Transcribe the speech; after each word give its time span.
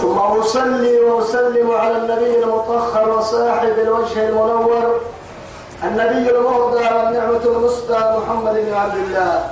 ثم 0.00 0.18
أصلي 0.18 1.00
وأسلم 1.00 1.70
على 1.70 1.96
النبي 1.96 2.44
المطهر 2.44 3.08
وصاحب 3.18 3.78
الوجه 3.78 4.28
المنور 4.28 5.00
النبي 5.84 6.30
المهدى 6.30 6.84
والنعمة 6.94 7.44
المسدى 7.44 7.98
محمد 8.18 8.54
بن 8.54 8.74
عبد 8.74 8.96
الله 8.96 9.50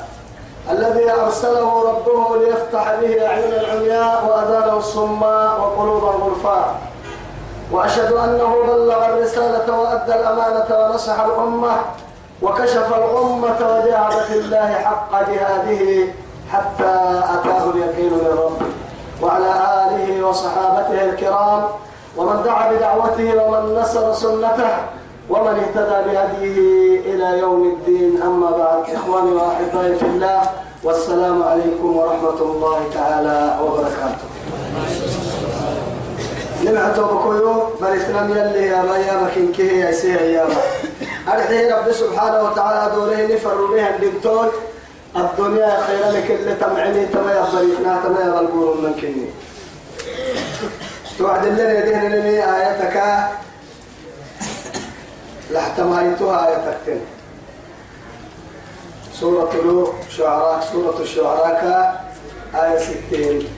الذي 0.71 1.11
أرسله 1.13 1.83
ربه 1.91 2.37
ليفتح 2.37 2.95
به 3.01 3.27
أعين 3.27 3.53
العمياء 3.53 4.25
وأذان 4.29 4.77
الصماء 4.77 5.61
وقلوب 5.61 6.03
الغرفاء. 6.03 6.75
وأشهد 7.73 8.13
أنه 8.13 8.57
بلغ 8.67 9.07
الرسالة 9.07 9.79
وأدى 9.81 10.15
الأمانة 10.15 10.69
ونصح 10.79 11.21
الأمة 11.21 11.77
وكشف 12.43 12.89
الأمة 12.95 13.59
وجاهد 13.61 14.23
في 14.29 14.39
الله 14.39 14.75
حق 14.75 15.13
جهاده 15.31 16.13
حتى 16.53 16.95
أتاه 17.35 17.71
اليقين 17.71 18.13
من 18.13 18.39
ربه. 18.39 18.67
وعلى 19.23 19.51
آله 19.83 20.27
وصحابته 20.27 21.05
الكرام 21.05 21.63
ومن 22.17 22.43
دعا 22.43 22.73
بدعوته 22.73 23.29
ومن 23.43 23.75
نصر 23.81 24.13
سنته 24.13 24.71
ومن 25.31 25.55
اهتدى 25.63 25.99
بهديه 26.07 27.01
إلى 27.01 27.39
يوم 27.39 27.63
الدين. 27.65 28.23
أما 28.23 28.51
بعد 28.51 28.95
إخواني 28.95 29.33
وأحبائي 29.33 29.95
في 29.97 30.07
الله 30.07 30.43
والسلام 30.85 31.43
عليكم 31.43 31.97
ورحمة 31.97 32.41
الله 32.41 32.79
تعالى 32.95 33.59
وبركاته. 33.63 34.27
نمعتو 36.65 37.05
بكويو 37.05 37.55
بريتنا 37.81 38.23
يلي 38.31 38.67
يا 38.67 38.83
ما 38.83 38.97
يا 38.99 39.23
مكين 39.23 39.53
كيه 39.53 39.85
يا 39.85 39.93
سيه 39.93 40.21
يا 40.21 40.45
ما. 40.45 40.61
أرحي 41.33 41.71
رب 41.71 41.93
سبحانه 41.93 42.43
وتعالى 42.43 42.95
دوره 42.95 43.35
نفر 43.35 43.67
بها 43.67 43.97
الدكتور 43.97 44.47
الدنيا 45.17 45.81
خير 45.87 46.11
لك 46.11 46.31
اللي 46.31 46.55
تمعني 46.55 47.07
تما 47.07 47.33
يا 47.33 47.47
بريتنا 47.55 48.01
تما 48.05 48.21
يا 48.21 48.31
بلقور 48.31 48.77
من 48.81 48.93
كني. 49.01 49.29
توعد 51.19 51.47
لنا 51.47 51.79
يدين 51.79 52.13
لني 52.13 52.57
آياتك. 52.57 53.29
لاحتمايتها 55.51 56.49
آياتك 56.49 57.01
سورة 59.13 59.53
لو 59.65 59.93
شعراء 60.17 60.69
سورة 60.73 61.01
الشعراء 61.01 62.05
آية 62.55 62.79
ستين. 62.79 63.49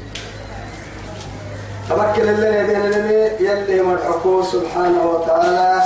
تمكن 1.89 2.29
اللي 2.29 2.59
يدين 2.59 2.91
لني 2.91 3.49
يلي 3.49 3.83
مرحكو 3.83 4.43
سبحانه 4.43 5.07
وتعالى. 5.07 5.83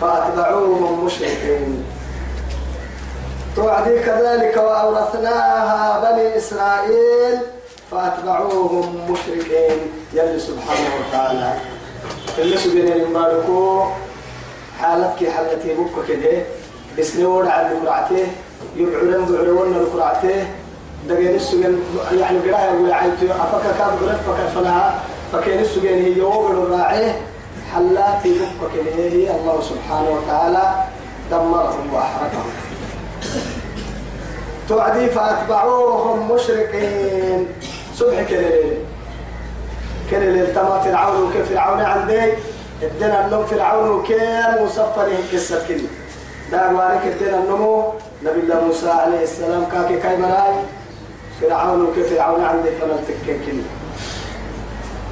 فأتبعوهم 0.00 1.04
مشركين 1.04 1.85
توعدي 3.56 3.98
كذلك 3.98 4.56
وأورثناها 4.56 6.12
بني 6.12 6.36
إسرائيل 6.36 7.38
فأتبعوهم 7.90 9.10
مشركين. 9.10 9.78
يلي 10.12 10.38
سبحانه 10.38 10.90
وتعالى. 11.00 11.52
اللي 12.38 12.56
سبين 12.56 12.92
المباركو. 12.92 13.84
حالتك 14.80 15.28
حالتي 15.28 15.74
بك 15.74 16.06
كده. 16.08 16.42
بسني 16.98 17.24
ورع 17.24 17.60
اللي 17.60 17.80
قرعته 17.80 18.26
يبعرن 18.76 19.24
بعرون 19.24 19.74
اللي 19.74 19.90
قرعته 19.90 20.46
دقين 21.08 21.34
السجن 21.34 21.78
يعني 22.12 22.38
قراءة 22.38 22.74
يقول 22.74 22.92
عيتو 22.92 23.26
أفكا 23.26 23.72
كاب 23.78 23.92
قرأت 24.02 24.20
فكا 24.26 24.46
فلها 24.54 25.00
فكين 25.32 25.58
السجن 25.58 25.88
هي 25.88 26.18
يوغل 26.18 26.56
الراعيه 26.56 27.20
حلاتي 27.74 28.38
بك 28.38 28.70
كده. 28.74 28.94
هي 28.94 29.30
الله 29.30 29.60
سبحانه 29.60 30.10
وتعالى 30.10 30.84
دمرهم 31.30 31.94
وأحرقهم. 31.94 32.65
توعدي 34.68 35.06
فأتبعوهم 35.06 36.32
مشركين 36.32 37.48
صبح 37.94 38.22
كليل. 38.22 38.78
كليل 40.10 40.54
تما 40.54 40.80
فرعون 40.80 41.22
وكيف 41.22 41.48
فرعون 41.52 41.80
عندي. 41.80 42.32
ادنا 42.82 43.26
النوم 43.26 43.46
فرعون 43.46 43.90
وكيف 43.90 44.60
مصفره 44.62 45.18
قصة 45.32 45.68
كده 45.68 45.88
دار 46.52 46.74
وارك 46.74 47.00
ادنا 47.06 47.38
النمو 47.38 47.92
نبي 48.22 48.40
الله 48.40 48.64
موسى 48.64 48.90
عليه 48.90 49.22
السلام 49.22 49.64
كاكي 49.72 49.96
كاي 49.96 50.16
مراي 50.16 50.54
فرعون 51.40 51.82
وكيف 51.86 52.14
فرعون 52.14 52.44
عندي 52.44 52.70
فلن 52.70 53.04
تكين 53.08 53.40
كده 53.46 53.62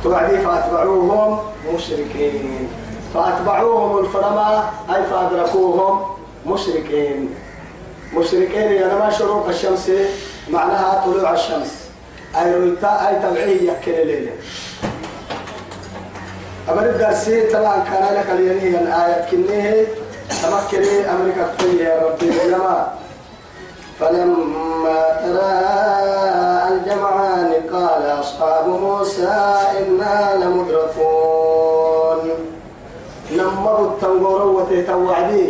توعدي 0.04 0.38
فأتبعوهم 0.38 1.38
مشركين 1.74 2.68
فأتبعوهم 3.14 3.98
الفرما. 3.98 4.70
أي 4.94 5.02
فأدركوهم 5.04 6.00
مشركين 6.46 7.34
مشركين 8.16 8.72
يا 8.72 8.94
ما 8.94 9.10
شروق 9.10 9.48
الشمس 9.48 9.90
معناها 10.50 11.04
طلوع 11.06 11.32
الشمس. 11.32 11.84
أي 12.36 12.54
رويتا 12.54 13.08
أي 13.08 13.14
تبعية 13.22 13.80
كل 13.84 14.06
ليلة 14.06 14.32
أبدا 16.68 16.90
الدرسي 16.90 17.46
طبعا 17.46 17.84
كان 17.90 18.14
لك 18.16 18.30
اليمين 18.30 18.74
الآية 18.74 19.30
كنيه. 19.30 19.86
تمكني 20.42 21.10
أمريكا 21.10 21.44
في 21.58 21.76
يا 21.84 22.02
ربي 22.02 22.30
لما 22.30 22.92
فلما 24.00 25.00
ترى 25.24 25.52
الجمعان 26.72 27.50
قال 27.72 28.02
أصحاب 28.20 28.68
موسى 28.68 29.56
إنا 29.78 30.44
لمدركون. 30.44 32.30
نمروا 33.32 33.88
التنقور 33.88 34.42
وتتوعدي. 34.42 35.46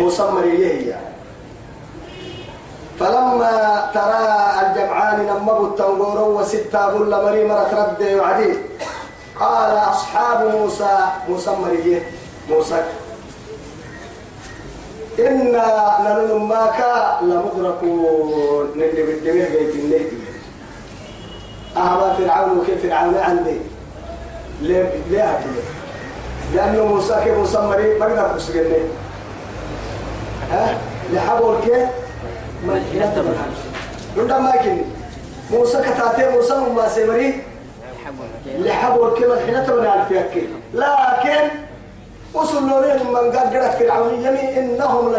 موسى 0.00 0.22
مريهية. 0.22 1.00
فلما 3.00 3.90
ترى 3.94 4.24
الجمعان 4.62 5.26
نمبوا 5.26 5.66
التنقور 5.66 6.18
وستة 6.28 6.88
بل 6.88 7.10
مري 7.10 7.44
مرة 7.44 7.70
رد 7.72 8.02
وعدي. 8.20 8.54
قال 9.40 9.70
أصحاب 9.76 10.54
موسى 10.56 10.98
موسى 11.28 11.50
مريه 11.50 12.10
موسى. 12.50 12.84
إنا 15.18 15.66
لنماك 16.08 16.80
لمدركون. 17.22 18.72
نلي 18.76 19.02
بالدمير 19.02 19.48
بيت 19.48 19.74
النيت 19.74 20.10
أهلا 21.76 22.14
فرعون 22.14 22.58
وكيف 22.58 22.82
فرعون 22.82 23.14
عندي. 23.14 23.60
ليه 24.62 25.00
ليه 25.10 25.40
لأنه 26.54 26.84
موسى 26.84 27.20
كيف 27.24 27.38
موسى 27.38 27.58
مري 27.58 27.98
ما 27.98 28.06
قدر 28.06 28.38
تسجلني 28.38 28.88
ها؟ 30.50 30.78
لحبوا 31.12 31.60
كيف 31.60 31.88
عندما 34.18 34.38
ما 34.38 34.56
كن 34.56 34.78
موسى 35.50 35.78
كتاتي 35.82 36.30
موسى 36.30 36.54
ما 36.76 36.88
سيمري 36.88 37.42
لحبوا 38.58 39.08
الكلمة 39.08 39.36
حين 39.46 39.66
تبني 39.66 39.88
على 39.88 40.06
فيك 40.08 40.48
لكن 40.74 41.48
وصلوا 42.34 42.80
لهم 42.80 43.12
من 43.12 43.30
قد 43.32 43.56
قرأت 43.56 43.74
فرعون 43.74 44.14
يمي 44.14 44.58
إنهم 44.58 45.12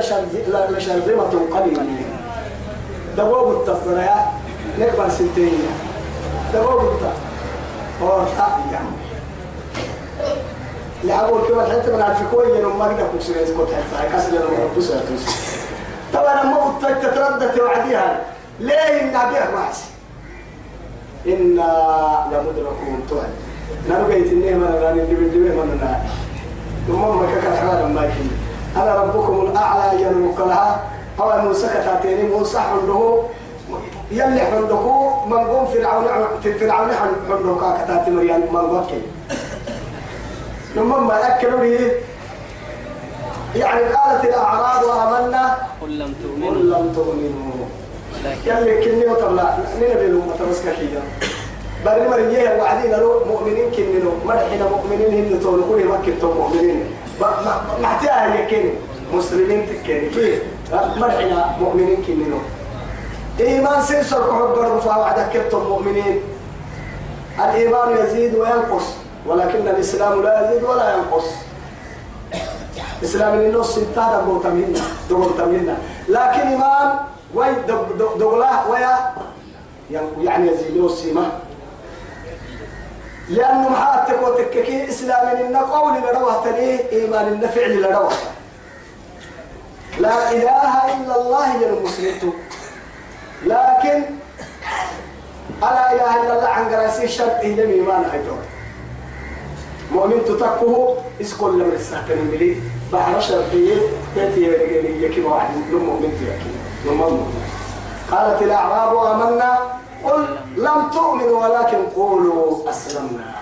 لشرذمة 0.70 1.48
قليلة 1.54 1.86
دواب 3.18 3.52
التفريات 3.52 4.26
نكبر 4.80 5.10
سنتين 5.10 5.60
دواب 6.54 6.80
التفريات 6.80 8.58
يعني 8.72 8.90
لحبوا 11.04 11.40
الكلمة 11.40 11.70
حين 11.70 11.84
تبني 11.84 12.04
على 12.04 12.16
فيك 12.16 12.34
وين 12.34 12.66
ما 12.66 12.86
قد 12.86 13.08
كنت 13.14 13.22
سيريس 13.22 13.50
كنت 13.50 13.70
حتى 14.14 14.38
ربوسها 14.64 15.02
توسي 15.10 15.58
طبعا 16.14 16.44
ما 16.44 16.74
تتردد 16.82 17.60
وعديها 17.60 18.22
ليه 18.60 19.02
النبي 19.02 19.56
معس 19.56 19.84
إنا 21.28 22.28
لمدركون 22.32 23.06
توعد. 23.10 23.30
نرجيت 23.90 24.32
النعمة 24.32 24.78
أنا 24.78 24.92
اللي 24.92 25.16
بدي 25.16 25.38
من 25.38 25.80
أنا 25.82 26.00
ثم 26.88 27.02
ما 27.02 27.42
كان 27.42 27.58
حوالا 27.58 27.88
ما 27.88 28.02
يكين 28.06 28.32
أنا 28.78 28.96
ربكم 28.96 29.42
الأعلى 29.42 30.02
ينمك 30.02 30.40
لها. 30.40 30.84
أو 31.20 31.42
موسى 31.42 31.68
كتاتيني 31.68 32.24
موسى 32.24 32.60
حنده 32.60 33.24
يلي 34.12 34.40
حنده 34.40 35.10
من 35.26 35.38
قوم 35.38 35.66
في 36.44 36.54
فرعون 36.54 36.92
حنده 36.94 37.84
كتاتي 37.84 38.12
مريان 38.12 38.42
من 38.52 38.56
وكي 38.60 39.02
ثم 40.76 41.08
ما 41.08 41.28
أكلوا 41.28 41.64
لي. 41.64 41.92
يعني 43.58 43.82
قالت 43.82 44.26
الأعراب 44.26 44.84
آمنا. 44.84 45.58
قل 45.82 46.00
لم 46.00 46.14
تؤمنوا. 46.24 46.50
قل 46.50 46.70
لم 46.72 46.94
تؤمنوا. 46.96 47.68
ولكن 48.14 48.68
يلي 48.68 48.86
كني 48.86 49.06
وطلع 49.12 49.58
نبي 49.82 50.08
لهم 50.08 50.28
متمسك 50.28 50.66
بل 51.86 52.10
مريه 52.10 52.50
وعدين 52.60 52.92
له 52.92 53.24
مؤمنين 53.28 53.72
كننو 53.72 54.12
مرحنا 54.26 54.66
مؤمنين 54.70 55.34
هن 55.34 55.40
تقول 55.40 55.62
كل 55.70 55.86
ما 55.86 55.98
كنتم 56.06 56.28
مؤمنين. 56.28 56.86
ما 57.22 57.86
احتاج 57.86 58.40
يكين 58.40 58.74
مسلمين 59.14 59.68
تكين 59.70 60.10
كيف؟ 60.10 60.42
مرحنا 60.74 61.56
مؤمنين 61.62 62.04
كننو 62.08 62.40
إيمان 63.40 63.82
سنسر 63.82 64.22
كحب 64.30 64.80
فوعدك 64.80 65.30
كنتم 65.34 65.62
مؤمنين. 65.70 66.22
الإيمان 67.40 67.98
يزيد 67.98 68.36
وينقص 68.36 68.86
ولكن 69.26 69.68
الإسلام 69.68 70.24
لا 70.24 70.34
يزيد 70.42 70.64
ولا 70.64 70.96
ينقص. 70.96 71.28
إسلام 73.04 73.34
النص 73.40 73.78
انتهى 73.78 74.22
دقوت 74.22 74.46
منا 74.46 74.80
دقوت 75.10 75.42
منا 75.42 75.78
لكن 76.10 76.40
إيمان 76.48 77.00
وي 77.36 77.48
دغلا 78.20 78.66
ويا؟ 78.70 79.14
يعني 80.22 80.52
يزيد 80.52 80.84
السيمة 80.84 81.32
لأنه 83.30 83.70
محاتك 83.70 84.22
وتككي 84.28 84.90
إسلام 84.90 85.28
إن 85.28 85.56
قول 85.56 85.94
لروه 86.02 86.44
تليه 86.44 86.92
إيمان 86.92 87.26
إن 87.26 87.48
فعل 87.48 87.82
لروه 87.82 88.12
لا 90.00 90.32
إله 90.32 90.94
إلا 90.94 91.22
الله 91.22 91.62
يا 91.62 91.70
المسلم 91.70 92.34
لكن 93.46 94.04
ألا 95.64 95.92
إله 95.94 96.24
إلا 96.24 96.34
الله 96.38 96.48
عن 96.48 96.70
قراسي 96.76 97.08
شرط 97.08 97.40
إلى 97.42 97.64
إيمان 97.74 98.04
أيضا 98.14 98.38
مؤمن 99.92 100.26
تتقه 100.26 100.98
اسكن 101.22 101.60
لما 101.60 101.74
الساكن 101.74 102.18
ملي 102.32 102.62
بحر 102.94 103.20
شرطية 103.20 103.76
تأتي 104.16 104.42
يكي 105.02 105.22
واحد 105.22 105.56
من 105.56 105.80
مؤمن 105.86 106.12
تيكي 106.20 106.96
مؤمن 106.96 107.44
قالت 108.12 108.42
الأعراب 108.42 108.98
آمنا 108.98 109.60
قل 110.04 110.38
لم 110.58 110.90
تؤمنوا 110.94 111.48
ولكن 111.48 111.78
قولوا 111.96 112.70
أسلمنا. 112.70 113.36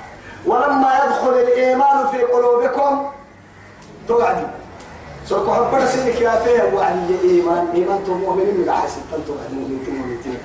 ولما 0.46 0.90
يدخل 1.06 1.34
الإيمان 1.34 2.08
في 2.08 2.24
قلوبكم 2.24 3.06
تقعدوا 4.08 4.48
سوف 5.26 5.50
حبر 5.50 5.86
سنك 5.86 6.22
يا 6.22 6.36
فيه 6.36 6.74
وعلي 6.76 7.16
إيمان. 7.24 7.68
إيمان 7.74 8.00
تو 8.06 8.14
مؤمنين 8.14 8.58
من 8.62 8.70
أحسن 8.70 9.02
تنتو 9.12 9.34
المؤمنين 9.50 9.80
مؤمنين 9.88 10.40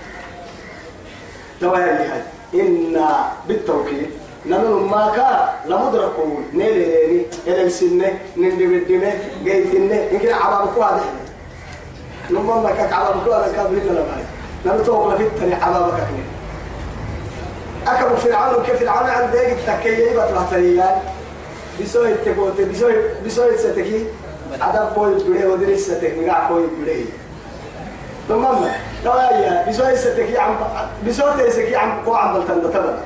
توايا 1.61 2.13
هاي 2.13 2.23
إن 2.55 3.05
بالتوكيد 3.49 4.11
نمن 4.47 4.89
ما 4.91 5.13
كان 5.17 5.71
لمدركون 5.71 6.45
نيلي 6.55 6.87
نيلي 6.87 7.27
إلى 7.47 7.63
السنة 7.63 8.19
نندي 8.37 8.67
بالدنة 8.67 9.13
جيتنا 9.45 10.11
يمكن 10.13 10.33
عبابك 10.33 10.77
واضح 10.77 11.05
نمم 12.31 12.63
ما 12.63 12.71
كان 12.71 12.93
عبابك 12.93 13.27
واضح 13.27 13.47
كان 13.57 13.67
بيتنا 13.75 13.91
لبعض 13.91 14.25
نمن 14.67 14.85
توقف 14.85 15.17
في 15.17 15.23
التاني 15.23 15.55
عبابك 15.55 15.95
كنين 15.95 16.25
أكبر 17.87 18.17
فرعون 18.17 18.65
كيف 18.65 18.81
فرعون 18.81 19.11
عند 19.11 19.37
ذلك 19.37 19.57
التكية 19.69 20.11
بطلع 20.11 20.43
تريان 20.51 20.99
بسوي 21.81 22.13
التكوت 22.13 22.61
بسوي 22.61 22.95
بسوي 23.27 23.55
الستكي 23.55 24.07
عدم 24.61 24.85
بوي 24.97 25.15
بڑے 25.15 25.45
ودري 25.45 25.77
ستك 25.77 26.15
نقع 26.19 26.49
بوي 26.49 26.67
بڑے 26.67 27.05
تمام 28.29 28.73
توايا 29.05 29.65
بسوي 29.69 29.97
ستكي 29.97 30.39
عم 30.39 30.57
بسوي 31.07 31.49
تسكي 31.49 31.77
عم 31.77 32.05
قو 32.07 32.15
عم 32.15 32.35
بلتن 32.35 32.63
تبدا 32.63 32.99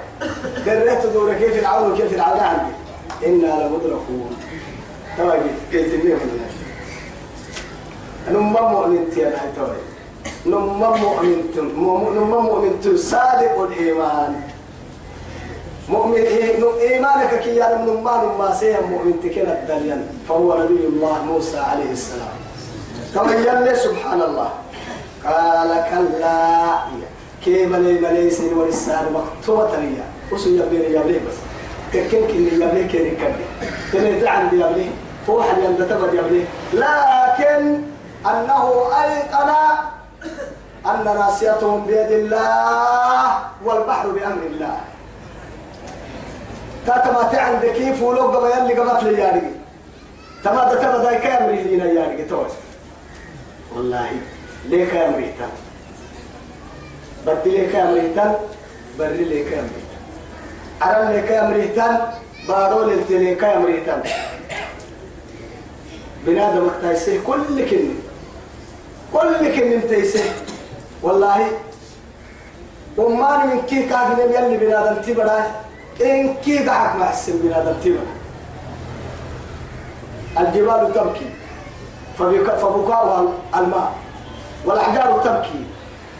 دريت 0.66 1.06
دور 1.06 1.34
كيف 1.34 1.58
العون 1.58 1.96
كيف 1.96 2.14
العون 2.14 2.40
عندي. 2.40 2.72
إنا 3.26 3.46
لمدركون. 3.46 4.36
توايا 5.16 5.54
كيف 5.72 6.02
تنيه 6.02 6.18
نمم 8.30 8.52
مؤمن 8.52 9.10
تيانا 9.14 9.52
توايا 9.56 9.84
نمم 10.46 10.78
مؤمن 10.78 12.14
نمم 12.16 12.44
مؤمن 12.44 12.96
صادق 12.96 13.60
الإيمان. 13.60 14.40
مؤمن 15.88 16.14
إيه 16.14 16.64
إيمانك 16.80 17.40
كي 17.40 17.56
يعلم 17.56 17.90
نمان 17.90 18.38
ما 18.38 18.54
سيهم 18.54 18.90
مؤمن 18.90 19.20
تكنا 19.22 19.52
الدليل. 19.62 20.06
فهو 20.28 20.62
نبي 20.62 20.86
الله 20.86 21.22
موسى 21.24 21.58
عليه 21.58 21.90
السلام. 21.92 22.36
كما 23.14 23.32
يلي 23.34 23.74
سبحان 23.74 24.22
الله. 24.22 24.50
قال 25.24 25.70
كلا. 25.90 26.78
كي 27.44 27.66
ملي 27.66 28.00
ملي 28.00 28.30
سن 28.30 28.54
ولسان 28.54 29.12
مكتوبة 29.12 29.76
ليا 29.76 30.04
وسو 30.32 30.50
يبني 30.50 30.84
يبني 30.84 31.18
بس. 31.18 31.38
تكن 31.92 32.26
كني 32.26 32.48
يبني 32.48 32.88
كني 32.88 33.10
كني 33.10 33.44
تني 33.92 34.28
عندي 34.28 34.60
يبني. 34.60 34.90
فوح 35.26 35.46
يند 35.58 35.88
تبر 35.88 36.14
يبني. 36.14 36.44
لكن 36.72 37.82
أنه 38.26 38.64
أيقن 39.02 39.50
أن 40.86 41.04
ناسيتهم 41.04 41.86
بيد 41.86 42.10
الله 42.10 43.38
والبحر 43.64 44.08
بأمر 44.08 44.42
الله. 44.46 44.80
تاتما 46.86 47.22
تعند 47.32 47.64
كيف 47.64 48.02
ولو 48.02 48.22
قبل 48.28 48.50
يلي 48.50 48.74
قبط 48.80 49.02
لي 49.02 49.20
يارجي 49.20 49.52
تما 50.44 50.74
تما 50.74 50.98
داي 51.04 51.18
كام 51.18 51.48
ريدينا 51.48 51.84
يارجي 51.84 52.24
توس. 52.24 52.52
والله 53.76 54.10
ليه 54.68 54.84
كام 54.84 55.14
ريتان 55.14 55.48
بدي 57.26 57.50
ليه 57.50 57.72
كام 57.72 57.94
ريتان 57.94 58.34
بري 58.98 59.24
ليه 59.24 59.50
كام 59.50 59.64
ريتان. 59.74 60.00
أرى 60.82 61.12
ليه 61.12 61.20
كام 61.20 61.52
ريتان 61.52 61.98
بارو 62.48 62.90
ليه 63.08 63.34
كام 63.36 63.64
ريتان. 63.64 64.02
بنادم 66.26 66.70
تايسه 66.82 67.20
كل 67.26 67.68
كلمة 67.70 67.94
كل 69.12 69.56
كلمة 69.56 69.80
تايسه 69.88 70.24
والله 71.02 71.48
وما 72.96 73.44
من 73.46 73.60
كي 73.62 73.82
كاغنم 73.82 74.32
يلي 74.32 74.56
بنادم 74.56 75.02
تبراه 75.02 75.46
إن 76.02 76.34
كي 76.34 76.58
دعك 76.58 76.96
مع 76.96 77.10
السن 77.10 77.38
بنادم 77.38 77.74
تبراه 77.84 78.14
الجبال 80.40 80.92
تبكي 80.94 81.28
فبكاؤها 82.18 83.32
الماء 83.56 83.92
والأحجار 84.64 85.20
تبكي. 85.24 85.64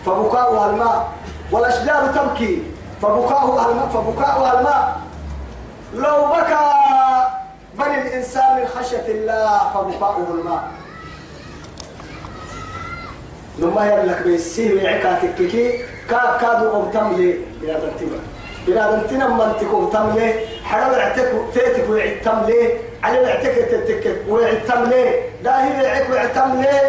فبكاؤها 0.07 0.71
الماء. 0.71 1.09
والأشجار 1.53 2.07
تبكي. 2.07 2.63
فبكاؤها 3.03 3.71
الماء. 3.71 3.89
فبكاؤها 3.89 4.59
الماء. 4.61 5.01
لو 5.95 6.27
بكى 6.27 6.71
بني 7.75 8.03
الإنسان 8.03 8.57
من 8.61 8.67
خشية 8.67 9.07
الله 9.09 9.59
فبكاؤه 9.75 10.27
الماء. 10.31 10.63
لما 13.59 13.87
يبلك 13.87 14.23
بيسيه 14.23 14.75
ويعكاتك 14.75 15.35
كي 15.37 15.79
كا 16.11 16.39
كادو 16.41 16.71
قمتم 16.71 17.13
لي 17.17 17.39
بلا 17.63 17.75
تنتبه 17.81 18.19
بلا 18.67 18.97
تنتنا 18.97 19.29
من 19.29 19.53
تكون 19.61 19.91
تم 19.93 20.11
لي 20.19 20.35
حرام 20.65 20.91
اعتك 20.95 21.33
تيتك 21.55 21.91
ويعتم 21.91 22.41
لي 22.47 22.73
على 23.03 23.21
الاعتك 23.21 23.55
تتك 23.71 24.17
ويعتم 24.29 24.85
لي 24.85 25.21
داهي 25.45 25.81
ويعك 25.81 26.11
ويعتم 26.11 26.61
لي 26.63 26.81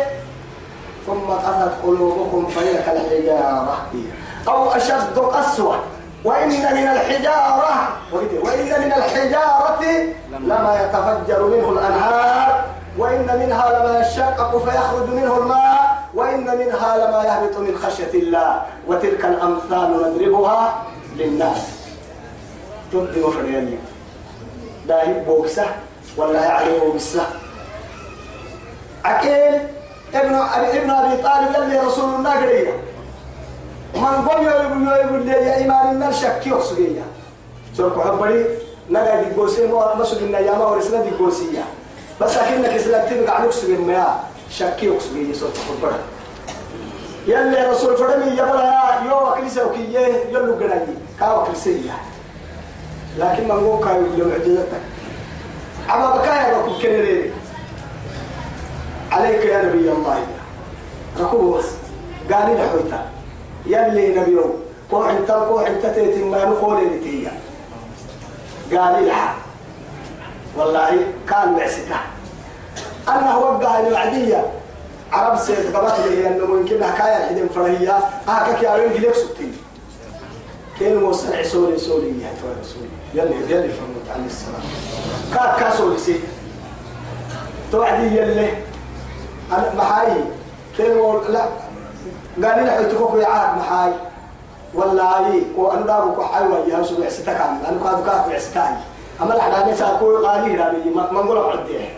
ثم 1.05 1.27
قست 1.31 1.71
قلوبكم 1.83 2.47
فهي 2.47 2.73
كالحجارة 2.73 3.77
أو 4.47 4.71
أشد 4.71 5.19
قسوة. 5.19 5.79
وإن 6.23 6.49
من 6.49 6.87
الحجارة 6.87 7.87
وإن 8.43 8.81
من 8.81 8.93
الحجارة 8.97 9.83
لما 10.29 10.81
يتفجر 10.83 11.45
منه 11.45 11.69
الأنهار. 11.69 12.65
وإن 12.97 13.39
منها 13.39 13.79
لما 13.79 13.99
يشقق 13.99 14.57
فيخرج 14.57 15.09
منه 15.09 15.37
الماء. 15.37 15.97
وإن 16.13 16.57
منها 16.57 16.97
لما 16.97 17.23
يهبط 17.23 17.57
من 17.57 17.77
خشية 17.77 18.13
الله. 18.13 18.61
وتلك 18.87 19.25
الأمثال 19.25 20.13
نضربها 20.13 20.83
للناس. 21.15 21.61
تبدي 22.91 23.21
وفريني 23.21 23.77
داهي 24.87 25.13
بوكسة 25.13 25.65
ولا 26.17 26.49
عليه 26.49 26.79
بوكسة 26.79 27.27
أكيد 29.05 29.61
ابن 30.13 30.35
ابن 30.35 30.89
أبي 30.89 31.21
طالب 31.23 31.55
يلي 31.55 31.79
رسول 31.79 32.15
الله 32.15 32.31
قرية. 32.33 32.73
من 33.95 34.27
قوم 34.29 34.45
يقول 34.45 34.87
يقول 34.87 35.27
يا 35.27 35.57
إيمان 35.57 35.91
النار 35.91 36.11
شك 36.11 36.41
يحسقيا 36.47 37.03
سورك 37.77 37.99
حبري 38.07 38.45
نلا 38.89 39.23
دي 39.23 39.35
قوسي 39.35 39.67
مو 39.67 39.83
مسجد 39.95 40.17
النيامة 40.21 40.71
ورسنا 40.71 41.01
دي 41.01 41.09
قوسية 41.09 41.63
بس 42.21 42.37
أكيد 42.37 42.55
إنك 42.65 42.69
إسلام 42.69 43.09
تبقى 43.09 43.35
عن 43.35 43.45
يحسق 43.45 43.67
المياه 43.69 44.15
شك 44.51 44.83
يحسقيا 44.83 45.33
سورك 45.33 45.53
حبري 45.57 45.99
يلي 47.27 47.69
رسول 47.71 47.97
فرمي 47.97 48.31
يبلا 48.31 48.99
يو 49.05 49.27
وكلسة 49.31 49.65
وكية 49.67 49.99
يلو 50.29 50.53
قنالي 50.53 50.95
كا 51.19 51.33
وكلسية 51.33 51.91
لكن 53.17 53.43
من 53.43 53.51
قوم 53.51 53.83
كايو 53.85 54.03
يوم 54.17 54.31
عجزتك. 54.31 54.81
عما 55.89 56.15
بكايا 56.15 56.57
ركوب 56.57 56.81
كنريني 56.81 57.31
عليك 59.15 59.45
يا 59.45 59.61
نبي 59.65 59.91
الله. 59.91 60.19
ركوب 61.19 61.57
بس 61.57 61.65
قال 62.31 62.55
لي 62.55 62.67
حويتا 62.69 63.01
يلي 63.65 64.19
نبيو 64.19 64.55
كوح 64.91 65.09
انت 65.09 65.31
كوح 65.31 65.67
انت 65.67 65.85
تيتي 65.85 66.23
ما 66.23 66.45
نقول 66.45 66.77
لتيا 66.87 67.31
قال 68.71 69.05
لها 69.05 69.35
والله 70.57 70.89
كان 71.29 71.55
بعسكة. 71.55 71.99
أنه 73.09 73.37
وقع 73.39 73.79
الوعدية 73.79 74.45
عرب 75.11 75.37
سيد 75.37 75.75
قبط 75.75 75.99
لي 75.99 76.27
أنه 76.27 76.45
ممكن 76.45 76.83
حكاية 76.83 77.25
حدين 77.29 77.47
فرهية. 77.55 77.97
هكاك 78.27 78.63
يا 78.63 78.75
وين 78.75 78.93
قليك 78.93 79.15
ستين. 79.15 79.57
كين 80.79 81.03
وصل 81.03 81.33
عسولي 81.33 81.77
سولي 81.77 82.07
يا 82.07 82.33
تو 82.41 82.47
رسول 82.61 82.87
يلي 83.13 83.35
يلي 83.51 83.69
فهمت 83.69 84.07
عليه 84.15 84.25
السلام. 84.25 84.61
كا 85.33 85.55
كاسول 85.59 85.99
سي 85.99 86.19
توعدي 87.71 88.17
يلي 88.17 88.49
أنا 89.51 89.73
محاي. 89.77 90.13
كين 90.77 90.97
لا. 91.29 91.45
قال 92.49 92.63
لي 92.65 92.71
حيتكوك 92.71 93.13
يا 93.21 93.27
عاد 93.27 93.57
محاي. 93.57 93.93
والله 94.73 95.41
وأنا 95.57 95.85
دارك 95.85 96.21
حيوة 96.21 96.59
يا 96.67 96.83
سبع 96.83 97.09
ستكان 97.09 97.59
أنا 97.69 97.79
كاد 97.83 98.05
كاد 98.05 98.29
بعستاي 98.29 98.73
أما 99.21 99.35
الحداني 99.35 99.75
ساكو 99.75 100.17
قالي 100.25 100.55
راني 100.55 100.89
ما 100.95 101.11
ما 101.11 101.21
نقول 101.23 101.37
عديه 101.37 101.89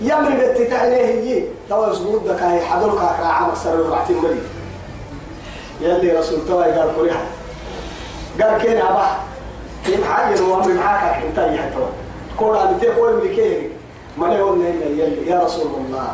يمر 0.00 0.30
بتتعنيه 0.30 1.04
هي 1.04 1.44
توا 1.68 1.92
سجود 1.94 2.24
دك 2.28 2.42
هاي 2.42 2.60
حضرك 2.60 2.94
راعة 2.94 3.48
مكسر 3.48 3.74
الرعتين 3.74 4.16
مري 4.16 4.40
يلي 5.80 6.12
رسول 6.18 6.38
توا 6.48 6.64
قال 6.64 6.94
كوريها 6.96 7.22
قال 8.42 8.62
كين 8.62 8.78
أبا. 8.78 9.06
كين 9.86 10.04
حاجة 10.04 10.40
هو 10.40 10.54
أمر 10.54 10.72
معاك 10.72 11.22
أنت 11.24 11.38
يا 11.38 11.70
توا 11.74 11.86
كورا 12.38 12.64
بتي 12.64 12.88
قول 12.88 13.14
ملكيه 13.14 13.68
ما 14.18 14.34
يقول 14.34 14.64
يا 15.26 15.40
رسول 15.44 15.66
الله. 15.66 16.08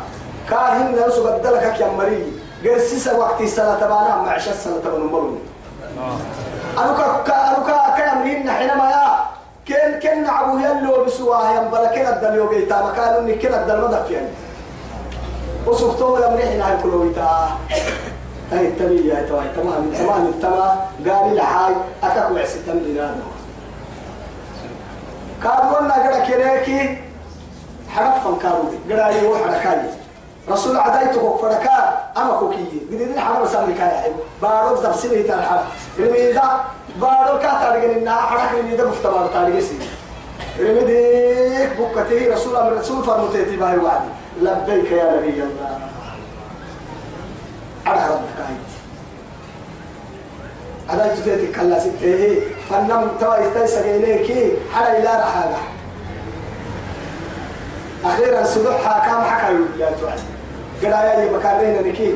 كاهن 0.50 0.96
نفسه 1.06 1.38
بدلك 1.38 1.80
يا 1.80 1.88
مري. 1.88 2.32
قال 2.64 2.80
سيسا 2.80 3.16
وقت 3.16 3.40
السنة 3.40 3.74
تبعنا 3.74 4.16
مع 4.16 4.32
عشر 4.32 4.52
سنة 4.52 4.78
تبعنا 4.84 5.04
مروني 5.04 5.38
أنوكا 6.78 7.06
أنوكا 7.28 7.94
كامرين 7.98 8.50
حينما 8.50 8.90
يا. 8.90 9.20
كن 9.68 10.00
كن 10.02 10.26
عبو 10.26 10.58
يلو 10.58 11.04
بسواه 11.04 11.50
ينبلا 11.56 11.86
كن 11.94 12.06
الدليو 12.06 12.48
بيتا 12.48 12.82
مكانو 12.82 13.18
إني 13.18 13.34
كن 13.34 13.54
الدل 13.54 13.80
مدف 13.80 14.10
يعني. 14.10 14.28
وصفتو 15.66 16.18
يا 16.18 16.28
مريحنا 16.28 16.68
هاي 16.68 16.76
كلويتا 16.82 17.50
هاي 18.52 18.68
التبية 18.68 19.14
هاي 19.14 19.48
تمام. 19.56 19.90
تمام. 19.98 20.32
تمام. 20.42 20.76
قال 21.06 21.40
هاي. 21.40 21.74
أكاكو 22.02 22.36
عسيتم 22.36 22.78
لنادو 22.78 23.28
كاربونا 25.42 25.94
قد 25.94 26.32
كنيكي 26.32 26.98
حرفا 27.88 28.38
كارودي 28.42 28.76
قد 28.90 29.14
يروح 29.22 29.38
حركاني 29.40 29.88
رسول 30.50 30.76
عدايتك 30.76 31.20
فركا 31.42 32.00
أما 32.16 32.32
كوكي 32.32 32.56
قد 32.90 32.92
يدين 33.00 33.20
حرم 33.20 33.46
سامي 33.46 33.74
كايا. 33.74 34.00
حيو 34.00 34.12
بارو 34.42 34.82
دبسيني 34.82 35.22
تنحر 35.22 35.62
رميدا 35.98 36.42
بارو 36.96 37.38
كا 37.38 37.50
تارجن 37.60 37.90
إنها 37.90 38.16
حرك 38.16 38.58
رميدا 38.58 38.84
مفتبار 38.88 39.26
تارجن 39.34 39.60
سي 39.60 39.78
رميديك 40.60 41.70
بكتي 41.80 42.28
رسول 42.28 42.56
أمر 42.56 42.72
رسول 42.72 43.04
فرمتيتي 43.04 43.56
باي 43.56 43.76
وعدي. 43.78 44.10
لبيك 44.42 44.92
يا 44.92 45.16
نبي 45.16 45.42
الله. 45.42 45.78
على 47.86 48.00
ربك 48.10 48.38
عيد 48.48 48.70
عدايت 50.90 51.18
تيتي 51.18 51.52
كلا 51.52 51.78
ستيه 51.78 52.40
فنم 52.70 53.08
توا 53.20 53.48
استيسا 53.48 53.80
إليكي 53.80 54.52
حرا 54.74 54.88
إلى 54.98 55.08
رحالة 55.08 55.58
أخيرا 58.04 58.44
صدح 58.44 59.06
كام 59.06 59.22
حكى 59.24 59.52
يا 59.78 59.90
توعد 60.00 60.20
قرايا 60.82 61.32
بكارين 61.32 61.88
نكي 61.88 62.14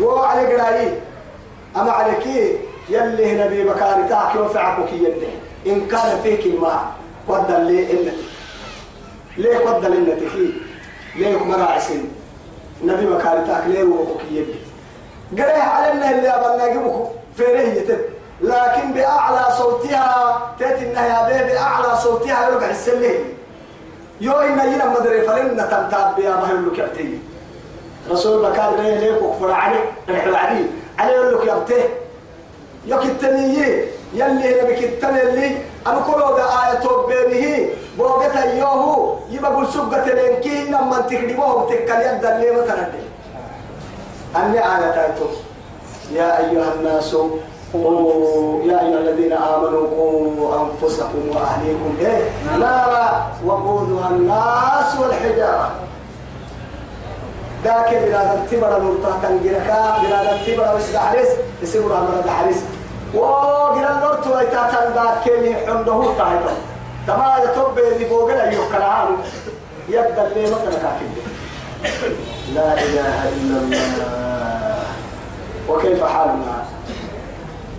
وعلى 0.00 0.54
قرايا 0.54 1.00
أما 1.76 1.90
عليكي 1.92 2.58
يلي 2.88 3.44
نبي 3.44 3.64
بكاري 3.64 4.08
تاكي 4.08 4.38
وفعكك 4.38 4.92
يلي. 4.92 5.28
إن 5.66 5.86
كان 5.88 6.20
فيك 6.22 6.46
الماء 6.46 6.84
قد 7.28 7.50
لي 7.50 7.92
إنتي. 7.92 8.16
ليه 9.36 9.58
قد 9.58 9.84
لإنتي 9.84 10.28
فيه 10.28 10.50
ليه 11.16 11.44
مراعسين؟ 11.44 12.12
نبي 12.84 13.06
بكاري 13.06 13.44
تاك 13.46 13.62
ليه 13.66 13.84
وقوك 13.84 14.20
يلي؟ 14.30 14.54
قرايا 15.42 15.62
علمنا 15.62 16.10
اللي 16.10 16.28
أبنا 16.28 16.66
نجيبك 16.66 16.94
فيريه 17.36 17.98
لكن 18.40 18.92
بأعلى 18.92 19.54
صوتها 19.58 20.38
تأتي 20.58 20.84
النهي 20.84 21.44
بأعلى 21.44 21.96
صوتها 21.96 22.48
يرجع 22.50 22.70
السليه 22.70 23.18
يو 24.20 24.32
إن 24.32 24.72
ينا 24.72 25.00
مدري 25.00 25.22
فلن 25.22 25.56
تمتاب 25.56 26.18
ما 26.18 26.48
يقول 26.50 26.72
لك 26.74 26.90
رسول 28.10 28.50
بكار 28.50 28.76
ليه 28.76 28.98
ليه 28.98 29.12
كفر 29.14 29.50
علي. 29.50 29.78
رحل 30.10 30.34
علي 30.34 30.64
علي 30.98 31.12
يقول 31.12 31.34
لك 31.34 31.52
يبتي 31.56 31.88
يوك 32.86 33.02
التنيي 33.04 33.84
يلي 34.14 34.62
نبك 34.62 34.78
التني 34.84 35.22
اللي 35.22 35.56
أنا 35.86 36.00
كله 36.00 36.36
ده 36.36 36.44
آية 36.44 37.06
بينه 37.06 37.68
بوقت 37.98 38.36
يوهو 38.54 39.16
يبقى 39.30 39.66
سبقة 39.74 40.04
لينكي 40.14 40.64
لما 40.64 41.00
تكذبوهم 41.00 41.68
تكال 41.68 42.00
يد 42.00 42.24
اللي 42.24 42.50
ما 42.50 42.60
تردي. 42.60 43.04
أني 44.36 44.58
آية 44.58 44.90
تايتو. 44.90 45.24
يا 46.12 46.38
أيها 46.38 46.74
الناس 46.74 47.16
قوا 47.72 48.62
يا 48.64 48.80
أيها 48.80 48.98
الذين 48.98 49.32
آمنوا 49.32 49.86
قوا 49.88 50.66
أنفسكم 50.66 51.28
وأهليكم. 51.34 51.96
إيه؟ 52.00 52.30
نارا 52.58 53.32
وقودها 53.46 54.08
الناس 54.10 55.00
والحجارة. 55.00 55.70
ذاك 57.64 57.94
بلاد 57.94 58.38
التبر 58.38 58.78
نورتا 58.82 59.18
تنجركا 59.22 59.98
بلاد 60.02 60.26
التبر 60.26 60.76
وسد 60.76 60.96
حريس 60.96 61.28
يسيبوا 61.62 61.96
أمر 61.98 62.30
حريس 62.30 62.56
وقال 63.14 63.84
النورت 63.84 64.26
ويتا 64.26 64.70
تنداك 64.72 65.22
كيني 65.24 65.54
حمده 65.66 66.04
تايتو 66.18 66.54
تما 67.06 67.36
يتوب 67.44 67.78
اللي 67.78 68.04
بوغل 68.04 68.40
أيوه 68.40 68.68
كلام. 68.72 69.16
يبدأ 69.88 70.26
اللي 70.26 70.42
مثلا 70.42 70.92
لا 72.54 72.72
إله 72.72 73.28
إلا 73.28 73.58
الله. 73.58 74.78
وكيف 75.68 76.04
حالنا؟ 76.04 76.64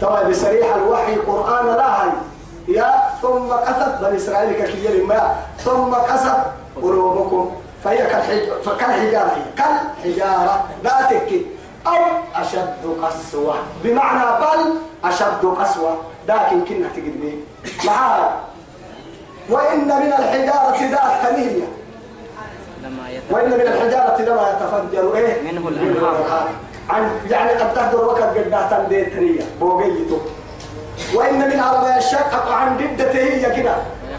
طبعا 0.02 0.24
بصريح 0.24 0.76
الوحي 0.76 1.16
قرآن 1.16 1.66
لا 1.66 2.04
هي 2.04 2.10
يا 2.68 2.94
ثم 3.22 3.52
قست 3.52 4.02
بني 4.02 4.18
إسرائيل 4.18 4.64
كثير 4.64 5.06
ما 5.06 5.36
ثم 5.66 5.94
قست 5.94 6.32
قلوبكم. 6.82 7.52
فهي 7.84 7.98
كالحج... 7.98 8.40
كالحجارة 8.80 9.38
كالحجارة 9.58 10.66
لا 10.84 11.02
تكي 11.10 11.46
أو 11.88 11.96
أشد 12.36 12.98
قسوة. 13.04 13.56
بمعنى 13.84 14.40
بل 14.40 14.74
أشد 15.04 15.46
قسوة. 15.46 15.98
لكن 16.28 16.66
كنا 16.66 16.88
به 16.96 17.38
معها 17.86 18.40
وإن 19.50 19.88
من 19.88 20.14
الحجارة 20.20 20.78
ذات 20.92 21.28
ثنية 21.28 21.68
وإن 23.30 23.50
من 23.50 23.62
الحجارة 23.62 24.22
لما 24.22 24.50
يتفجر 24.50 25.16
إيه؟ 25.16 25.42
منه 25.52 25.68
الأنهار. 25.68 26.50
عن 26.90 27.10
يعني 27.30 27.52
قد 27.52 27.74
تهدر 27.74 28.06
وقت 28.06 28.38
قداتا 28.38 28.86
بيتنية 28.90 29.42
بوقيته. 29.60 30.22
وإن 31.14 31.50
من 31.50 31.60
عربية 31.60 31.98
الشقق 31.98 32.52
عن 32.52 32.78
ضدته 32.78 33.24
هي 33.24 33.56
كده. 33.56 33.76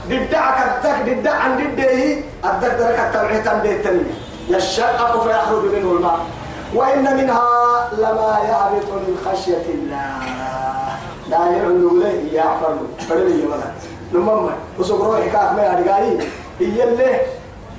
ضدعك 0.08 0.58
الدك 0.68 1.14
ضد 1.14 1.26
عن 1.26 1.56
ضده 1.56 2.16
الدك 2.44 2.74
درك 2.78 2.98
التوعية 3.00 3.62
بيتنية 3.62 4.14
يشقق 4.48 5.22
فيخرج 5.22 5.64
منه 5.64 5.92
الماء. 5.92 6.18
وإن 6.74 7.16
منها 7.16 7.88
لما 7.98 8.38
يهبط 8.48 8.88
من 8.92 9.18
خشية 9.26 9.64
الله. 9.74 10.18
لا 11.28 11.38
يعلو 11.50 11.96
له 12.00 12.28
يعفر. 12.32 12.76
فرمي 13.08 13.30
يمنا 13.30 13.72
نمم. 14.12 14.50
وسوق 14.78 15.04
روحي 15.04 15.30
كاك 15.30 15.52
ما 15.52 15.62
يرجعي 15.66 16.18
هي 16.60 16.84
اللي 16.84 17.20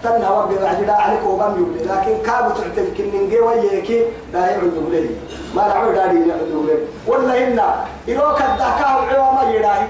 تنها 0.04 0.30
وقت 0.30 0.50
بعد 0.62 0.84
لا 0.84 0.94
عليك 0.94 1.24
وقام 1.24 1.52
يقول 1.54 1.90
لكن 1.90 2.18
كابو 2.26 2.50
تعتم 2.50 2.86
كن 2.98 3.26
نجي 3.26 3.40
وياكي 3.40 4.06
لا 4.34 4.52
يعود 4.52 4.74
له 4.92 5.10
ما 5.56 5.68
نعود 5.68 5.94
داري 5.96 6.28
يعود 6.30 6.66
له 6.68 6.78
ولا 7.08 7.48
إن 7.48 7.60
إروك 8.10 8.42
الدكاو 8.42 9.00
عوام 9.00 9.54
يراهي. 9.54 9.88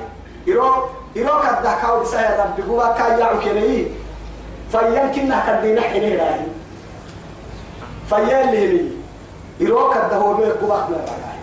إروك 0.49 0.89
إروك 1.17 1.45
الدكاو 1.45 1.99
بسهل 2.01 2.39
ربي 2.39 2.63
هو 2.69 2.95
كان 2.97 3.19
يعو 3.19 3.39
كنيه 3.39 3.85
فيمكن 4.71 5.33
كدينا 5.47 5.81
حين 5.81 6.19
راهي. 6.19 6.45
فيال 8.09 8.51
لي 8.51 8.91
إروك 9.67 9.97
الدهو 9.97 10.33
بيه 10.33 10.51
قبخ 10.51 10.89
لا 10.89 10.97
راهي. 10.97 11.35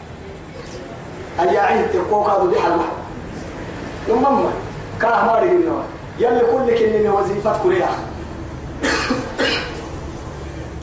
اليعين 1.41 1.85
تقوك 1.93 2.29
هذا 2.29 2.51
دي 2.51 2.61
حل 2.61 2.71
محب 2.71 3.03
يمم 4.09 4.45
كاه 5.01 5.25
ما 5.27 5.39
رجلنا 5.39 5.83
يلي 6.19 6.41
كل 6.41 6.79
كنني 6.79 7.09
وظيفة 7.09 7.59
كريا 7.63 7.89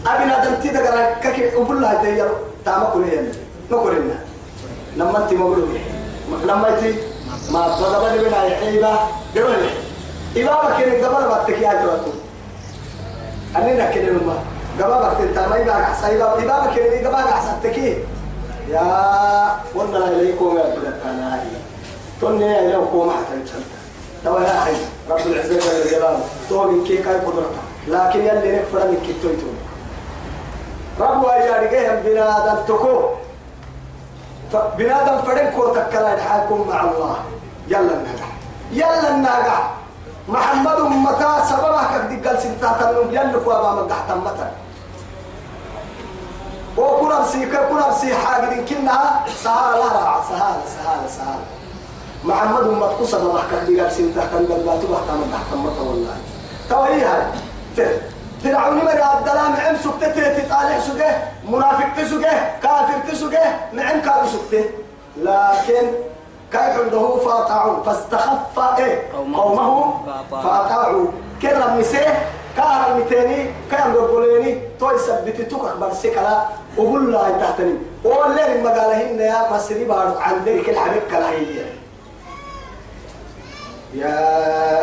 أبنا 0.08 0.46
دمتي 0.46 0.70
دقرا 0.70 1.14
كك 1.14 1.54
أقول 1.54 1.82
لها 1.82 2.30
تاما 2.66 2.90
كريا 2.94 3.32
ما 3.72 4.20
لما 4.98 5.18
أنت 5.24 5.34
مبلوغ 5.34 5.68
لما 6.46 6.70
أنت 6.70 6.96
ما 7.52 7.76
تضرب 7.78 8.04
لي 8.18 8.30
بنا 8.30 8.46
يحيبا 8.46 9.00
قبل 9.36 9.70
إذا 10.36 10.52
ما 10.52 10.80
كان 10.80 11.06
قبل 11.06 11.26
ما 11.30 11.44
تكيا 11.48 11.74
جواتو 11.84 12.12
أننا 13.56 13.92
كنا 13.92 14.12
نما 14.12 14.40
قبل 14.80 14.92
ما 14.94 15.14
كنت 15.18 15.40
ما 15.40 15.58
يبقى 15.58 15.86
حسايبا 15.86 16.38
إذا 16.38 16.46
ما 16.48 16.74
كان 16.76 17.06
قبل 17.08 17.12
ما 17.12 17.32
حسن 17.32 17.62
تكي. 17.64 17.98
يا 18.70 19.60
والله 19.76 20.22
يكون 20.22 20.58
يا 20.58 20.76
بلاد 20.76 21.00
توني 22.22 22.46
يا 22.46 22.74
لو 22.74 22.86
كوما 22.92 23.12
حتى 23.12 23.40
يتشلت 23.40 23.66
توا 24.24 24.40
يا 24.40 24.58
أخي 24.64 24.72
رب 25.10 25.28
العزة 25.28 25.54
جل 25.60 25.90
جلاله 25.92 26.20
توني 26.50 26.88
كي 26.88 26.98
كاي 26.98 27.16
قدرته 27.16 27.62
لكن 27.88 28.20
يلي 28.20 28.58
نكفر 28.58 28.88
من 28.88 28.98
كتويتون 29.08 29.56
رب 31.00 31.24
ويا 31.24 31.62
رجيهم 31.62 31.96
بنادم 32.06 32.64
تكو 32.68 33.10
بنادم 34.54 35.22
فرن 35.22 35.52
كوتك 35.56 35.90
كلا 35.90 36.18
يحاكم 36.18 36.68
مع 36.70 36.82
الله. 36.82 37.16
يلا 37.68 37.94
النجح 37.94 38.30
يلا 38.72 39.10
النجح 39.10 39.70
محمد 40.28 40.80
متى 40.80 41.32
سببك 41.50 41.94
دي 42.10 42.30
قال 42.30 42.42
سنتا 42.42 42.70
يلا 43.12 43.40
كوا 43.46 43.62
ما 43.62 43.82
مدح 43.82 44.00
تمتا. 44.10 44.52
وكنا 46.78 47.20
بسيكا 47.20 47.70
كنا 47.70 47.88
بسي 47.90 48.16
حاجة 48.16 48.66
كنا؟ 48.70 48.98
سهالة 49.44 49.88
راعة 49.94 50.22
سهالة 50.30 50.64
سهالة 50.76 51.08
سهالة. 51.18 51.46
محمد 52.24 52.64
متى 52.64 53.06
سببك 53.06 53.52
دي 53.68 53.82
قال 53.82 53.92
سنتا 53.92 54.22
كان 54.32 54.46
قال 54.50 54.66
لا 54.66 54.74
تبح 54.82 55.00
تمتا 55.10 55.40
تمتا 55.52 55.82
والله. 55.82 56.18
تويها 56.70 57.32
فرعون 58.44 58.78
مري 58.78 59.04
الدلام 59.20 59.54
عم 59.68 59.76
سكتة 59.76 60.38
تطالع 60.40 60.80
سجه 60.80 61.18
منافق 61.50 61.94
تسجه 61.98 62.60
كافر 62.64 63.00
تسجه 63.12 63.44
نعم 63.74 64.02
كافر 64.02 64.28
سكتة. 64.28 64.66
لكن 65.18 65.88
كيف 66.52 66.80
عنده 66.80 67.18
فاطعوا 67.18 67.84
فاستخف 67.84 68.60
إيه 68.78 69.12
قومه 69.14 69.94
فاطعوا 70.32 71.06
كرم 71.42 71.80
مسيه 71.80 72.30
كهرم 72.58 72.98
متاني 73.00 73.46
كان 73.72 73.94
رجليني 73.94 74.62
توي 74.80 74.98
سبتي 75.00 75.44
توك 75.46 75.66
أخبار 75.66 75.94
سكلا 75.94 76.44
وقول 76.78 77.12
لا 77.14 77.30
تحتني 77.30 77.76
ولا 78.04 78.56
المقالهن 78.56 79.20
يا 79.20 79.54
مصري 79.54 79.84
بارك 79.86 80.22
عن 80.22 80.44
ذلك 80.46 80.70
الحبيب 80.70 81.02
كلا 81.12 81.30
هي 81.30 81.46
يا 83.94 84.80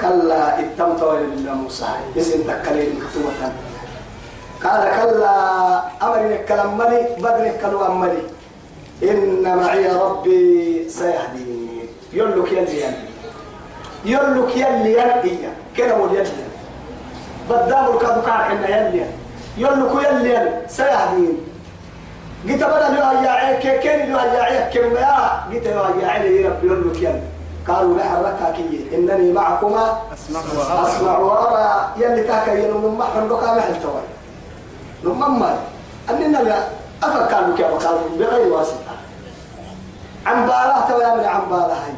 كلا 0.00 0.60
اتمت 0.60 1.02
إلا 1.02 1.52
موسى 1.54 1.86
اسم 2.18 2.42
تكلم 2.42 3.00
مكتوبة 3.00 3.52
قال 4.64 4.82
كلا 4.96 5.82
أمرني 6.02 6.40
الكلام 6.40 6.78
ملي 6.78 7.06
بدني 7.18 7.50
الكلام 7.50 8.00
ملي 8.00 8.22
إن 9.02 9.56
معي 9.56 9.88
ربي 9.92 10.88
سيهديني 10.88 11.80
يلك 12.12 12.52
يلي 12.52 12.82
يلك 14.04 14.56
يلي 14.56 14.92
يلي 14.92 15.38
كلام 15.76 16.14
يلي 16.14 16.46
بدام 17.50 17.84
الكادو 17.94 18.20
كان 18.22 18.32
حنا 18.42 18.68
يلي 18.76 19.04
يلك 19.58 19.92
يلي 20.04 20.62
سيهديني 20.68 21.36
قلت 22.48 22.64
بدل 22.64 22.94
يا 23.24 23.58
كي 23.60 23.78
كين 23.78 24.10
يا 24.10 24.70
كم 24.74 24.96
يا 24.96 25.44
قلت 25.50 25.66
يا 25.66 25.82
ربي 25.82 26.66
يلك 26.66 26.96
يلي 27.02 27.35
قالوا 27.68 27.98
لحركها 27.98 28.50
كي. 28.56 28.86
إنني 28.94 29.32
معكما. 29.32 29.98
أسمع 30.12 31.18
وأرى. 31.18 31.88
يلي 31.96 32.22
تاكا 32.22 32.50
ينم 32.50 32.98
ما 32.98 33.04
حندقا 33.04 33.54
ما 33.54 33.60
حلتوي 33.60 34.04
نمما 35.04 35.58
أننا 36.10 36.38
لا 36.38 36.58
أفكر 37.02 37.40
بك 37.50 37.60
وقالوا 37.60 38.00
بغير 38.18 38.52
واسطة. 38.52 38.94
عن 40.26 40.46
بالاه 40.46 40.88
تو 40.88 41.00
يا 41.00 41.28
عن 41.28 41.40
بالاه 41.50 41.74
هاي. 41.74 41.94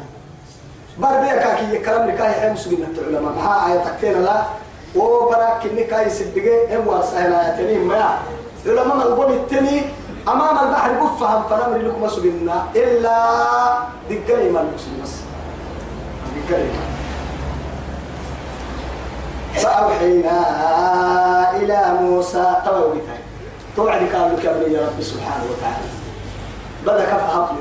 بربيك 0.97 1.43
كي 1.57 1.75
يكرم 1.75 2.07
لك 2.07 2.21
هاي 2.21 2.53
مسلمين 2.53 2.95
العلماء. 2.97 3.33
بها 3.33 3.71
آية 3.71 3.79
تكتين 3.79 4.23
لا. 4.23 4.43
وبراك 4.95 5.65
إنك 5.65 5.93
هاي 5.93 6.09
سبقة 6.09 6.77
هم 6.77 6.87
واسعنا 6.87 7.53
يتنين 7.53 7.87
ما 7.87 8.17
علماء 8.65 9.07
القول 9.07 9.33
التني. 9.33 9.81
أمام 10.27 10.67
البحر 10.67 10.91
بفهم 10.91 11.43
فنمر 11.49 11.77
لكم 11.77 12.03
مسلمين 12.03 12.51
إلا 12.75 13.17
دقلي 14.09 14.49
ما 14.49 14.61
المسلمين 14.61 15.28
فأوحينا 19.55 20.37
إلى 21.57 21.97
موسى 22.01 22.55
توعدها 22.65 23.17
توعد 23.75 23.99
قال 24.15 24.33
لك 24.37 24.45
يا 24.45 24.81
رب 24.87 25.01
سبحانه 25.01 25.43
وتعالى. 25.51 25.87
بدأ 26.85 27.05
كفها 27.05 27.55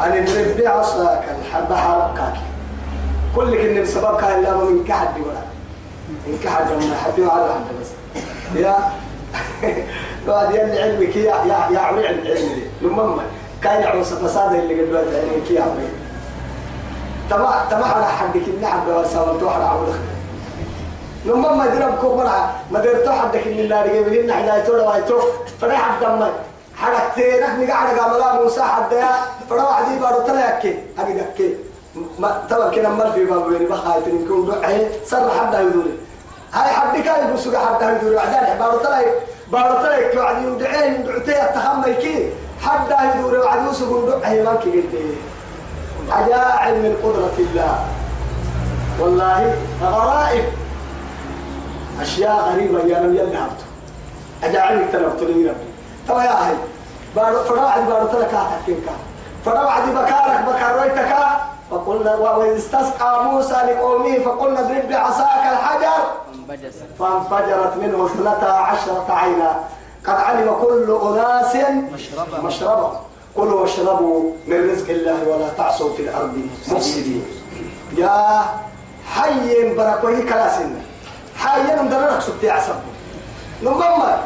أن 0.00 0.12
اضرب 0.12 0.56
بعصاك 0.58 1.24
البحر 1.56 2.14
كاكي 2.16 2.40
كل 3.36 3.56
كن 3.62 3.82
بسبب 3.82 4.20
كان 4.20 4.42
لا 4.42 4.56
من 4.56 4.84
كحد 4.88 5.20
ولا. 5.20 5.42
من 6.26 6.38
كحد 6.44 6.70
ولا 6.70 6.96
حد 6.96 7.20
ولا. 7.20 7.54
حد 7.54 7.64
بس. 7.80 7.90
يا. 8.56 8.76
بعد 10.28 10.54
يلي 10.54 10.82
علمك 10.82 11.16
يا 11.16 11.34
يا 11.44 11.68
يا 11.70 11.78
علم 11.78 11.98
علمي 11.98 12.62
لما 12.82 13.22
كان 13.64 13.82
يعوص 13.82 14.12
فساد 14.12 14.54
اللي 14.54 14.74
بات 14.92 15.06
يعني 15.06 15.40
كي 15.48 15.58
عمي. 15.58 15.88
تما 17.30 17.64
تما 17.70 17.86
على 17.86 18.06
حدك 18.06 18.42
إن 18.48 18.66
حد 18.66 18.88
وسوى 18.88 19.40
توحد 19.40 19.60
عودك 19.60 20.00
لما 21.24 21.54
ما 21.54 21.66
درب 21.66 21.94
كوك 22.00 22.14
مرة 22.18 22.50
ما 22.70 22.80
درت 22.80 23.08
حدك 23.08 23.46
إن 23.46 23.58
النار 23.58 23.86
جاي 23.86 24.00
من 24.00 24.26
نحن 24.26 24.58
يتولى 24.58 24.82
ويتو 24.82 25.20
فرح 25.60 25.92
عبد 25.92 26.04
الله 26.04 26.32
حركتين 26.76 27.40
نحن 27.40 27.70
قاعد 27.70 27.98
قاملا 27.98 28.42
موسى 28.42 28.62
حد 28.62 28.92
يا. 28.92 29.08
فرح 29.50 29.80
عدي 29.80 29.98
بارو 29.98 30.20
تلا 30.26 30.58
يكي. 30.58 30.78
أبي 30.98 31.12
دكي 31.12 31.54
ما 32.18 32.42
تبى 32.50 32.76
كنا 32.76 32.88
مر 32.88 33.12
في 33.12 33.24
باب 33.24 33.48
بيني 33.48 33.64
بخايت 33.64 34.08
نكون 34.08 34.46
دعي 34.46 34.88
سر 35.06 35.30
حد 35.30 35.54
يدوري. 35.54 35.98
هاي 36.52 36.68
حد 36.72 36.98
كان 36.98 37.30
يبصق 37.30 37.56
حد 37.56 37.82
يدوري. 37.82 38.18
عدالي 38.18 38.58
بارو 38.58 38.78
تلا 38.78 39.04
بارو 39.52 39.74
تلا 39.82 39.98
يكي 39.98 40.18
وعدي. 40.18 40.46
يدعي 40.46 40.94
يدعي 40.94 41.42
التخمي 41.48 41.94
كي. 41.94 42.32
حتى 42.64 43.18
يدور 43.18 43.38
وعد 43.38 43.66
يوسف 43.66 43.88
ندق 43.88 44.26
هيمانك 44.26 44.62
قلت 44.62 44.94
عجائب 46.10 46.74
من 46.74 46.96
قدرة 47.02 47.36
الله. 47.38 47.78
والله 49.00 49.56
غرائب. 49.82 50.44
أشياء 52.00 52.36
غريبة 52.52 52.78
يا 52.80 52.98
لم 52.98 53.14
يلهبت 53.16 53.60
أجعلك 54.44 54.88
تلبت 54.92 55.22
لي 55.22 55.48
ربي 55.48 55.70
ترى 56.08 56.24
يا 56.24 56.48
هي 56.48 56.54
بارو 57.16 57.44
فراعد 57.44 57.86
بارو 57.88 58.06
تلك 58.06 58.34
أحكيك 58.34 58.86
فراعد 59.44 59.88
بكارك 59.88 60.40
بكرويتك 60.48 61.16
فقلنا 61.70 62.14
وإذ 62.14 62.56
استسقى 62.56 63.24
موسى 63.24 63.54
لقومه 63.54 64.18
فقلنا 64.18 64.60
اضرب 64.60 64.88
بعصاك 64.88 65.42
الحجر. 65.52 66.02
فانفجرت 66.98 67.76
منه 67.76 68.06
اثنتا 68.06 68.46
عشرة 68.46 69.06
عينا. 69.08 69.60
قد 70.06 70.14
علم 70.14 70.56
كل 70.62 70.98
أناس 71.02 71.56
مشربا 72.42 73.00
كلوا 73.36 73.60
واشربوا 73.60 74.32
من 74.46 74.70
رزق 74.70 74.90
الله 74.90 75.28
ولا 75.28 75.48
تعصوا 75.48 75.96
في 75.96 76.02
الأرض 76.02 76.48
مفسدين. 76.68 77.24
يا 77.96 78.44
حي 79.06 79.74
بركوه 79.74 80.20
كلاسنا 80.20 80.80
حي 81.36 81.82
مدرك 81.82 82.20
سبتي 82.20 82.50
عصب. 82.50 82.74
نمما 83.62 84.22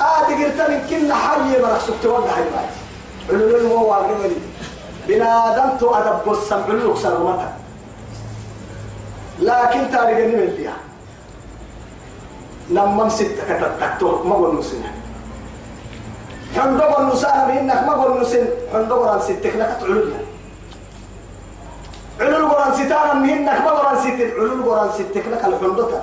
آتي 0.00 0.44
قلت 0.44 0.60
من 0.70 0.86
كنا 0.90 1.14
حي 1.14 1.62
برك 1.62 1.80
سبتي 1.80 2.08
وقع 2.08 2.30
حي 2.30 2.44
علو 3.30 3.56
المو 3.56 3.84
واقبلي 3.84 4.36
بنادم 5.08 5.76
تو 5.80 5.94
أدب 5.94 6.32
السمع 6.32 6.66
لك 6.66 6.96
سرمتا 6.96 7.52
لكن 9.38 9.90
تاريخ 9.92 10.18
نمل 10.18 10.56
ليها 10.56 10.76
نمم 12.70 13.08
ستة 13.08 13.42
كتبتك 13.48 14.26
ما 14.26 14.34
قلنا 14.34 14.62
سنة. 14.62 14.92
حندق 16.56 17.00
النساء 17.00 17.44
بإنك 17.48 17.86
ما 17.86 17.92
قول 17.92 18.20
نسن 18.20 18.46
حندق 18.72 18.96
قران 18.96 19.20
ستك 19.20 19.52
لك 19.56 19.76
تعلل. 19.80 20.12
علل 22.20 22.48
قران 22.48 22.74
ستانا 22.74 23.14
منك 23.14 23.60
ما 23.60 23.70
قران 23.70 23.96
ستك 23.98 24.34
علل 24.38 24.62
قران 24.66 24.88
ستك 24.92 25.24
لك 25.32 25.44
الحندقة 25.44 26.02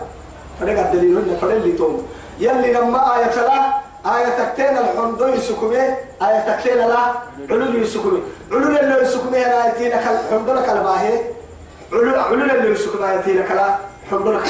فرق 0.60 0.80
الدليل 0.80 1.18
هنا 1.18 1.38
فرق 1.42 1.52
اللي 1.52 1.72
توم. 1.72 2.08
يلي 2.40 2.74
لما 2.74 3.16
آية 3.18 3.36
لا 3.36 3.60
آية 4.16 4.30
تكتين 4.40 4.78
الحندو 4.78 5.28
يسكمي 5.28 5.78
آية 6.28 6.40
تكتين 6.48 6.78
لا 6.78 6.98
علل 7.50 7.84
يسكمي 7.84 8.22
علل 8.52 8.80
اللي 8.80 9.02
يسكمي 9.02 9.40
لا 9.40 9.68
يتينك 9.70 10.04
الحندو 10.08 10.54
لك 10.54 10.70
الباهي 10.70 11.22
علل 11.94 12.16
علل 12.16 12.52
اللي 12.52 12.72
يسكمي 12.72 13.08
يتينك 13.08 13.52
لا 13.52 13.76
حندو 14.12 14.32
لك 14.32 14.44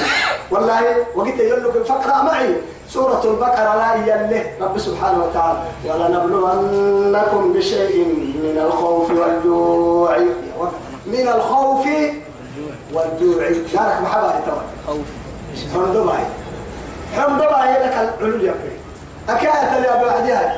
والله 0.51 0.81
وقت 1.15 1.39
يقول 1.39 1.85
فقرأ 1.85 2.23
معي. 2.23 2.55
سورة 2.89 3.21
البقرة 3.23 3.71
لا 3.81 3.89
يله 3.95 4.45
رب 4.61 4.77
سبحانه 4.77 5.23
وتعالى. 5.23 5.59
ولنبلونكم 5.85 7.53
بشيء 7.53 7.95
من 8.43 8.57
الخوف 8.65 9.11
والجوع. 9.11 10.17
من 11.05 11.27
الخوف 11.35 11.85
والجوع. 12.93 13.49
دارك 13.73 13.97
محبا 14.01 14.31
الله 15.75 16.19
حمد 17.15 17.41
الله 17.41 17.71
لك 17.85 17.95
العلو 18.21 18.37
يبري 18.37 18.77
أكاية 19.29 19.77
اللي 19.77 19.87
أبو 19.87 20.05
عديها 20.09 20.55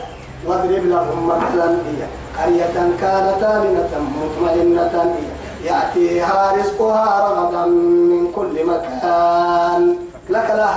واضرب 0.48 0.86
لهم 0.86 1.28
مثلا 1.28 1.68
هي. 1.88 2.02
قرية 2.38 2.76
كانت 3.02 3.44
آمنة 3.44 3.92
مطمئنة 4.20 5.16
يأتيها 5.64 6.54
رزقها 6.58 7.30
رغدا 7.30 7.66
من 7.66 8.32
كل 8.36 8.66
مكان. 8.66 10.11
لك 10.30 10.50
لا. 10.50 10.74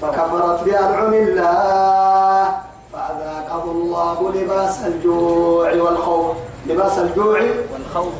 فكفرت 0.00 0.64
بأنعم 0.64 1.14
الله. 1.14 2.48
فأذاقه 2.92 3.64
الله 3.64 4.32
لباس 4.34 4.84
الجوع 4.86 5.72
والخوف. 5.72 6.36
لباس 6.66 6.98
الجوع 6.98 7.40
والخوف. 7.72 8.14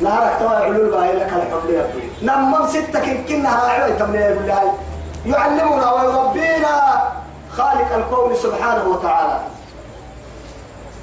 نهارك 0.00 0.36
توا 0.40 0.50
علول 0.50 0.90
باي 0.90 1.12
لك 1.12 1.32
الحب 1.32 1.70
يا 1.70 1.86
نمم 2.22 2.66
كنها 3.28 3.64
راعي 3.64 3.92
تمني 3.92 4.18
يقول 4.18 4.46
لي 4.46 4.72
يعلمنا 5.26 5.92
ويربينا 5.92 7.02
خالق 7.52 7.94
الكون 7.94 8.34
سبحانه 8.34 8.88
وتعالى. 8.88 9.40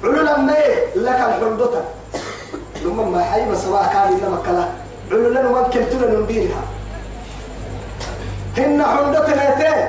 علولا 0.04 0.38
ما 0.38 0.52
لك 0.96 1.20
الحمدة 1.28 1.80
لما 2.84 3.04
ما 3.04 3.24
حي 3.24 3.50
بس 3.50 3.64
ما 3.64 3.82
كان 3.92 4.12
إنما 4.12 4.38
كلا 4.46 4.64
علولا 5.10 5.42
ما 5.42 5.62
كنتنا 5.62 6.18
نبينها 6.18 6.62
هن 8.58 8.82
حمدة 8.84 9.26
نيتين 9.28 9.88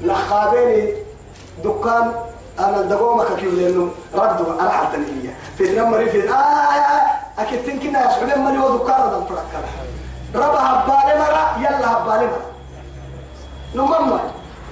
لخابيني 0.00 0.92
دكان 1.64 2.12
أنا 2.58 2.80
الدقومة 2.80 3.24
كيف 3.24 3.54
لأنه 3.54 3.90
ردوا 4.14 4.60
على 4.62 4.70
حتى 4.70 4.96
هي 4.96 5.30
في 5.58 5.64
النمر 5.70 6.06
في 6.06 6.30
آه 6.30 7.00
أكيد 7.38 7.64
تنكنا 7.64 8.06
يسحبين 8.06 8.44
ملي 8.44 8.58
ودكان 8.58 9.00
ردم 9.02 9.24
فرقنا 9.24 9.68
ربا 10.34 10.58
هبالي 10.60 11.18
مرة 11.20 11.56
يلا 11.58 11.92
هبالي 11.92 12.26
مرة 12.26 12.40
نمما 13.74 14.20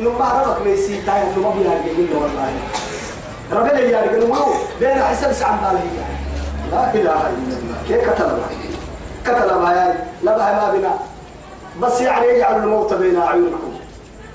نمما 0.00 0.42
ربك 0.42 0.66
ليسي 0.66 1.02
تاين 1.02 1.24
نمما 1.36 1.50
بيارجي 1.50 1.92
منه 2.02 2.20
والله 2.22 2.52
ربنا 3.52 3.78
يارجي 3.80 4.26
نمو 4.26 4.44
بين 4.80 5.02
حسب 5.02 5.32
سعن 5.32 5.56
بالي. 5.56 5.80
لا 6.72 6.94
إله 6.94 7.30
إلا 7.30 7.58
الله. 7.58 7.76
كيف 7.88 8.10
كتلها 9.24 9.72
يعني 9.72 9.94
لا 10.22 10.36
بها 10.36 10.52
ما 10.52 10.72
بنا 10.78 10.90
بس 11.82 12.00
يعني 12.00 12.26
يجعل 12.26 12.56
الموت 12.56 12.94
بين 12.94 13.16
أعينكم. 13.16 13.72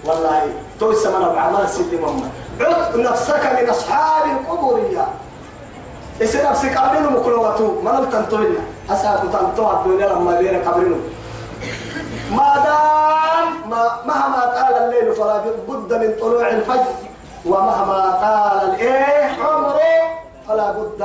والله 0.05 0.41
توي 0.79 0.95
سمنا 0.95 1.27
بعمل 1.27 1.69
سيدي 1.69 1.97
ماما 1.97 2.29
عد 2.59 2.97
نفسك 2.97 3.45
من 3.61 3.69
أصحاب 3.69 4.23
القبور 4.25 4.79
يا 4.93 5.07
إسي 6.21 6.43
نفسك 6.43 6.77
قبلنا 6.77 7.09
مكلواتو 7.09 7.81
ما 7.81 8.05
تنتهينا 8.11 8.59
أساكو 8.89 9.27
تنتوها 9.27 9.81
الدنيا 9.85 10.07
لما 10.07 10.37
بين 10.39 10.61
قبرنا 10.63 10.95
ما 12.31 12.53
دام 12.65 13.69
ما 13.69 13.89
مهما 14.05 14.45
طال 14.45 14.75
الليل 14.83 15.13
فلا 15.15 15.37
بد 15.67 15.93
من 15.93 16.13
طلوع 16.21 16.47
الفجر 16.49 16.93
ومهما 17.45 18.11
طال 18.21 18.69
الإيه 18.69 19.43
عمره 19.43 19.79
فلا 20.47 20.71
بد 20.71 21.03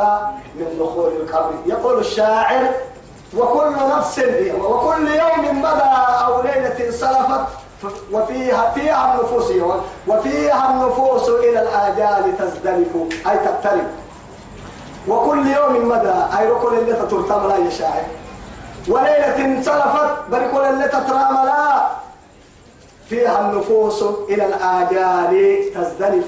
من 0.57 0.67
دخول 0.81 1.13
القبر. 1.13 1.53
يقول 1.67 1.99
الشاعر 1.99 2.69
وكل 3.37 3.73
نفس 3.97 4.19
وكل 4.61 5.09
يوم 5.09 5.63
مدى 5.63 5.93
أو 6.27 6.43
ليلة 6.43 6.91
سلفت 6.91 7.47
وفيها 8.13 8.71
فيها 8.71 9.15
النفوس 9.15 9.53
وفيها 10.09 10.71
النفوس 10.71 11.29
إلى 11.29 11.63
الآجال 11.63 12.39
تزدلف 12.39 12.89
أي 13.31 13.39
تقترب 13.39 13.87
وكل 15.09 15.47
يوم 15.47 15.89
مدى 15.89 16.15
أي 16.39 16.49
ركن 16.49 16.77
اللي 16.77 16.93
ترتم 16.93 17.49
لا 17.49 17.57
يا 17.57 17.71
شاعر. 17.71 18.05
وليلة 18.89 19.63
سلفت 19.63 20.11
بل 20.29 20.51
كل 20.53 20.61
اللي 20.65 20.89
تترام 20.89 21.45
لا 21.47 21.87
فيها 23.09 23.41
النفوس 23.41 24.03
إلى 24.29 24.47
الآجال 24.47 25.61
تزدلف. 25.75 26.25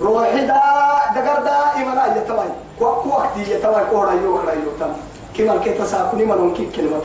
روحي 0.00 0.46
دا 0.46 0.60
دقر 1.14 1.42
دائما 1.42 2.16
يتوي 2.16 2.48
وقت 2.80 3.36
يتوي 3.36 3.84
كورا 3.90 4.12
يوكرا 4.12 4.52
يوتم 4.52 4.92
كما 5.36 5.56
كي 5.64 5.70
تساكني 5.70 6.24
من 6.24 6.54
كي 6.54 6.66
كلمة 6.76 7.00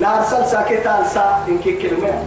نار 0.00 0.22
سلسا 0.24 0.62
كي 0.62 0.76
تالسا 0.76 1.44
إن 1.48 1.58
كي 1.58 1.72
كلمة. 1.82 2.22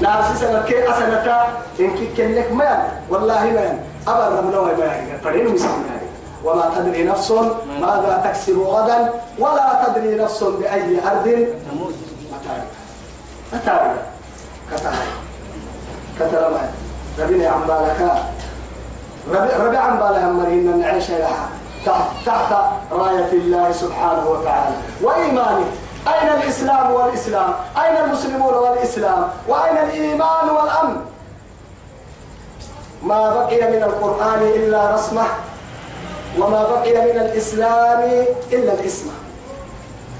نار 0.00 0.24
سلسا 0.28 0.62
كي 0.68 0.90
أسنتا 0.90 1.48
إن 1.80 1.90
كي 1.96 2.06
كلمة 2.16 2.52
ما 2.52 2.88
والله 3.10 3.44
ما 3.44 3.78
أبدا 4.08 4.40
منوي 4.40 4.74
ما 4.76 5.18
فرين 5.24 5.54
مسلم 5.54 5.84
وما 6.44 6.70
تدري 6.76 7.04
نفس 7.04 7.30
ماذا 7.80 8.22
تكسب 8.24 8.58
غدا 8.58 9.10
ولا 9.38 9.82
تدري 9.86 10.14
نفس 10.14 10.44
بأي 10.44 11.00
أرض 11.10 11.26
تموت. 11.70 11.94
أتاري 13.52 13.98
كتاري 14.70 15.06
كتر 16.20 16.50
معي 16.50 16.68
ربنا 17.18 17.48
عم 17.48 17.62
بالك. 17.66 18.00
ربي 19.30 19.64
ربي 19.64 19.76
عم 19.76 19.98
بالك. 19.98 20.22
مرينا 20.22 20.76
نعيش 20.76 21.10
لها. 21.10 21.48
تحت 22.26 22.52
راية 22.92 23.32
الله 23.32 23.72
سبحانه 23.72 24.30
وتعالى. 24.30 24.76
وإيمانه. 25.02 25.66
أين 26.06 26.28
الإسلام 26.28 26.90
والإسلام؟ 26.92 27.54
أين 27.84 27.96
المسلمون 28.04 28.54
والإسلام؟ 28.54 29.28
وأين 29.48 29.76
الإيمان 29.76 30.48
والأمن؟ 30.50 30.96
ما 33.02 33.34
بقي 33.34 33.62
من 33.70 33.82
القرآن 33.82 34.42
إلا 34.42 34.94
رسمة 34.94 35.24
وما 36.38 36.62
بقي 36.62 36.92
من 36.92 37.20
الإسلام 37.20 38.24
إلا 38.52 38.72
الاسم 38.72 39.10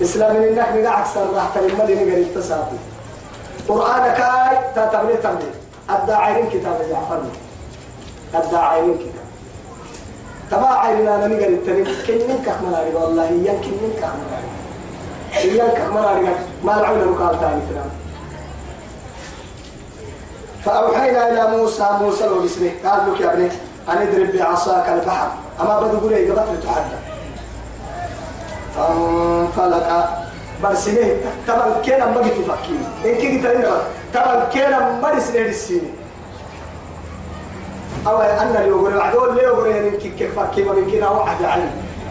إسلام 0.03 0.37
من 0.37 0.87
أكثر 0.87 1.27
راح 1.35 1.45
تلمني 1.55 1.95
نقل 1.95 2.19
التساقي 2.19 2.79
قرآن 3.69 4.13
كاي 4.13 4.59
تتبني 4.77 5.17
تبني 5.17 5.51
الداعين 5.91 6.51
كتاب 6.51 6.79
جعفر 6.91 7.23
الداعين 8.35 8.99
كتاب 8.99 9.16
تبا 10.51 10.69
عيننا 10.69 11.17
أنا 11.17 11.27
نقل 11.27 11.53
التنين 11.55 11.87
كنين 12.07 12.43
كحمل 12.47 12.75
والله. 12.95 13.25
ين 13.25 13.61
كنين 13.65 13.93
كحمل 14.01 14.31
ين 15.45 15.69
كحمل 15.79 16.35
ما 16.65 16.81
العون 16.81 17.09
مقال 17.09 17.41
تاني 17.41 17.61
تنام 17.71 17.91
فأوحينا 20.65 21.29
إلى 21.31 21.57
موسى. 21.57 21.89
موسى 22.01 22.27
لو 22.27 22.43
بسمه 22.43 22.71
قال 22.85 23.13
لك 23.13 23.21
يا 23.21 23.33
ابني 23.33 23.49
أن 23.89 23.97
اضرب 23.97 24.37
بعصاك 24.37 24.89
البحر. 24.89 25.29
أما 25.61 25.81
بدو 25.81 25.99
قولي 25.99 26.31
قبط 26.31 26.49
تحدى 26.65 26.99
فانفلق. 28.77 29.89
برسنه 30.63 31.17
تبا 31.47 31.81
كينا 31.85 32.07
مجي 32.07 32.31
تفكي 32.31 32.79
إن 33.05 33.15
كي 33.15 33.39
ترينا 33.39 33.77
تبا 34.13 34.49
كينا 34.53 35.01
مرسنه 35.03 35.41
السيني 35.41 35.91
أو 38.07 38.21
أن 38.21 38.57
اللي 38.57 38.69
يقول 38.69 39.01
عدول 39.01 39.35
ليه 39.35 39.43
يقول 39.43 39.69
إن 39.69 39.99
كي 39.99 40.09
كيف 40.09 40.39
فكي 40.41 40.63
ومن 40.63 40.91
كنا 40.91 41.09
واحد 41.09 41.45
علي 41.45 41.71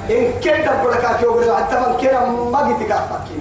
إن 0.10 0.32
كنا 0.44 0.84
بركة 0.84 1.18
كي 1.18 1.24
يقول 1.24 1.44
تبا 1.44 1.98
كينا 2.00 2.26
مجي 2.26 2.74
تكفكي 2.74 3.40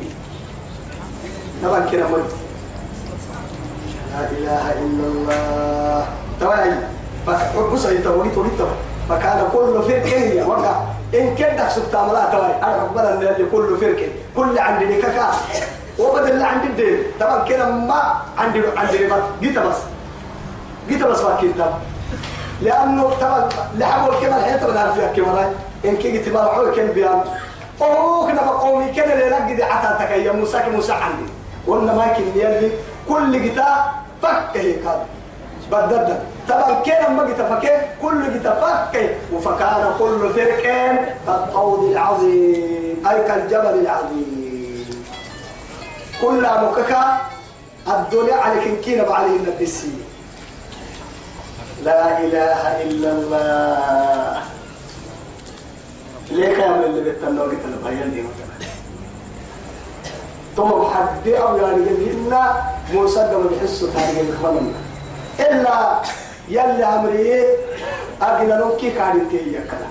تبا 1.62 1.86
كينا. 1.90 2.06
مجي 2.06 2.22
لا 4.12 4.20
إله 4.30 4.72
إلا 4.72 5.06
الله. 5.06 6.06
تبا 6.40 6.88
فبص 7.26 7.84
يتوي 7.86 8.30
توي 8.30 8.48
فكان 9.08 9.48
كل 9.52 9.82
فرق 9.82 10.46
وقع. 10.48 10.80
إن 11.14 11.34
كنت 11.34 11.68
سبت 11.70 11.94
عملا 11.94 12.30
توي 12.32 12.54
أنا 12.62 12.84
بدل 12.94 13.28
اللي 13.28 13.46
كل 13.52 13.76
فرق. 13.80 14.08
كل 14.36 14.58
عندي 14.58 15.02
كاكا 15.02 15.30
وبدل 15.98 16.30
اللي 16.30 16.44
عندي 16.44 16.66
الدين. 16.66 16.98
طبعا 17.20 17.44
كده 17.44 17.70
ما 17.70 18.14
عندي 18.38 18.62
عندي 18.76 19.06
ما 19.06 19.22
جيت 19.40 19.58
بس. 19.58 19.76
جيت 20.88 21.02
بس 21.02 21.20
فاكيد 21.20 21.52
لأنه 22.62 23.10
طبعا 23.20 23.48
لحبوا 23.78 24.12
الكلمة 24.12 24.36
الحين 24.38 24.58
طبعا 24.58 24.78
عارف 24.78 24.94
فيها 24.94 25.12
كلمة 25.12 25.50
إن 25.84 25.96
كي 25.96 26.10
جيت 26.10 26.28
مرحول 26.28 26.74
كان 26.76 26.86
بيان. 26.86 27.24
أوه 27.82 28.26
كنا 28.26 28.42
بقومي 28.42 28.92
كان 28.92 29.10
اللي 29.12 29.54
دي 29.54 29.62
عتا 29.62 30.04
تكيا. 30.04 30.32
موسى 30.32 30.62
موسى 30.72 30.92
عندي 30.92 31.32
قلنا 31.66 31.92
ما 31.94 32.06
كن 32.06 32.40
يلي 32.40 32.70
كل 33.08 33.44
جتا 33.44 33.92
فك 34.22 34.56
هيك 34.56 34.86
هذا 34.86 35.06
بدد 35.70 36.20
طبعا 36.48 36.82
كان 36.82 37.12
ما 37.16 37.26
فكين 37.26 37.78
كل 38.02 38.40
فك 38.40 39.16
وفكان 39.32 39.94
كل 39.98 40.30
فرق 40.34 40.62
كالطود 41.26 41.90
العظيم. 41.90 43.06
أي 43.10 43.24
كالجبل 43.28 43.80
العظيم. 43.80 45.04
كل 46.20 46.42
مككا 46.42 47.20
الدنيا 47.88 48.34
على 48.34 48.60
كنكين 48.64 49.04
بعليه 49.04 49.36
النبسي 49.36 49.92
لا 51.84 52.18
إله 52.18 52.60
إلا 52.82 53.10
الله. 53.12 54.42
ليه 56.30 56.56
كان 56.56 56.82
اللي 56.84 57.10
بتنوي 57.10 57.56
تلبين 57.56 58.10
دي 58.12 58.24
ثم 60.56 60.70
حد 60.84 61.28
أو 61.28 61.56
يعني 61.56 61.84
جميلنا 61.84 62.62
موسى 62.92 63.20
قبل 63.20 63.50
يحسوا 63.56 63.88
تاريخ 63.94 64.18
الخمام 64.28 64.72
إلا 65.40 66.00
يلي 66.48 66.84
أمري 66.84 67.44
أجل 68.22 68.58
نوكي 68.58 68.90
كان 68.90 69.28
تيجي 69.30 69.58
كلا 69.58 69.90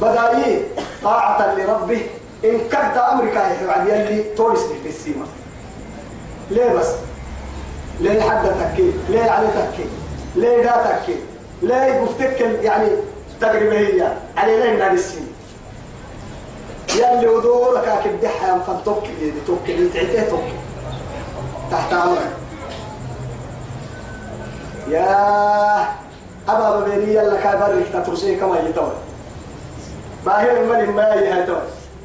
بدأي 0.00 0.62
طاعة 1.02 1.54
لربه 1.54 2.00
إن 2.44 2.58
كد 2.70 2.96
أمريكا 3.12 3.38
يحب 3.38 3.86
يلي 3.88 4.22
تورس 4.36 4.60
في 4.82 4.88
السيما 4.88 5.26
ليه 6.50 6.72
بس؟ 6.72 6.88
ليه 8.00 8.20
حد 8.22 8.44
تكي؟ 8.48 8.92
ليه 9.08 9.30
علي 9.30 9.46
تكي؟ 9.46 9.84
ليه 10.36 10.62
دا 10.62 10.98
تكي 11.02 11.16
ليه 11.62 12.00
بفتك 12.00 12.40
يعني 12.40 12.88
تقريبا 13.40 13.78
هي. 13.78 14.12
علي 14.36 14.56
ليه 14.56 14.78
نادي 14.78 14.94
السيما 14.94 15.26
يلي 16.96 17.28
ودورك 17.28 17.88
أكيد 17.88 18.20
دحيا 18.20 18.58
فنتوك 18.66 19.04
دي 19.20 19.32
توك 19.46 19.58
دي 19.66 19.88
تعتيه 19.88 20.22
توك 20.30 20.42
تحت 21.70 21.92
أمرك. 21.92 22.32
يا 24.88 25.88
أبا 26.48 26.80
بني 26.80 27.14
يلا 27.14 27.40
كابرك 27.40 27.86
تترسي 27.92 28.36
كما 28.36 28.58
يتوى 28.58 28.92
باهر 30.26 30.64
من 30.64 30.90
ما 30.94 31.02
يهتوى 31.14 31.62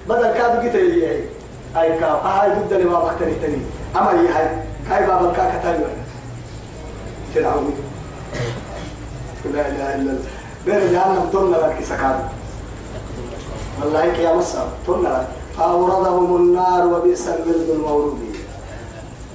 بدل 0.09 0.33
كادو 0.33 0.61
جيت 0.61 0.75
لي 0.75 1.19
أي 1.77 1.99
كا 1.99 2.05
هاي 2.07 2.49
ضد 2.49 2.73
اللي 2.73 2.89
ما 2.89 2.99
بختني 2.99 3.33
تاني 3.41 3.57
أما 3.95 4.11
هي 4.11 4.27
هاي 4.27 4.47
هاي 4.89 5.07
بابا 5.07 5.31
كا 5.33 5.59
كتاني 5.59 5.85
فرعون 7.35 7.73
لا 9.54 9.67
إله 9.67 9.95
إلا 9.95 10.12
الله. 10.12 10.19
بين 10.65 10.91
جهنم 10.91 11.30
تن 11.34 11.52
لك 11.52 11.86
سكان. 11.89 12.30
والله 13.82 14.04
هيك 14.04 14.19
يا 14.19 14.34
مصر 14.34 14.65
لك. 14.88 15.28
فأوردهم 15.58 16.36
النار 16.36 16.86
وبئس 16.88 17.28
الورد 17.28 17.69
المورود 17.69 18.36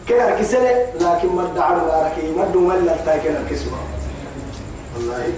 كده 0.09 0.31
كسنة 0.31 0.87
لكن 1.01 1.29
ما 1.29 1.43
ادعوا 1.53 1.85
بارك 1.87 2.17
مد 2.37 2.57
ملل 2.57 2.97
تاكل 3.07 3.29
الكسوة 3.29 3.79
والله. 4.97 5.33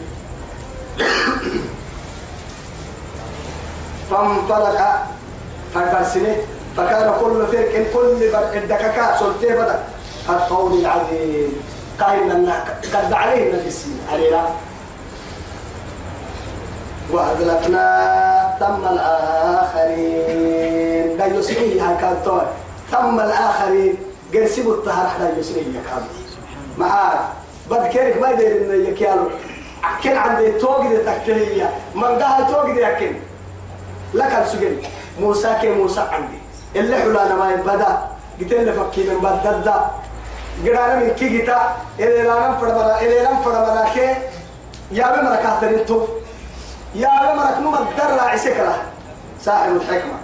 فانطلق 4.11 4.81
فكرسنه 5.75 6.37
فكان 6.77 7.13
كل 7.21 7.47
فرق 7.53 7.93
كل 7.95 8.23
الدكاكا 8.59 9.19
سلطة 9.19 9.55
بدا 9.55 9.85
القول 10.29 10.81
العظيم. 10.81 11.53
قائل 12.01 12.29
لنا 12.29 12.65
قد 12.95 13.13
علينا 13.13 13.55
الاسم. 13.55 13.99
علينا 14.13 14.49
وأذلفنا 17.11 17.87
ثم 18.61 18.83
الآخرين. 18.95 20.37
دا 21.17 21.27
يسمي 21.27 21.81
هكذا 21.81 22.47
ثم 22.91 23.21
الآخرين. 23.21 23.97
قرسبوا 24.35 24.75
الطهر 24.75 25.07
دا 25.21 25.39
يسمي 25.39 25.63
هكذا 25.63 26.09
معاك. 26.79 27.21
بد 27.71 27.87
كيرك 27.87 28.17
ما 28.23 28.31
يدير 28.31 28.57
إنه 28.57 28.75
يكيالو 28.89 29.31
أكل 29.85 30.17
عندي 30.17 30.53
توقي 30.53 30.97
تكتهية 30.97 31.71
من 31.95 32.05
قال 32.05 32.47
توقي 32.47 32.91
أكل. 32.91 33.13
لك 34.15 34.33
السجن 34.33 34.77
موسى 35.21 35.55
كي 35.61 35.71
موسى 35.71 36.01
عندي. 36.01 36.39
اللي 36.77 36.97
حلانا 36.97 37.35
ما 37.35 37.53
يبدا. 37.53 37.99
اللي 38.41 38.73
فكي 38.73 39.11
من 39.11 39.19
بدد. 39.21 39.69
قرانا 40.63 40.97
من 40.97 41.11
كي 41.19 41.39
جتا 41.39 41.77
إلي 42.01 42.23
لا 42.23 42.49
نفر 42.49 42.67
مرا 42.67 43.01
إلي 43.01 43.23
نفر 43.23 43.53
مرا 43.53 43.85
كي 43.95 44.15
يا 44.91 45.07
بمرا 45.21 45.37
كاترينتو 45.37 46.07
يا 46.95 47.09
بمرا 47.09 47.51
كنو 47.59 47.71
مدر 47.71 48.21
عسك 48.21 48.57
له 48.57 48.77
صاحب 49.43 49.77
الحكمة 49.77 50.19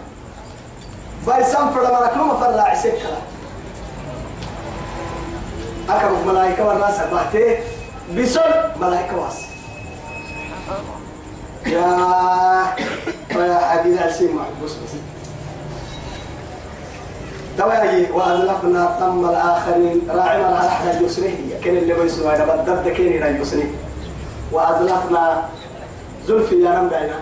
بايسان 1.27 1.71
فر 1.71 1.83
مرا 1.83 2.07
كنو 2.07 2.25
مفر 2.25 2.61
عسك 2.61 2.99
له 3.05 3.19
أكبر 5.97 6.33
ملايكة 6.33 6.67
والناس 6.67 7.01
بحتي 7.13 7.59
بسل 8.17 8.51
ملايكة 8.81 9.17
واس 9.17 9.39
يا 11.67 11.87
يا 13.37 13.59
حبيبي 13.71 14.09
أسيم 14.09 14.41
بس 14.65 14.71
بس 14.71 14.91
تواجي 17.59 18.07
وأزلفنا 18.13 18.97
ثم 19.01 19.29
الآخرين 19.29 20.09
راعنا 20.09 20.47
على 20.47 20.69
أحد 20.69 20.87
اليسرية 20.89 21.61
كان 21.65 21.77
اللي 21.77 21.95
بيسوا 21.95 22.35
إذا 22.35 22.45
بدرت 22.45 22.89
كين 22.89 23.07
إلى 23.07 23.31
اليسري 23.31 23.75
وأزلفنا 24.53 25.45
زلفي 26.27 26.63
يا 26.63 26.81
بينا 26.81 27.21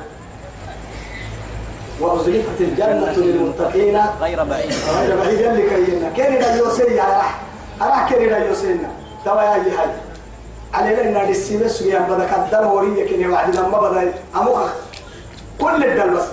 وأزلفت 2.01 2.61
الجنة 2.61 3.13
للمتقين. 3.13 4.03
غير 4.21 4.45
بعيد. 4.45 4.73
غير 4.99 5.17
بعيد 5.17 5.41
اللي 5.41 5.63
كينا. 5.63 6.11
كين 6.17 6.27
إلى 6.27 6.55
اليسري 6.55 6.97
راح. 6.97 7.41
راح 7.81 8.09
كين 8.09 8.19
إلى 8.19 8.37
اليسري 8.37 8.79
تواجي 9.25 9.71
هاي. 9.71 9.91
علينا 10.75 11.23
إن 11.25 11.31
السيمة 11.31 11.69
سويا 11.69 11.99
بدك 11.99 12.29
الدلورية 12.39 13.09
كني 13.09 13.29
واحد. 13.29 13.57
لما 13.57 13.81
بدا 13.81 14.15
أموخ 14.37 14.61
كل 15.61 15.85
الدلوس 15.85 16.25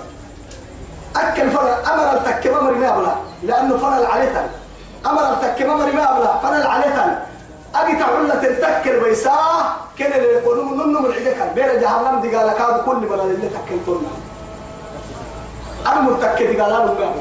أكل 1.15 1.49
فرع. 1.49 1.77
أمر 1.93 2.17
التكيم 2.17 2.53
أمر 2.53 2.71
ما 2.71 2.97
أبلا 2.97 3.15
لأنه 3.45 3.77
فرع 3.77 3.97
العليتن 3.97 4.47
أمر 5.05 5.33
التكيم 5.33 5.71
أمر 5.71 5.91
ما 5.91 6.17
أبلا 6.17 6.37
فرع 6.37 6.57
العليتن 6.57 7.15
أجي 7.75 7.95
تعلة 7.99 8.43
التكر 8.43 9.03
بيسا 9.03 9.35
كان 9.97 10.11
اللي 10.13 10.27
يقولوا 10.27 10.63
ننو 10.85 10.99
من 10.99 11.11
عيدك 11.11 11.51
بير 11.55 11.79
جهنم 11.81 12.21
دي 12.21 12.35
قال 12.35 12.53
كاد 12.57 12.81
كل 12.85 12.95
بلد 12.95 13.19
اللي 13.19 13.49
تكلتنا 13.49 14.09
أنا 15.87 16.01
متكي 16.01 16.47
دي 16.47 16.61
قال 16.61 16.71
أنا 16.73 16.85
ما 16.85 17.11